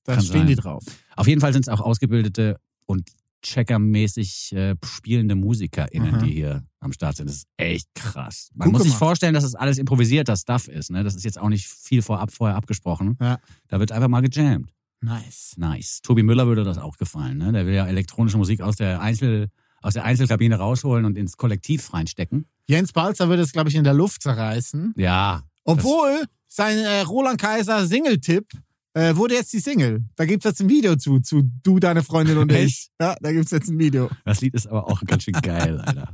Da 0.03 0.15
Kann 0.15 0.23
stehen 0.23 0.39
sein. 0.39 0.47
die 0.47 0.55
drauf. 0.55 0.83
Auf 1.15 1.27
jeden 1.27 1.41
Fall 1.41 1.53
sind 1.53 1.61
es 1.63 1.69
auch 1.69 1.81
ausgebildete 1.81 2.59
und 2.85 3.09
checkermäßig 3.41 4.53
äh, 4.53 4.75
spielende 4.83 5.35
MusikerInnen, 5.35 6.15
Aha. 6.15 6.23
die 6.23 6.31
hier 6.33 6.63
am 6.79 6.91
Start 6.91 7.17
sind. 7.17 7.27
Das 7.27 7.37
ist 7.37 7.47
echt 7.57 7.87
krass. 7.95 8.49
Man 8.53 8.67
Gut 8.67 8.73
muss 8.73 8.83
sich 8.83 8.93
vorstellen, 8.95 9.33
dass 9.33 9.43
das 9.43 9.55
alles 9.55 9.77
improvisierter 9.77 10.35
Stuff 10.35 10.67
ist. 10.67 10.91
Ne? 10.91 11.03
Das 11.03 11.15
ist 11.15 11.23
jetzt 11.23 11.39
auch 11.39 11.49
nicht 11.49 11.67
viel 11.67 12.01
vorab 12.01 12.31
vorher 12.31 12.57
abgesprochen. 12.57 13.17
Ja. 13.21 13.39
Da 13.67 13.79
wird 13.79 13.91
einfach 13.91 14.07
mal 14.07 14.21
gejammt. 14.21 14.71
Nice. 15.01 15.53
Nice. 15.57 16.01
Tobi 16.01 16.23
Müller 16.23 16.47
würde 16.47 16.63
das 16.63 16.77
auch 16.77 16.97
gefallen. 16.97 17.37
Ne? 17.37 17.51
Der 17.51 17.65
will 17.65 17.73
ja 17.73 17.87
elektronische 17.87 18.37
Musik 18.37 18.61
aus 18.61 18.75
der 18.75 19.01
Einzel 19.01 19.49
aus 19.81 19.93
der 19.93 20.03
Einzelkabine 20.03 20.55
rausholen 20.57 21.05
und 21.05 21.17
ins 21.17 21.37
Kollektiv 21.37 21.93
reinstecken. 21.93 22.45
Jens 22.67 22.91
Balzer 22.91 23.29
würde 23.29 23.43
es, 23.43 23.51
glaube 23.51 23.69
ich, 23.69 23.75
in 23.75 23.83
der 23.83 23.93
Luft 23.93 24.21
zerreißen. 24.21 24.93
Ja. 24.97 25.43
Obwohl 25.63 26.25
sein 26.47 26.77
äh, 26.79 27.01
Roland 27.01 27.39
Kaiser 27.39 27.85
Single-Tipp 27.85 28.45
äh, 28.93 29.15
wurde 29.15 29.35
jetzt 29.35 29.53
die 29.53 29.59
Single. 29.59 30.03
Da 30.15 30.25
gibt's 30.25 30.45
jetzt 30.45 30.61
ein 30.61 30.69
Video 30.69 30.95
zu, 30.95 31.19
zu 31.19 31.43
Du, 31.63 31.79
deine 31.79 32.03
Freundin 32.03 32.37
und 32.37 32.51
ich. 32.51 32.89
Ja, 32.99 33.15
da 33.21 33.31
gibt's 33.31 33.51
jetzt 33.51 33.69
ein 33.69 33.77
Video. 33.79 34.09
Das 34.25 34.41
Lied 34.41 34.53
ist 34.55 34.67
aber 34.67 34.87
auch 34.87 35.01
ganz 35.05 35.23
schön 35.23 35.33
geil, 35.35 35.79
Alter. 35.81 36.09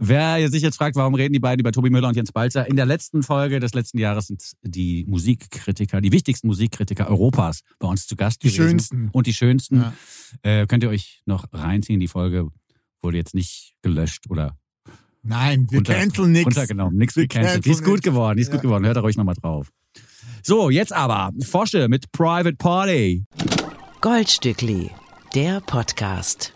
Wer 0.00 0.48
sich 0.50 0.62
jetzt 0.62 0.76
fragt, 0.76 0.96
warum 0.96 1.14
reden 1.14 1.32
die 1.32 1.38
beiden 1.40 1.60
über 1.60 1.72
Tobi 1.72 1.90
Müller 1.90 2.08
und 2.08 2.16
Jens 2.16 2.32
Balzer? 2.32 2.66
In 2.66 2.76
der 2.76 2.86
letzten 2.86 3.22
Folge 3.22 3.60
des 3.60 3.74
letzten 3.74 3.98
Jahres 3.98 4.26
sind 4.28 4.42
die 4.62 5.04
Musikkritiker, 5.08 6.00
die 6.00 6.12
wichtigsten 6.12 6.46
Musikkritiker 6.46 7.08
Europas 7.08 7.60
bei 7.78 7.88
uns 7.88 8.06
zu 8.06 8.16
Gast 8.16 8.42
Die 8.42 8.48
gewesen. 8.48 8.68
schönsten. 8.70 9.08
Und 9.12 9.26
die 9.26 9.34
schönsten. 9.34 9.76
Ja. 9.76 9.92
Äh, 10.42 10.66
könnt 10.66 10.82
ihr 10.84 10.90
euch 10.90 11.22
noch 11.26 11.46
reinziehen. 11.52 12.00
Die 12.00 12.08
Folge 12.08 12.48
wurde 13.02 13.18
jetzt 13.18 13.34
nicht 13.34 13.74
gelöscht 13.82 14.24
oder 14.30 14.56
Nein, 15.22 15.66
wir 15.70 15.78
Unter- 15.78 15.94
canceln 15.94 16.30
nix. 16.30 16.46
runtergenommen. 16.46 16.96
Nix 16.96 17.16
Wir 17.16 17.26
gecancelt. 17.26 17.64
Die 17.64 17.70
ist 17.70 17.82
gut 17.84 18.00
geworden, 18.02 18.36
die 18.36 18.42
ist 18.42 18.48
Ja. 18.48 18.54
gut 18.54 18.62
geworden. 18.62 18.84
Hört 18.84 18.96
da 18.96 19.00
ruhig 19.00 19.16
nochmal 19.16 19.34
drauf. 19.34 19.72
So, 20.42 20.70
jetzt 20.70 20.92
aber 20.92 21.32
Fosche 21.44 21.88
mit 21.88 22.12
Private 22.12 22.56
Party. 22.56 23.24
Goldstückli, 24.00 24.90
der 25.34 25.60
Podcast. 25.60 26.52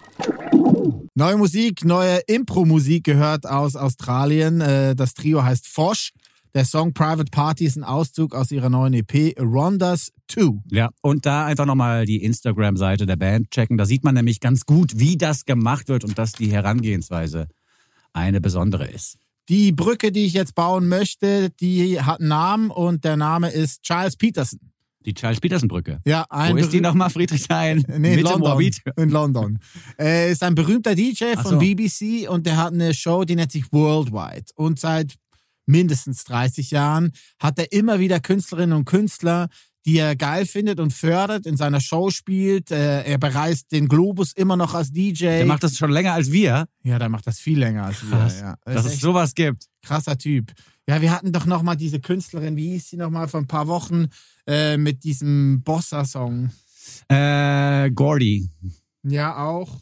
Neue 1.14 1.36
Musik, 1.36 1.84
neue 1.84 2.20
Impro-Musik 2.26 3.04
gehört 3.04 3.46
aus 3.46 3.76
Australien. 3.76 4.60
Äh, 4.60 4.94
Das 4.94 5.14
Trio 5.14 5.42
heißt 5.42 5.66
Fosh. 5.66 6.12
Der 6.54 6.64
Song 6.64 6.92
Private 6.92 7.30
Party 7.30 7.64
ist 7.64 7.76
ein 7.76 7.84
Auszug 7.84 8.34
aus 8.34 8.50
ihrer 8.50 8.70
neuen 8.70 8.92
EP 8.94 9.34
Rondas 9.38 10.10
2. 10.28 10.60
Ja, 10.70 10.90
und 11.00 11.24
da 11.24 11.44
einfach 11.46 11.66
nochmal 11.66 12.06
die 12.06 12.22
Instagram-Seite 12.24 13.06
der 13.06 13.16
Band 13.16 13.50
checken. 13.50 13.76
Da 13.78 13.86
sieht 13.86 14.02
man 14.02 14.14
nämlich 14.14 14.40
ganz 14.40 14.66
gut, 14.66 14.98
wie 14.98 15.16
das 15.16 15.44
gemacht 15.44 15.88
wird 15.88 16.04
und 16.04 16.18
dass 16.18 16.32
die 16.32 16.50
Herangehensweise 16.50 17.46
eine 18.12 18.40
besondere 18.40 18.88
ist. 18.88 19.16
Die 19.50 19.72
Brücke, 19.72 20.12
die 20.12 20.26
ich 20.26 20.32
jetzt 20.32 20.54
bauen 20.54 20.86
möchte, 20.86 21.50
die 21.50 22.00
hat 22.00 22.20
einen 22.20 22.28
Namen 22.28 22.70
und 22.70 23.04
der 23.04 23.16
Name 23.16 23.50
ist 23.50 23.82
Charles 23.82 24.16
Peterson. 24.16 24.60
Die 25.04 25.12
Charles 25.12 25.40
Peterson 25.40 25.66
Brücke. 25.66 25.98
Ja, 26.06 26.24
ein 26.30 26.54
Wo 26.54 26.58
ist 26.58 26.72
die 26.72 26.80
nochmal, 26.80 27.10
Friedrichshain? 27.10 27.84
Nee, 27.88 27.94
in 27.94 28.22
Mitte 28.22 28.38
London. 28.38 28.70
In 28.96 29.10
London. 29.10 29.58
Er 29.96 30.28
ist 30.28 30.44
ein 30.44 30.54
berühmter 30.54 30.94
DJ 30.94 31.34
von 31.34 31.52
so. 31.52 31.58
BBC 31.58 32.30
und 32.30 32.46
der 32.46 32.58
hat 32.58 32.72
eine 32.72 32.94
Show, 32.94 33.24
die 33.24 33.34
nennt 33.34 33.50
sich 33.50 33.72
Worldwide. 33.72 34.52
Und 34.54 34.78
seit 34.78 35.16
mindestens 35.66 36.22
30 36.24 36.70
Jahren 36.70 37.10
hat 37.40 37.58
er 37.58 37.72
immer 37.72 37.98
wieder 37.98 38.20
Künstlerinnen 38.20 38.76
und 38.76 38.84
Künstler, 38.84 39.48
die 39.86 39.96
er 39.98 40.14
geil 40.16 40.44
findet 40.46 40.78
und 40.80 40.92
fördert, 40.92 41.46
in 41.46 41.56
seiner 41.56 41.80
Show 41.80 42.10
spielt. 42.10 42.70
Äh, 42.70 43.02
Er 43.04 43.18
bereist 43.18 43.72
den 43.72 43.88
Globus 43.88 44.32
immer 44.32 44.56
noch 44.56 44.74
als 44.74 44.92
DJ. 44.92 45.24
Der 45.24 45.46
macht 45.46 45.62
das 45.62 45.76
schon 45.76 45.90
länger 45.90 46.12
als 46.14 46.30
wir. 46.32 46.66
ja, 46.82 46.98
der 46.98 47.08
macht 47.08 47.26
das 47.26 47.38
viel 47.38 47.58
länger 47.58 47.84
als 47.86 48.02
wir. 48.02 48.10
Krass, 48.18 48.40
Ja. 48.40 48.56
dass 48.64 48.84
es 48.84 49.00
sowas 49.00 49.34
gibt. 49.34 49.66
krasser 49.82 50.18
Typ. 50.18 50.52
Ja, 50.88 51.00
wir 51.00 51.10
hatten 51.12 51.32
doch 51.32 51.46
noch 51.46 51.62
mal 51.62 51.76
diese 51.76 52.00
Künstlerin, 52.00 52.56
wie 52.56 52.72
hieß 52.72 52.90
sie 52.90 52.96
noch 52.96 53.10
mal 53.10 53.28
vor 53.28 53.40
ein 53.40 53.46
paar 53.46 53.68
Wochen 53.68 54.08
äh, 54.46 54.76
mit 54.76 55.04
diesem 55.04 55.62
Bossa-Song. 55.62 56.50
Äh, 57.08 57.90
Gordy. 57.92 58.50
Ja, 59.04 59.36
auch. 59.38 59.78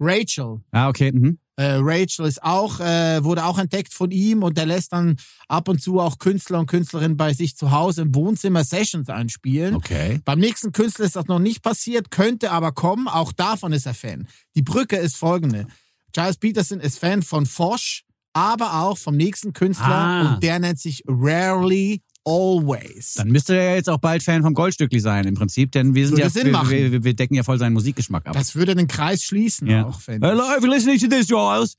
Rachel. 0.00 0.60
Ah, 0.70 0.88
okay. 0.88 1.12
Mhm. 1.12 1.38
Äh, 1.56 1.76
Rachel 1.80 2.26
ist 2.26 2.42
auch, 2.42 2.80
äh, 2.80 3.22
wurde 3.22 3.44
auch 3.44 3.58
entdeckt 3.58 3.92
von 3.94 4.10
ihm 4.10 4.42
und 4.42 4.58
der 4.58 4.66
lässt 4.66 4.92
dann 4.92 5.16
ab 5.46 5.68
und 5.68 5.80
zu 5.80 6.00
auch 6.00 6.18
Künstler 6.18 6.58
und 6.58 6.66
Künstlerinnen 6.66 7.16
bei 7.16 7.32
sich 7.32 7.56
zu 7.56 7.70
Hause 7.70 8.02
im 8.02 8.14
Wohnzimmer 8.14 8.64
Sessions 8.64 9.08
einspielen. 9.08 9.76
Okay. 9.76 10.20
Beim 10.24 10.40
nächsten 10.40 10.72
Künstler 10.72 11.04
ist 11.04 11.14
das 11.16 11.26
noch 11.26 11.38
nicht 11.38 11.62
passiert, 11.62 12.10
könnte 12.10 12.50
aber 12.50 12.72
kommen. 12.72 13.06
Auch 13.06 13.30
davon 13.32 13.72
ist 13.72 13.86
er 13.86 13.94
Fan. 13.94 14.26
Die 14.56 14.62
Brücke 14.62 14.96
ist 14.96 15.16
folgende. 15.16 15.66
Giles 16.12 16.36
Peterson 16.38 16.80
ist 16.80 16.98
Fan 16.98 17.22
von 17.22 17.46
Fosh, 17.46 18.02
aber 18.32 18.80
auch 18.82 18.98
vom 18.98 19.16
nächsten 19.16 19.52
Künstler 19.52 19.86
Ah. 19.86 20.34
und 20.34 20.42
der 20.42 20.58
nennt 20.58 20.80
sich 20.80 21.04
Rarely 21.06 22.02
Always. 22.26 23.14
Dann 23.14 23.28
müsste 23.28 23.54
er 23.56 23.74
jetzt 23.76 23.90
auch 23.90 23.98
bald 23.98 24.22
Fan 24.22 24.42
vom 24.42 24.54
Goldstückli 24.54 24.98
sein, 25.00 25.26
im 25.26 25.34
Prinzip, 25.34 25.72
denn 25.72 25.94
wir 25.94 26.06
sind 26.06 26.12
Würde 26.16 26.22
ja, 26.22 26.30
Sinn 26.30 26.46
wir, 26.46 26.52
machen. 26.52 26.70
wir, 26.70 27.04
wir 27.04 27.14
decken 27.14 27.34
ja 27.34 27.42
voll 27.42 27.58
seinen 27.58 27.74
Musikgeschmack 27.74 28.26
ab. 28.26 28.32
Das 28.32 28.54
würde 28.54 28.74
den 28.74 28.88
Kreis 28.88 29.22
schließen 29.22 29.68
Ja. 29.68 29.86
auch, 29.86 30.00
finde 30.00 30.26
Hello, 30.28 30.42
if 30.56 30.62
you're 30.64 30.70
listening 30.70 30.98
to 30.98 31.06
this, 31.06 31.26
Giles, 31.26 31.76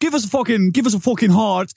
give 0.00 0.14
us 0.14 0.24
a 0.24 0.28
fucking, 0.28 0.72
give 0.72 0.86
us 0.86 0.94
a 0.94 1.00
fucking 1.00 1.32
heart. 1.32 1.72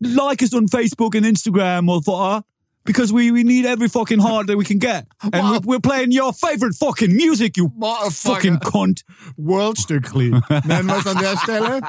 Like 0.00 0.42
us 0.42 0.52
on 0.54 0.66
Facebook 0.68 1.14
and 1.14 1.24
Instagram, 1.26 1.84
motherfucker. 1.84 2.42
Because 2.86 3.14
we, 3.14 3.30
we 3.32 3.44
need 3.44 3.64
every 3.64 3.88
fucking 3.88 4.18
heart 4.20 4.46
that 4.48 4.58
we 4.58 4.64
can 4.64 4.78
get. 4.78 5.06
And 5.22 5.32
Wow. 5.34 5.52
we're, 5.52 5.76
we're 5.76 5.80
playing 5.80 6.12
your 6.12 6.34
favorite 6.34 6.74
fucking 6.74 7.14
music, 7.16 7.56
you 7.56 7.70
fucking 8.10 8.58
cunt. 8.58 9.04
Worldstückli. 9.38 10.30
Nennen 10.66 10.86
wir 10.88 10.98
es 10.98 11.06
an 11.06 11.16
der 11.18 11.38
Stelle. 11.38 11.80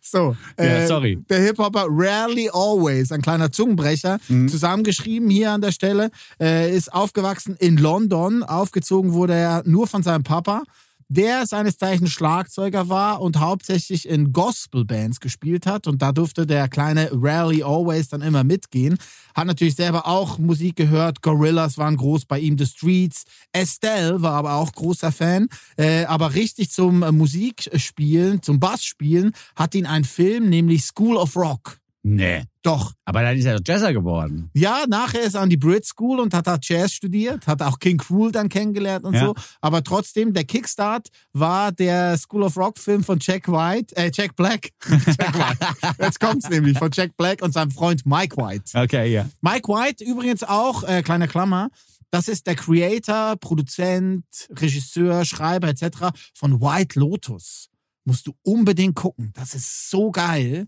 So, 0.00 0.36
Ja, 0.58 0.86
sorry. 0.86 1.18
der 1.28 1.40
Hip-Hopper 1.40 1.86
Rarely 1.88 2.48
Always, 2.52 3.12
ein 3.12 3.22
kleiner 3.22 3.50
Zungenbrecher, 3.52 4.18
Mhm. 4.28 4.48
zusammengeschrieben 4.48 5.30
hier 5.30 5.52
an 5.52 5.60
der 5.60 5.72
Stelle, 5.72 6.10
äh, 6.40 6.74
ist 6.74 6.92
aufgewachsen 6.92 7.56
in 7.58 7.76
London. 7.76 8.42
Aufgezogen 8.42 9.12
wurde 9.12 9.34
er 9.34 9.62
nur 9.66 9.86
von 9.86 10.02
seinem 10.02 10.24
Papa, 10.24 10.62
der 11.10 11.44
seines 11.44 11.76
Zeichens 11.76 12.12
Schlagzeuger 12.12 12.88
war 12.88 13.20
und 13.20 13.40
hauptsächlich 13.40 14.08
in 14.08 14.32
Gospel-Bands 14.32 15.18
gespielt 15.18 15.66
hat. 15.66 15.88
Und 15.88 16.00
da 16.00 16.12
durfte 16.12 16.46
der 16.46 16.68
kleine 16.68 17.10
Rarely 17.12 17.64
Always 17.64 18.08
dann 18.08 18.22
immer 18.22 18.44
mitgehen. 18.44 18.96
Hat 19.34 19.48
natürlich 19.48 19.74
selber 19.74 20.06
auch 20.06 20.38
Musik 20.38 20.76
gehört. 20.76 21.20
Gorillas 21.20 21.76
waren 21.78 21.96
groß 21.96 22.26
bei 22.26 22.38
ihm, 22.38 22.56
The 22.56 22.66
Streets. 22.66 23.24
Estelle 23.52 24.22
war 24.22 24.34
aber 24.34 24.54
auch 24.54 24.72
großer 24.72 25.10
Fan. 25.10 25.48
Äh, 25.76 26.04
aber 26.04 26.34
richtig 26.34 26.70
zum 26.70 27.02
äh, 27.02 27.10
Musikspielen, 27.10 28.40
zum 28.40 28.60
Bassspielen, 28.60 29.32
hat 29.56 29.74
ihn 29.74 29.86
ein 29.86 30.04
Film, 30.04 30.48
nämlich 30.48 30.84
School 30.84 31.16
of 31.16 31.34
Rock. 31.34 31.78
Nee. 32.04 32.44
Doch. 32.62 32.92
Aber 33.06 33.22
dann 33.22 33.36
ist 33.38 33.46
er 33.46 33.56
doch 33.58 33.62
Jazzer 33.66 33.92
geworden. 33.94 34.50
Ja, 34.54 34.84
nachher 34.86 35.22
ist 35.22 35.34
er 35.34 35.40
an 35.40 35.48
die 35.48 35.56
Brit 35.56 35.86
School 35.86 36.20
und 36.20 36.34
hat 36.34 36.46
da 36.46 36.58
Jazz 36.60 36.92
studiert, 36.92 37.46
hat 37.46 37.62
auch 37.62 37.78
King 37.78 37.96
Cruel 37.96 38.32
dann 38.32 38.48
kennengelernt 38.50 39.04
und 39.06 39.14
Ja. 39.14 39.26
so. 39.26 39.34
Aber 39.62 39.82
trotzdem, 39.82 40.34
der 40.34 40.44
Kickstart 40.44 41.08
war 41.32 41.72
der 41.72 42.18
School 42.18 42.42
of 42.42 42.56
Rock 42.58 42.78
Film 42.78 43.02
von 43.02 43.18
Jack 43.20 43.48
White, 43.48 43.96
äh, 43.96 44.10
Jack 44.12 44.36
Black. 44.36 44.70
Jack 44.88 45.34
White. 45.38 45.94
Jetzt 46.00 46.20
kommt's 46.20 46.50
nämlich 46.50 46.76
von 46.78 46.90
Jack 46.92 47.16
Black 47.16 47.40
und 47.42 47.52
seinem 47.54 47.70
Freund 47.70 48.04
Mike 48.04 48.36
White. 48.36 48.78
Okay, 48.78 49.10
ja. 49.12 49.26
Mike 49.40 49.66
White 49.68 50.04
übrigens 50.04 50.42
auch, 50.42 50.82
äh, 50.84 51.02
kleine 51.02 51.28
Klammer, 51.28 51.70
das 52.10 52.28
ist 52.28 52.46
der 52.46 52.56
Creator, 52.56 53.36
Produzent, 53.36 54.24
Regisseur, 54.50 55.24
Schreiber 55.24 55.68
etc. 55.68 56.08
von 56.34 56.60
White 56.60 56.98
Lotus. 56.98 57.68
Musst 58.04 58.26
du 58.26 58.34
unbedingt 58.42 58.96
gucken. 58.96 59.32
Das 59.34 59.54
ist 59.54 59.88
so 59.90 60.10
geil. 60.10 60.66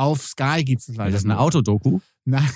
Auf 0.00 0.22
Sky 0.22 0.64
gibt's 0.64 0.88
es 0.88 0.96
leider. 0.96 1.10
Das 1.10 1.20
ist 1.20 1.26
eine. 1.26 1.38
Autodoku. 1.38 2.00
Nein. 2.30 2.48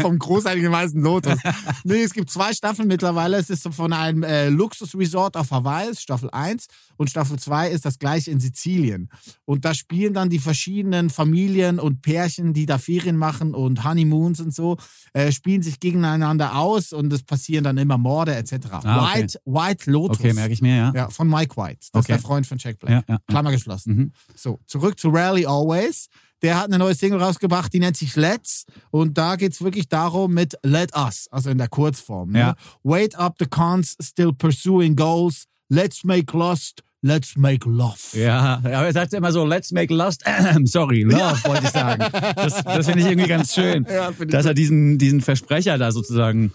Vom 0.00 0.18
großartigen 0.18 0.70
weißen 0.70 1.00
Lotus. 1.00 1.38
Nee, 1.84 2.02
es 2.02 2.12
gibt 2.12 2.30
zwei 2.30 2.52
Staffeln 2.52 2.88
mittlerweile. 2.88 3.36
Es 3.38 3.50
ist 3.50 3.66
von 3.72 3.92
einem 3.92 4.22
äh, 4.22 4.48
Luxusresort 4.48 5.36
auf 5.36 5.50
Hawaii, 5.50 5.90
ist 5.90 6.02
Staffel 6.02 6.28
1. 6.30 6.66
Und 6.96 7.10
Staffel 7.10 7.38
2 7.38 7.70
ist 7.70 7.84
das 7.84 7.98
gleiche 7.98 8.30
in 8.30 8.40
Sizilien. 8.40 9.08
Und 9.44 9.64
da 9.64 9.72
spielen 9.72 10.14
dann 10.14 10.30
die 10.30 10.40
verschiedenen 10.40 11.10
Familien 11.10 11.78
und 11.78 12.02
Pärchen, 12.02 12.52
die 12.52 12.66
da 12.66 12.78
Ferien 12.78 13.16
machen 13.16 13.54
und 13.54 13.84
Honeymoons 13.84 14.40
und 14.40 14.52
so, 14.54 14.76
äh, 15.12 15.30
spielen 15.32 15.62
sich 15.62 15.80
gegeneinander 15.80 16.56
aus 16.56 16.92
und 16.92 17.12
es 17.12 17.22
passieren 17.22 17.64
dann 17.64 17.78
immer 17.78 17.98
Morde 17.98 18.34
etc. 18.34 18.52
Ah, 18.72 18.78
okay. 19.12 19.22
White, 19.22 19.40
White 19.44 19.90
Lotus. 19.90 20.18
Okay, 20.18 20.32
merke 20.32 20.52
ich 20.52 20.60
mir, 20.60 20.76
ja. 20.76 20.92
Ja, 20.94 21.08
von 21.10 21.28
Mike 21.28 21.56
White. 21.56 21.78
Das 21.78 21.86
ist 21.86 21.94
Okay. 21.94 22.12
der 22.14 22.18
Freund 22.18 22.46
von 22.46 22.58
Jack 22.58 22.78
Black. 22.78 22.90
Ja, 22.90 23.14
ja. 23.14 23.18
Klammer 23.28 23.52
geschlossen. 23.52 23.94
Mhm. 23.94 24.12
So, 24.34 24.58
zurück 24.66 24.98
zu 24.98 25.10
Rally 25.10 25.46
Always. 25.46 26.08
Der 26.42 26.58
hat 26.58 26.66
eine 26.66 26.78
neue 26.78 26.94
Single 26.94 27.20
rausgebracht, 27.20 27.72
die 27.72 27.80
nennt 27.80 27.96
sich 27.96 28.14
Let's. 28.16 28.64
Und 28.90 29.18
da 29.18 29.36
geht's 29.36 29.62
wirklich 29.62 29.88
darum 29.88 30.34
mit 30.34 30.54
Let 30.62 30.94
Us, 30.96 31.26
also 31.30 31.50
in 31.50 31.58
der 31.58 31.68
Kurzform. 31.68 32.30
Ne? 32.30 32.38
Ja. 32.38 32.54
Wait 32.82 33.16
up 33.16 33.36
the 33.38 33.46
cons, 33.46 33.96
still 34.00 34.32
pursuing 34.32 34.94
goals. 34.94 35.44
Let's 35.68 36.04
make 36.04 36.36
lust, 36.36 36.82
let's 37.02 37.36
make 37.36 37.68
love. 37.68 37.98
Ja, 38.12 38.60
aber 38.64 38.86
er 38.86 38.92
sagt 38.92 39.12
immer 39.12 39.32
so, 39.32 39.44
let's 39.44 39.70
make 39.70 39.92
lust, 39.92 40.24
sorry, 40.64 41.02
love, 41.02 41.44
wollte 41.44 41.64
ich 41.64 41.70
sagen. 41.70 42.04
Das, 42.36 42.62
das 42.64 42.86
finde 42.86 43.00
ich 43.00 43.06
irgendwie 43.06 43.28
ganz 43.28 43.52
schön, 43.52 43.86
Ja, 43.90 44.10
dass 44.12 44.46
er 44.46 44.54
diesen, 44.54 44.96
diesen 44.96 45.20
Versprecher 45.20 45.76
da 45.76 45.92
sozusagen 45.92 46.52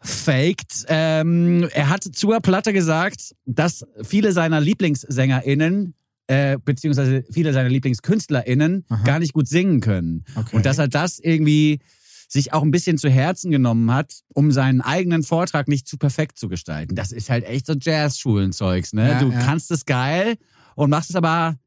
faked. 0.00 0.84
Ähm, 0.88 1.68
er 1.72 1.88
hat 1.88 2.04
zur 2.04 2.40
Platte 2.40 2.72
gesagt, 2.72 3.34
dass 3.46 3.84
viele 4.02 4.32
seiner 4.32 4.60
LieblingssängerInnen 4.60 5.94
äh, 6.26 6.58
beziehungsweise 6.64 7.24
viele 7.30 7.52
seiner 7.52 7.68
LieblingskünstlerInnen 7.68 8.84
Aha. 8.88 9.04
gar 9.04 9.18
nicht 9.18 9.32
gut 9.32 9.48
singen 9.48 9.80
können. 9.80 10.24
Okay. 10.34 10.56
Und 10.56 10.66
dass 10.66 10.78
er 10.78 10.88
das 10.88 11.18
irgendwie 11.18 11.80
sich 12.28 12.52
auch 12.54 12.62
ein 12.62 12.70
bisschen 12.70 12.96
zu 12.96 13.10
Herzen 13.10 13.50
genommen 13.50 13.92
hat, 13.92 14.20
um 14.32 14.52
seinen 14.52 14.80
eigenen 14.80 15.22
Vortrag 15.22 15.68
nicht 15.68 15.86
zu 15.86 15.98
perfekt 15.98 16.38
zu 16.38 16.48
gestalten. 16.48 16.94
Das 16.94 17.12
ist 17.12 17.28
halt 17.28 17.44
echt 17.44 17.66
so 17.66 17.74
Jazz-Schulenzeugs, 17.78 18.94
ne? 18.94 19.10
Ja, 19.10 19.20
du 19.20 19.30
ja. 19.30 19.40
kannst 19.40 19.70
es 19.70 19.84
geil 19.84 20.36
und 20.74 20.88
machst 20.88 21.10
es 21.10 21.16
aber 21.16 21.58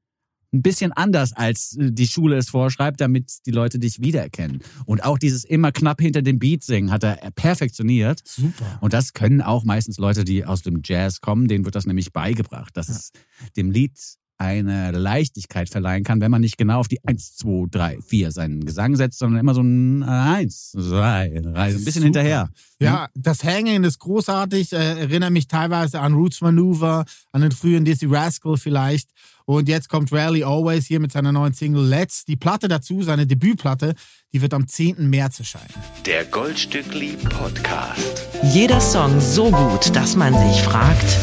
ein 0.56 0.62
bisschen 0.64 0.92
anders, 0.92 1.34
als 1.34 1.78
äh, 1.78 1.92
die 1.92 2.08
Schule 2.08 2.38
es 2.38 2.50
vorschreibt, 2.50 3.00
damit 3.02 3.46
die 3.46 3.52
Leute 3.52 3.78
dich 3.78 4.02
wiedererkennen. 4.02 4.62
Und 4.86 5.04
auch 5.04 5.20
dieses 5.20 5.44
immer 5.44 5.72
knapp 5.72 6.02
hinter 6.02 6.22
dem 6.22 6.40
Beat 6.40 6.64
singen 6.64 6.92
hat 6.92 7.04
er 7.04 7.18
perfektioniert. 7.36 8.22
Super. 8.26 8.80
Und 8.82 8.94
das 8.94 9.14
können 9.14 9.42
auch 9.42 9.64
meistens 9.64 9.98
Leute, 9.98 10.24
die 10.24 10.46
aus 10.46 10.64
dem 10.64 10.82
Jazz 10.84 11.22
kommen, 11.22 11.48
denen 11.48 11.66
wird 11.66 11.76
das 11.76 11.86
nämlich 11.86 12.14
beigebracht, 12.14 12.76
dass 12.76 12.90
es 12.90 13.12
dem 13.56 13.70
Lied 13.70 14.00
eine 14.38 14.92
Leichtigkeit 14.92 15.70
verleihen 15.70 16.04
kann, 16.04 16.20
wenn 16.20 16.32
man 16.32 16.42
nicht 16.42 16.58
genau 16.58 16.80
auf 16.80 16.88
die 16.88 17.00
1, 17.06 17.38
2, 17.38 17.68
3, 17.72 17.98
4 18.06 18.32
seinen 18.32 18.66
Gesang 18.66 18.96
setzt, 18.96 19.20
sondern 19.20 19.40
immer 19.40 19.54
so 19.54 19.62
ein 19.62 20.04
1, 20.04 20.72
2, 20.72 21.42
3, 21.42 21.42
so 21.42 21.52
ein 21.52 21.54
bisschen 21.54 21.92
Super. 21.94 22.04
hinterher. 22.04 22.50
Ja, 22.80 23.08
das 23.16 23.44
Hanging 23.44 23.84
ist 23.86 24.00
großartig, 24.00 24.74
äh, 24.74 25.00
erinnert 25.00 25.32
mich 25.32 25.48
teilweise 25.48 26.02
an 26.02 26.14
Roots 26.14 26.42
Maneuver, 26.42 27.06
an 27.32 27.42
den 27.42 27.52
frühen 27.52 27.86
Dizzy 27.86 28.06
Rascal 28.08 28.58
vielleicht. 28.58 29.10
Und 29.46 29.70
jetzt 29.70 29.90
kommt 29.90 30.12
Rally 30.12 30.44
Always 30.44 30.86
hier 30.86 31.00
mit 31.00 31.12
seiner 31.12 31.32
neuen 31.32 31.54
Single 31.54 31.86
Let's. 31.86 32.26
Die 32.26 32.36
Platte 32.36 32.68
dazu, 32.68 33.04
seine 33.04 33.28
Debütplatte, 33.28 33.94
die 34.34 34.42
wird 34.42 34.54
am 34.54 34.68
10. 34.68 35.10
März 35.10 35.40
erscheinen. 35.40 35.74
Der 36.06 36.26
Goldstückli 36.26 37.16
Podcast. 37.30 38.24
Jeder 38.44 38.82
Song 38.82 39.22
so 39.22 39.52
gut, 39.52 39.96
dass 39.96 40.16
man 40.16 40.34
sich 40.34 40.62
fragt, 40.64 41.18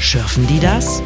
schürfen 0.00 0.46
die 0.46 0.60
das? 0.60 1.02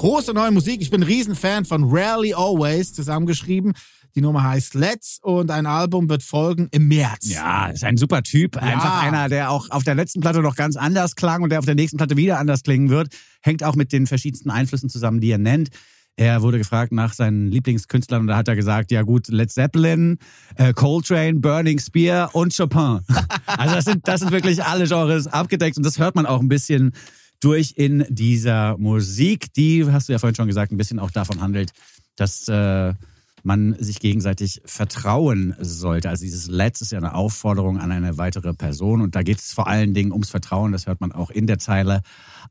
Große 0.00 0.32
neue 0.32 0.50
Musik. 0.50 0.80
Ich 0.80 0.88
bin 0.88 1.02
ein 1.02 1.06
Riesenfan 1.06 1.66
von 1.66 1.84
Rarely 1.84 2.32
Always 2.32 2.94
zusammengeschrieben. 2.94 3.74
Die 4.14 4.22
Nummer 4.22 4.42
heißt 4.44 4.72
Let's 4.72 5.18
und 5.20 5.50
ein 5.50 5.66
Album 5.66 6.08
wird 6.08 6.22
folgen 6.22 6.68
im 6.70 6.88
März. 6.88 7.28
Ja, 7.28 7.66
ist 7.66 7.84
ein 7.84 7.98
super 7.98 8.22
Typ. 8.22 8.56
Einfach 8.56 9.02
einer, 9.02 9.28
der 9.28 9.50
auch 9.50 9.68
auf 9.68 9.84
der 9.84 9.94
letzten 9.94 10.22
Platte 10.22 10.40
noch 10.40 10.56
ganz 10.56 10.76
anders 10.76 11.16
klang 11.16 11.42
und 11.42 11.50
der 11.50 11.58
auf 11.58 11.66
der 11.66 11.74
nächsten 11.74 11.98
Platte 11.98 12.16
wieder 12.16 12.38
anders 12.38 12.62
klingen 12.62 12.88
wird. 12.88 13.08
Hängt 13.42 13.62
auch 13.62 13.74
mit 13.74 13.92
den 13.92 14.06
verschiedensten 14.06 14.48
Einflüssen 14.48 14.88
zusammen, 14.88 15.20
die 15.20 15.32
er 15.32 15.36
nennt. 15.36 15.68
Er 16.16 16.40
wurde 16.40 16.56
gefragt 16.56 16.92
nach 16.92 17.12
seinen 17.12 17.48
Lieblingskünstlern 17.48 18.22
und 18.22 18.26
da 18.28 18.38
hat 18.38 18.48
er 18.48 18.56
gesagt, 18.56 18.90
ja 18.90 19.02
gut, 19.02 19.28
Led 19.28 19.52
Zeppelin, 19.52 20.16
äh, 20.56 20.72
Coltrane, 20.72 21.40
Burning 21.40 21.78
Spear 21.78 22.34
und 22.34 22.56
Chopin. 22.56 23.00
Also 23.44 23.74
das 23.74 23.84
sind, 23.84 24.08
das 24.08 24.20
sind 24.20 24.32
wirklich 24.32 24.64
alle 24.64 24.86
Genres 24.86 25.26
abgedeckt 25.26 25.76
und 25.76 25.84
das 25.84 25.98
hört 25.98 26.14
man 26.14 26.24
auch 26.24 26.40
ein 26.40 26.48
bisschen 26.48 26.92
durch 27.40 27.74
in 27.76 28.04
dieser 28.08 28.76
Musik, 28.78 29.52
die, 29.54 29.84
hast 29.90 30.08
du 30.08 30.12
ja 30.12 30.18
vorhin 30.18 30.34
schon 30.36 30.46
gesagt, 30.46 30.72
ein 30.72 30.76
bisschen 30.76 30.98
auch 30.98 31.10
davon 31.10 31.40
handelt, 31.40 31.72
dass 32.16 32.46
äh, 32.48 32.94
man 33.42 33.74
sich 33.78 34.00
gegenseitig 34.00 34.60
vertrauen 34.66 35.54
sollte. 35.58 36.10
Also 36.10 36.24
dieses 36.24 36.48
Let's 36.48 36.82
ist 36.82 36.92
ja 36.92 36.98
eine 36.98 37.14
Aufforderung 37.14 37.78
an 37.78 37.90
eine 37.92 38.18
weitere 38.18 38.52
Person 38.52 39.00
und 39.00 39.14
da 39.14 39.22
geht 39.22 39.38
es 39.38 39.52
vor 39.52 39.66
allen 39.66 39.94
Dingen 39.94 40.12
ums 40.12 40.28
Vertrauen. 40.30 40.72
Das 40.72 40.86
hört 40.86 41.00
man 41.00 41.12
auch 41.12 41.30
in 41.30 41.46
der 41.46 41.58
Zeile. 41.58 42.02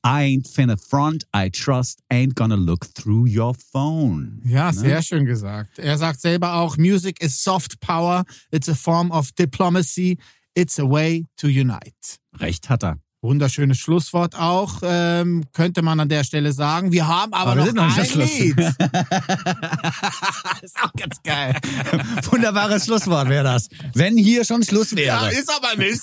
I 0.04 0.40
ain't 0.40 0.48
finna 0.48 0.78
front, 0.78 1.26
I 1.36 1.52
trust, 1.52 2.02
ain't 2.10 2.36
gonna 2.36 2.56
look 2.56 2.92
through 2.96 3.28
your 3.28 3.54
phone. 3.72 4.42
Ja, 4.44 4.72
Ne? 4.72 4.78
sehr 4.80 5.02
schön 5.04 5.26
gesagt. 5.26 5.78
Er 5.78 5.98
sagt 5.98 6.22
selber 6.22 6.56
auch, 6.56 6.78
Music 6.78 7.22
is 7.22 7.44
soft 7.44 7.80
power, 7.82 8.24
it's 8.52 8.70
a 8.70 8.76
form 8.76 9.12
of 9.12 9.32
diplomacy, 9.34 10.18
it's 10.56 10.80
a 10.80 10.90
way 10.90 11.28
to 11.38 11.48
unite. 11.48 12.18
Recht 12.40 12.70
hat 12.70 12.84
er. 12.84 12.98
Wunderschönes 13.22 13.78
Schlusswort 13.78 14.40
auch, 14.40 14.76
ähm, 14.82 15.44
könnte 15.52 15.82
man 15.82 16.00
an 16.00 16.08
der 16.08 16.24
Stelle 16.24 16.54
sagen. 16.54 16.94
Wir 16.94 17.06
haben 17.06 17.34
aber, 17.34 17.52
Aber 17.52 17.66
wir 17.66 17.74
noch, 17.74 17.98
ein. 17.98 18.08
Lied. 18.14 18.58
ist 20.62 20.78
auch 20.82 20.94
ganz 20.98 21.22
geil. 21.24 21.54
Wunderbares 22.32 22.86
Schlusswort 22.86 23.28
wäre 23.28 23.44
das. 23.44 23.68
Wenn 23.94 24.18
hier 24.18 24.46
schon 24.46 24.64
Schluss 24.64 24.92
Ja, 24.92 24.98
wäre. 24.98 25.34
ist 25.34 25.52
aber 25.54 25.76
nicht. 25.76 26.02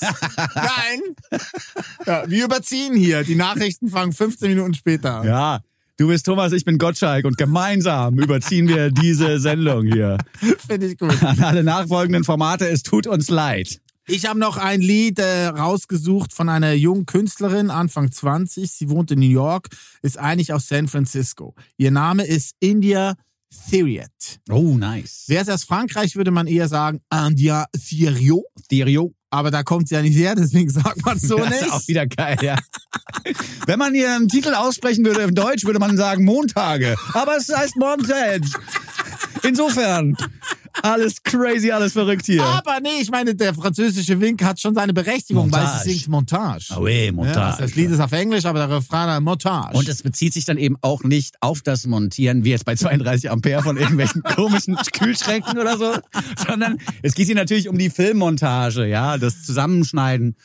Nein. 0.55 1.01
Ja, 2.05 2.29
wir 2.29 2.45
überziehen 2.45 2.95
hier. 2.95 3.25
Die 3.25 3.35
Nachrichten 3.35 3.89
fangen 3.89 4.13
15 4.13 4.51
Minuten 4.51 4.75
später 4.75 5.21
an. 5.21 5.27
Ja. 5.27 5.61
Du 5.99 6.09
bist 6.09 6.27
Thomas, 6.27 6.53
ich 6.53 6.67
bin 6.67 6.77
Gottschalk 6.77 7.25
und 7.25 7.39
gemeinsam 7.39 8.19
überziehen 8.19 8.69
wir 8.69 8.91
diese 8.91 9.41
Sendung 9.41 9.87
hier. 9.87 10.19
Finde 10.69 10.89
ich 10.89 10.99
gut. 10.99 11.23
An 11.23 11.43
alle 11.43 11.65
nachfolgenden 11.65 12.25
Formate, 12.25 12.69
es 12.69 12.83
tut 12.83 13.07
uns 13.07 13.31
leid. 13.31 13.81
Ich 14.09 14.27
habe 14.27 14.39
noch 14.39 14.57
ein 14.57 14.81
Lied 14.81 15.19
äh, 15.19 15.47
rausgesucht 15.47 16.33
von 16.33 16.49
einer 16.49 16.73
jungen 16.75 17.07
Künstlerin, 17.07 17.71
Anfang 17.71 18.13
20. 18.13 18.71
Sie 18.71 18.89
wohnt 18.89 19.11
in 19.11 19.19
New 19.19 19.27
York, 19.27 19.69
ist 20.01 20.17
eigentlich 20.17 20.53
aus 20.53 20.69
San 20.69 20.87
Francisco. 20.87 21.57
Ihr 21.77 21.91
Name 21.91 22.25
ist 22.25 22.55
India 22.61 23.15
Theriot. 23.69 24.07
Oh, 24.49 24.77
nice. 24.79 25.25
Wäre 25.27 25.43
es 25.43 25.49
aus 25.49 25.65
Frankreich, 25.65 26.15
würde 26.15 26.31
man 26.31 26.47
eher 26.47 26.69
sagen 26.69 27.01
India 27.13 27.67
Theriot. 27.73 28.45
Stereo. 28.67 29.13
Aber 29.31 29.51
da 29.51 29.65
kommt 29.65 29.89
sie 29.89 29.97
ja 29.97 30.03
nicht 30.03 30.17
her, 30.17 30.37
deswegen 30.37 30.71
sagt 30.71 31.05
man 31.05 31.19
so 31.19 31.37
das 31.39 31.51
nicht. 31.51 31.63
ist 31.63 31.73
auch 31.73 31.89
wieder 31.89 32.07
geil, 32.07 32.39
ja. 32.43 32.57
Wenn 33.67 33.79
man 33.79 33.93
einen 33.93 34.29
Titel 34.29 34.55
aussprechen 34.55 35.05
würde 35.05 35.23
im 35.23 35.35
Deutsch, 35.35 35.65
würde 35.65 35.81
man 35.81 35.97
sagen 35.97 36.25
Montage. 36.25 36.95
Aber 37.13 37.37
es 37.37 37.49
heißt 37.49 37.77
Montage. 37.77 38.47
Insofern, 39.47 40.17
alles 40.83 41.23
crazy, 41.23 41.71
alles 41.71 41.93
verrückt 41.93 42.27
hier. 42.27 42.43
Aber 42.45 42.81
nee, 42.81 43.01
ich 43.01 43.11
meine, 43.11 43.35
der 43.35 43.55
französische 43.55 44.21
Wink 44.21 44.43
hat 44.43 44.61
schon 44.61 44.75
seine 44.75 44.93
Berechtigung, 44.93 45.51
weil 45.53 45.63
Montage. 45.63 45.85
sie 45.85 45.91
singt 45.93 46.09
Montage. 46.09 46.67
Ah 46.71 46.81
oui, 46.81 47.07
Ja, 47.07 47.13
Montage. 47.13 47.57
das 47.63 47.75
Lied 47.75 47.91
ist 47.91 48.01
auf 48.01 48.13
Englisch, 48.13 48.45
aber 48.45 48.59
der 48.67 48.71
Refrain 48.77 49.23
Montage. 49.23 49.77
Und 49.77 49.89
es 49.89 50.03
bezieht 50.03 50.33
sich 50.35 50.45
dann 50.45 50.59
eben 50.59 50.77
auch 50.83 51.03
nicht 51.03 51.37
auf 51.41 51.63
das 51.63 51.87
Montieren, 51.87 52.45
wie 52.45 52.51
jetzt 52.51 52.65
bei 52.65 52.75
32 52.77 53.31
Ampere 53.31 53.63
von 53.63 53.77
irgendwelchen 53.77 54.23
komischen 54.35 54.77
Kühlschränken 54.77 55.59
oder 55.59 55.79
so, 55.79 55.95
sondern 56.47 56.79
es 57.03 57.15
geht 57.15 57.27
hier 57.27 57.35
natürlich 57.37 57.69
um 57.69 57.79
die 57.79 57.91
Filmmontage, 57.91 58.87
ja, 58.87 59.17
das 59.19 59.43
Zusammenschneiden 59.45 60.37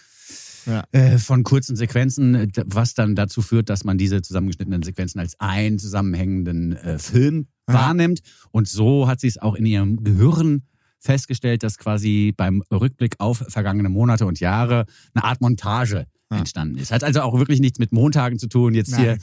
Ja. 0.66 0.84
äh, 0.91 1.18
von 1.18 1.43
kurzen 1.43 1.76
Sequenzen, 1.76 2.51
d- 2.51 2.64
was 2.66 2.93
dann 2.93 3.16
dazu 3.16 3.41
führt, 3.41 3.70
dass 3.70 3.84
man 3.84 3.97
diese 3.97 4.22
zusammengeschnittenen 4.22 4.84
Sequenzen 4.84 5.20
als 5.20 5.39
einen 5.39 5.80
zusammenhängenden 5.80 6.76
äh, 6.78 6.99
Film 6.99 7.47
Ja. 7.68 7.74
wahrnimmt. 7.76 8.22
Und 8.51 8.68
so 8.68 9.07
hat 9.07 9.20
sie 9.20 9.28
es 9.28 9.38
auch 9.38 9.55
in 9.55 9.66
ihrem 9.66 10.03
Gehirn 10.03 10.64
festgestellt, 10.99 11.64
dass 11.64 11.78
quasi 11.78 12.34
beim 12.38 12.62
Rückblick 12.72 13.16
auf 13.20 13.43
vergangene 13.47 13.89
Monate 13.89 14.26
und 14.26 14.39
Jahre 14.39 14.86
eine 15.14 15.24
Art 15.24 15.41
Montage 15.41 16.05
Ja. 16.32 16.38
entstanden 16.38 16.78
ist. 16.78 16.91
Hat 16.91 17.03
also 17.03 17.22
auch 17.22 17.38
wirklich 17.38 17.59
nichts 17.59 17.80
mit 17.80 17.91
Montagen 17.91 18.38
zu 18.38 18.47
tun. 18.47 18.74
Jetzt 18.76 18.95
hier 18.95 19.14
Nein. 19.14 19.20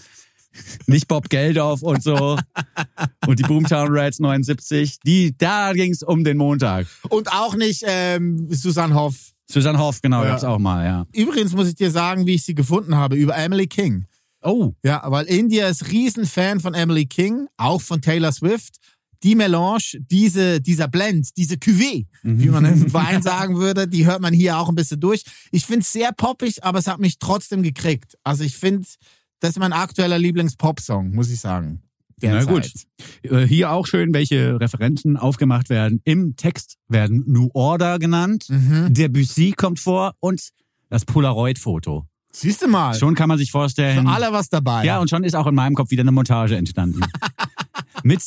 nicht 0.86 1.07
Bob 1.09 1.28
Geldof 1.28 1.82
und 1.82 2.03
so 2.03 2.36
und 3.26 3.39
die 3.39 3.43
Boomtown 3.45 3.89
Rats 3.91 4.18
79. 4.18 4.99
Die, 5.07 5.36
da 5.39 5.72
ging 5.72 5.93
es 5.93 6.03
um 6.03 6.24
den 6.24 6.36
Montag. 6.36 6.86
Und 7.11 7.30
auch 7.32 7.55
nicht 7.55 7.84
ähm, 7.86 8.49
Susanne 8.51 8.95
Hoff. 8.95 9.32
Susanne 9.51 9.78
Hoff, 9.78 10.01
genau, 10.03 10.22
Ja. 10.24 10.30
gab's 10.30 10.44
auch 10.44 10.59
mal, 10.59 10.84
ja. 10.84 11.07
Übrigens 11.14 11.53
muss 11.55 11.68
ich 11.68 11.74
dir 11.74 11.90
sagen, 11.90 12.26
wie 12.26 12.34
ich 12.34 12.44
sie 12.44 12.55
gefunden 12.55 12.94
habe, 12.96 13.16
über 13.16 13.36
Emily 13.36 13.66
King. 13.66 14.05
Oh, 14.42 14.72
Ja, 14.84 15.03
weil 15.07 15.26
India 15.26 15.68
ist 15.68 15.90
Riesenfan 15.90 16.61
von 16.61 16.74
Emily 16.74 17.07
King, 17.07 17.49
auch 17.57 17.80
von 17.80 18.01
Taylor 18.01 18.30
Swift. 18.32 18.76
Die 19.24 19.34
Melange, 19.34 19.82
diese, 20.12 20.61
dieser 20.61 20.86
Blend, 20.86 21.36
diese 21.36 21.57
Cuvée, 21.57 22.07
wie 22.22 22.49
man 22.51 22.64
im 22.64 22.92
Wein 22.92 23.20
sagen 23.20 23.57
würde, 23.57 23.88
die 23.88 24.07
hört 24.07 24.20
man 24.20 24.32
hier 24.32 24.57
auch 24.59 24.68
ein 24.68 24.76
bisschen 24.76 25.01
durch. 25.01 25.24
Ich 25.51 25.66
finde 25.66 25.80
es 25.80 25.92
sehr 25.92 26.12
poppig, 26.12 26.62
aber 26.62 26.78
es 26.78 26.86
hat 26.86 27.01
mich 27.01 27.18
trotzdem 27.18 27.64
gekriegt. 27.64 28.16
Also 28.22 28.44
ich 28.44 28.57
finde, 28.57 28.86
das 29.40 29.51
ist 29.51 29.59
mein 29.59 29.72
aktueller 29.72 30.18
Lieblings-Pop-Song, 30.20 31.11
muss 31.16 31.30
ich 31.30 31.40
sagen. 31.40 31.82
Na 32.22 32.44
gut. 32.44 32.70
Äh, 33.22 33.46
Hier 33.46 33.70
auch 33.72 33.86
schön, 33.86 34.12
welche 34.14 34.60
Referenzen 34.60 35.16
aufgemacht 35.16 35.68
werden. 35.70 36.00
Im 36.04 36.36
Text 36.36 36.76
werden 36.88 37.24
New 37.26 37.48
Order 37.54 37.98
genannt, 37.98 38.46
Mhm. 38.48 38.92
Debussy 38.94 39.52
kommt 39.56 39.78
vor 39.80 40.14
und 40.20 40.48
das 40.90 41.04
Polaroid-Foto. 41.04 42.04
Siehst 42.32 42.62
du 42.62 42.68
mal, 42.68 42.94
Schon 42.94 43.14
kann 43.14 43.28
man 43.28 43.38
sich 43.38 43.50
vorstellen. 43.50 44.04
für 44.06 44.12
alle 44.12 44.32
was 44.32 44.48
dabei. 44.48 44.84
Ja, 44.84 44.98
und 45.00 45.08
schon 45.10 45.24
ist 45.24 45.34
auch 45.34 45.46
in 45.46 45.54
meinem 45.54 45.74
Kopf 45.74 45.90
wieder 45.90 46.02
eine 46.02 46.12
Montage 46.12 46.56
entstanden. 46.56 47.00
mit, 48.02 48.22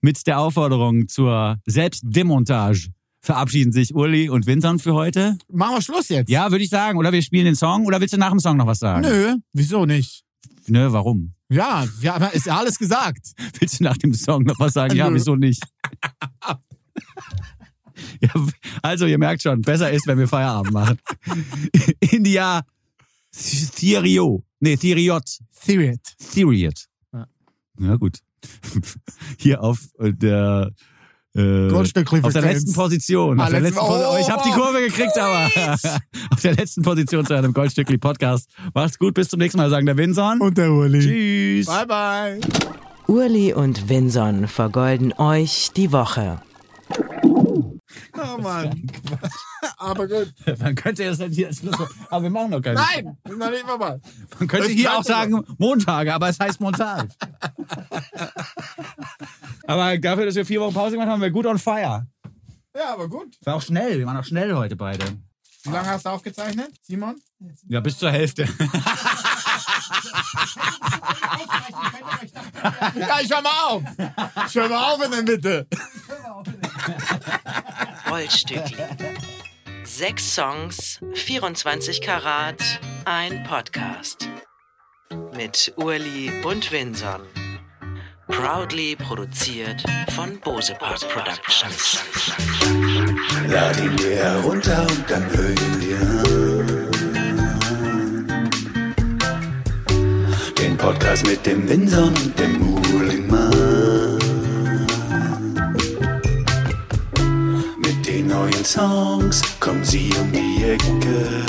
mit 0.00 0.26
der 0.26 0.38
Aufforderung 0.40 1.08
zur 1.08 1.58
Selbstdemontage 1.66 2.88
verabschieden 3.20 3.72
sich 3.72 3.94
Uli 3.94 4.28
und 4.28 4.46
Vincent 4.46 4.82
für 4.82 4.92
heute. 4.94 5.38
Machen 5.50 5.76
wir 5.76 5.80
Schluss 5.82 6.08
jetzt. 6.10 6.28
Ja, 6.30 6.50
würde 6.50 6.64
ich 6.64 6.70
sagen. 6.70 6.98
Oder 6.98 7.12
wir 7.12 7.22
spielen 7.22 7.46
den 7.46 7.54
Song. 7.54 7.86
Oder 7.86 8.00
willst 8.00 8.12
du 8.12 8.18
nach 8.18 8.30
dem 8.30 8.40
Song 8.40 8.56
noch 8.58 8.66
was 8.66 8.80
sagen? 8.80 9.02
Nö, 9.02 9.36
wieso 9.52 9.86
nicht? 9.86 10.24
Nö, 10.66 10.92
warum? 10.92 11.32
Ja, 11.54 11.86
wir 12.00 12.14
haben, 12.14 12.26
ist 12.32 12.46
ja 12.46 12.58
alles 12.58 12.78
gesagt. 12.78 13.32
Willst 13.60 13.78
du 13.78 13.84
nach 13.84 13.96
dem 13.96 14.12
Song 14.12 14.42
noch 14.42 14.58
was 14.58 14.72
sagen? 14.72 14.96
Ja, 14.96 15.08
Nö. 15.08 15.14
wieso 15.14 15.36
nicht? 15.36 15.62
ja, 18.20 18.30
also, 18.82 19.06
ihr 19.06 19.18
merkt 19.18 19.42
schon, 19.42 19.62
besser 19.62 19.90
ist, 19.92 20.06
wenn 20.08 20.18
wir 20.18 20.26
Feierabend 20.26 20.72
machen. 20.72 20.98
India 22.00 22.62
Theriot. 23.30 24.42
Nee, 24.58 24.76
Theriot. 24.76 25.38
Theriot. 25.64 26.00
Theriot. 26.32 26.86
Ja. 27.12 27.26
Ja, 27.78 27.96
gut. 27.96 28.18
Hier 29.38 29.62
auf 29.62 29.78
äh, 29.98 30.12
der 30.12 30.72
äh, 31.36 31.68
Goldstückli 31.68 32.20
auf 32.22 32.32
der 32.32 32.42
letzten 32.42 32.72
Position. 32.72 33.40
Ah, 33.40 33.44
Auf 33.44 33.50
der 33.50 33.60
letzte- 33.60 33.80
letzten 33.80 33.92
Oh, 33.92 34.16
ich 34.20 34.30
habe 34.30 34.42
die 34.46 34.50
Kurve 34.52 34.80
gekriegt, 34.80 35.18
aber 35.18 35.50
auf 36.30 36.40
der 36.42 36.54
letzten 36.54 36.82
Position 36.82 37.26
zu 37.26 37.34
einem 37.34 37.52
Goldstückli 37.52 37.98
Podcast. 37.98 38.48
Macht's 38.74 38.98
gut, 38.98 39.14
bis 39.14 39.28
zum 39.28 39.38
nächsten 39.40 39.58
Mal, 39.58 39.70
sagen 39.70 39.86
der 39.86 39.96
Winson. 39.96 40.40
Und 40.40 40.56
der 40.58 40.70
Uli. 40.70 41.00
Tschüss. 41.00 41.66
Bye, 41.66 41.86
bye. 41.86 42.40
Uli 43.06 43.52
und 43.52 43.88
Vinson 43.88 44.46
vergolden 44.48 45.12
euch 45.18 45.70
die 45.76 45.92
Woche. 45.92 46.40
Oh 48.16 48.40
Mann. 48.40 48.86
Aber 49.78 50.06
gut. 50.06 50.32
Man 50.60 50.74
könnte 50.74 51.04
jetzt 51.04 51.20
halt 51.20 51.34
hier 51.34 51.48
als 51.48 51.58
Schluss, 51.58 51.76
aber 52.10 52.22
wir 52.22 52.30
machen 52.30 52.50
noch 52.50 52.60
keinen. 52.60 52.74
Nein, 52.74 53.16
noch 53.38 53.50
nicht 53.50 53.64
vorbei. 53.64 53.98
Man 54.38 54.48
könnte 54.48 54.68
Das 54.68 54.76
hier 54.76 54.92
auch 54.92 55.02
sagen 55.02 55.42
Montage, 55.58 56.14
aber 56.14 56.28
es 56.28 56.38
heißt 56.38 56.60
Montage. 56.60 57.08
aber 59.66 59.98
dafür, 59.98 60.26
dass 60.26 60.34
wir 60.34 60.44
vier 60.44 60.60
Wochen 60.60 60.74
Pause 60.74 60.92
gemacht 60.92 61.06
haben, 61.06 61.14
haben 61.14 61.22
wir 61.22 61.30
gut 61.30 61.46
on 61.46 61.58
fire. 61.58 62.06
Ja, 62.76 62.92
aber 62.92 63.08
gut. 63.08 63.36
War 63.44 63.54
auch 63.54 63.62
schnell, 63.62 63.98
wir 63.98 64.06
waren 64.06 64.16
auch 64.16 64.24
schnell 64.24 64.54
heute 64.54 64.76
beide. 64.76 65.04
Wie 65.64 65.70
lange 65.70 65.88
hast 65.88 66.04
du 66.04 66.10
aufgezeichnet, 66.10 66.70
Simon? 66.82 67.16
Ja, 67.68 67.80
bis 67.80 67.98
zur 67.98 68.10
Hälfte. 68.10 68.46
Ja, 72.96 73.20
ich 73.22 73.30
hör 73.30 73.42
mal 73.42 73.68
auf. 73.68 73.82
Ich 74.46 74.54
hör 74.54 74.68
mal 74.68 74.92
auf 74.92 75.04
in 75.04 75.10
der 75.10 75.22
Mitte. 75.22 75.66
Goldstückli. 78.08 78.76
Sechs 79.84 80.34
Songs, 80.34 81.00
24 81.14 82.00
Karat, 82.00 82.62
ein 83.04 83.44
Podcast. 83.44 84.28
Mit 85.34 85.72
Urli 85.76 86.30
und 86.44 86.70
Vinson. 86.70 87.20
Proudly 88.28 88.96
produziert 88.96 89.82
von 90.14 90.38
Bose 90.40 90.74
Park 90.74 91.00
Productions. 91.08 91.98
Lad 93.48 93.78
ihn 93.80 93.96
dir 93.96 94.16
herunter 94.16 94.86
und 94.88 95.10
dann 95.10 95.30
hör 95.36 95.50
ihn 95.50 95.80
dir. 95.80 96.24
Den 100.58 100.76
Podcast 100.76 101.26
mit 101.26 101.44
dem 101.44 101.68
Winson 101.68 102.14
und 102.14 102.38
dem 102.38 102.58
Muhlingmann. 102.58 103.93
neuen 108.34 108.64
Songs 108.64 109.42
kommen 109.60 109.84
sie 109.84 110.10
um 110.20 110.32
die 110.32 110.64
Ecke. 110.64 111.44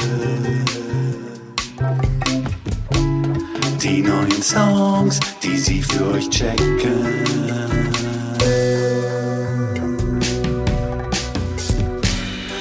Die 3.82 4.02
neuen 4.02 4.42
Songs, 4.44 5.20
die 5.42 5.58
sie 5.58 5.82
für 5.82 6.14
euch 6.14 6.30
checken. 6.30 7.26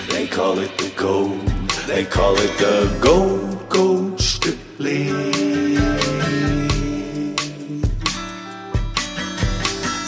They 0.08 0.26
call 0.26 0.58
it 0.58 0.72
the 0.78 0.90
gold, 0.96 1.68
they 1.86 2.04
call 2.04 2.34
it 2.36 2.52
the 2.58 2.88
gold, 3.00 3.68
gold 3.68 4.18
Stückling. 4.18 5.32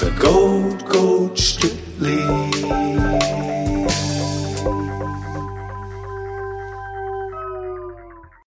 The 0.00 0.10
gold. 0.18 0.55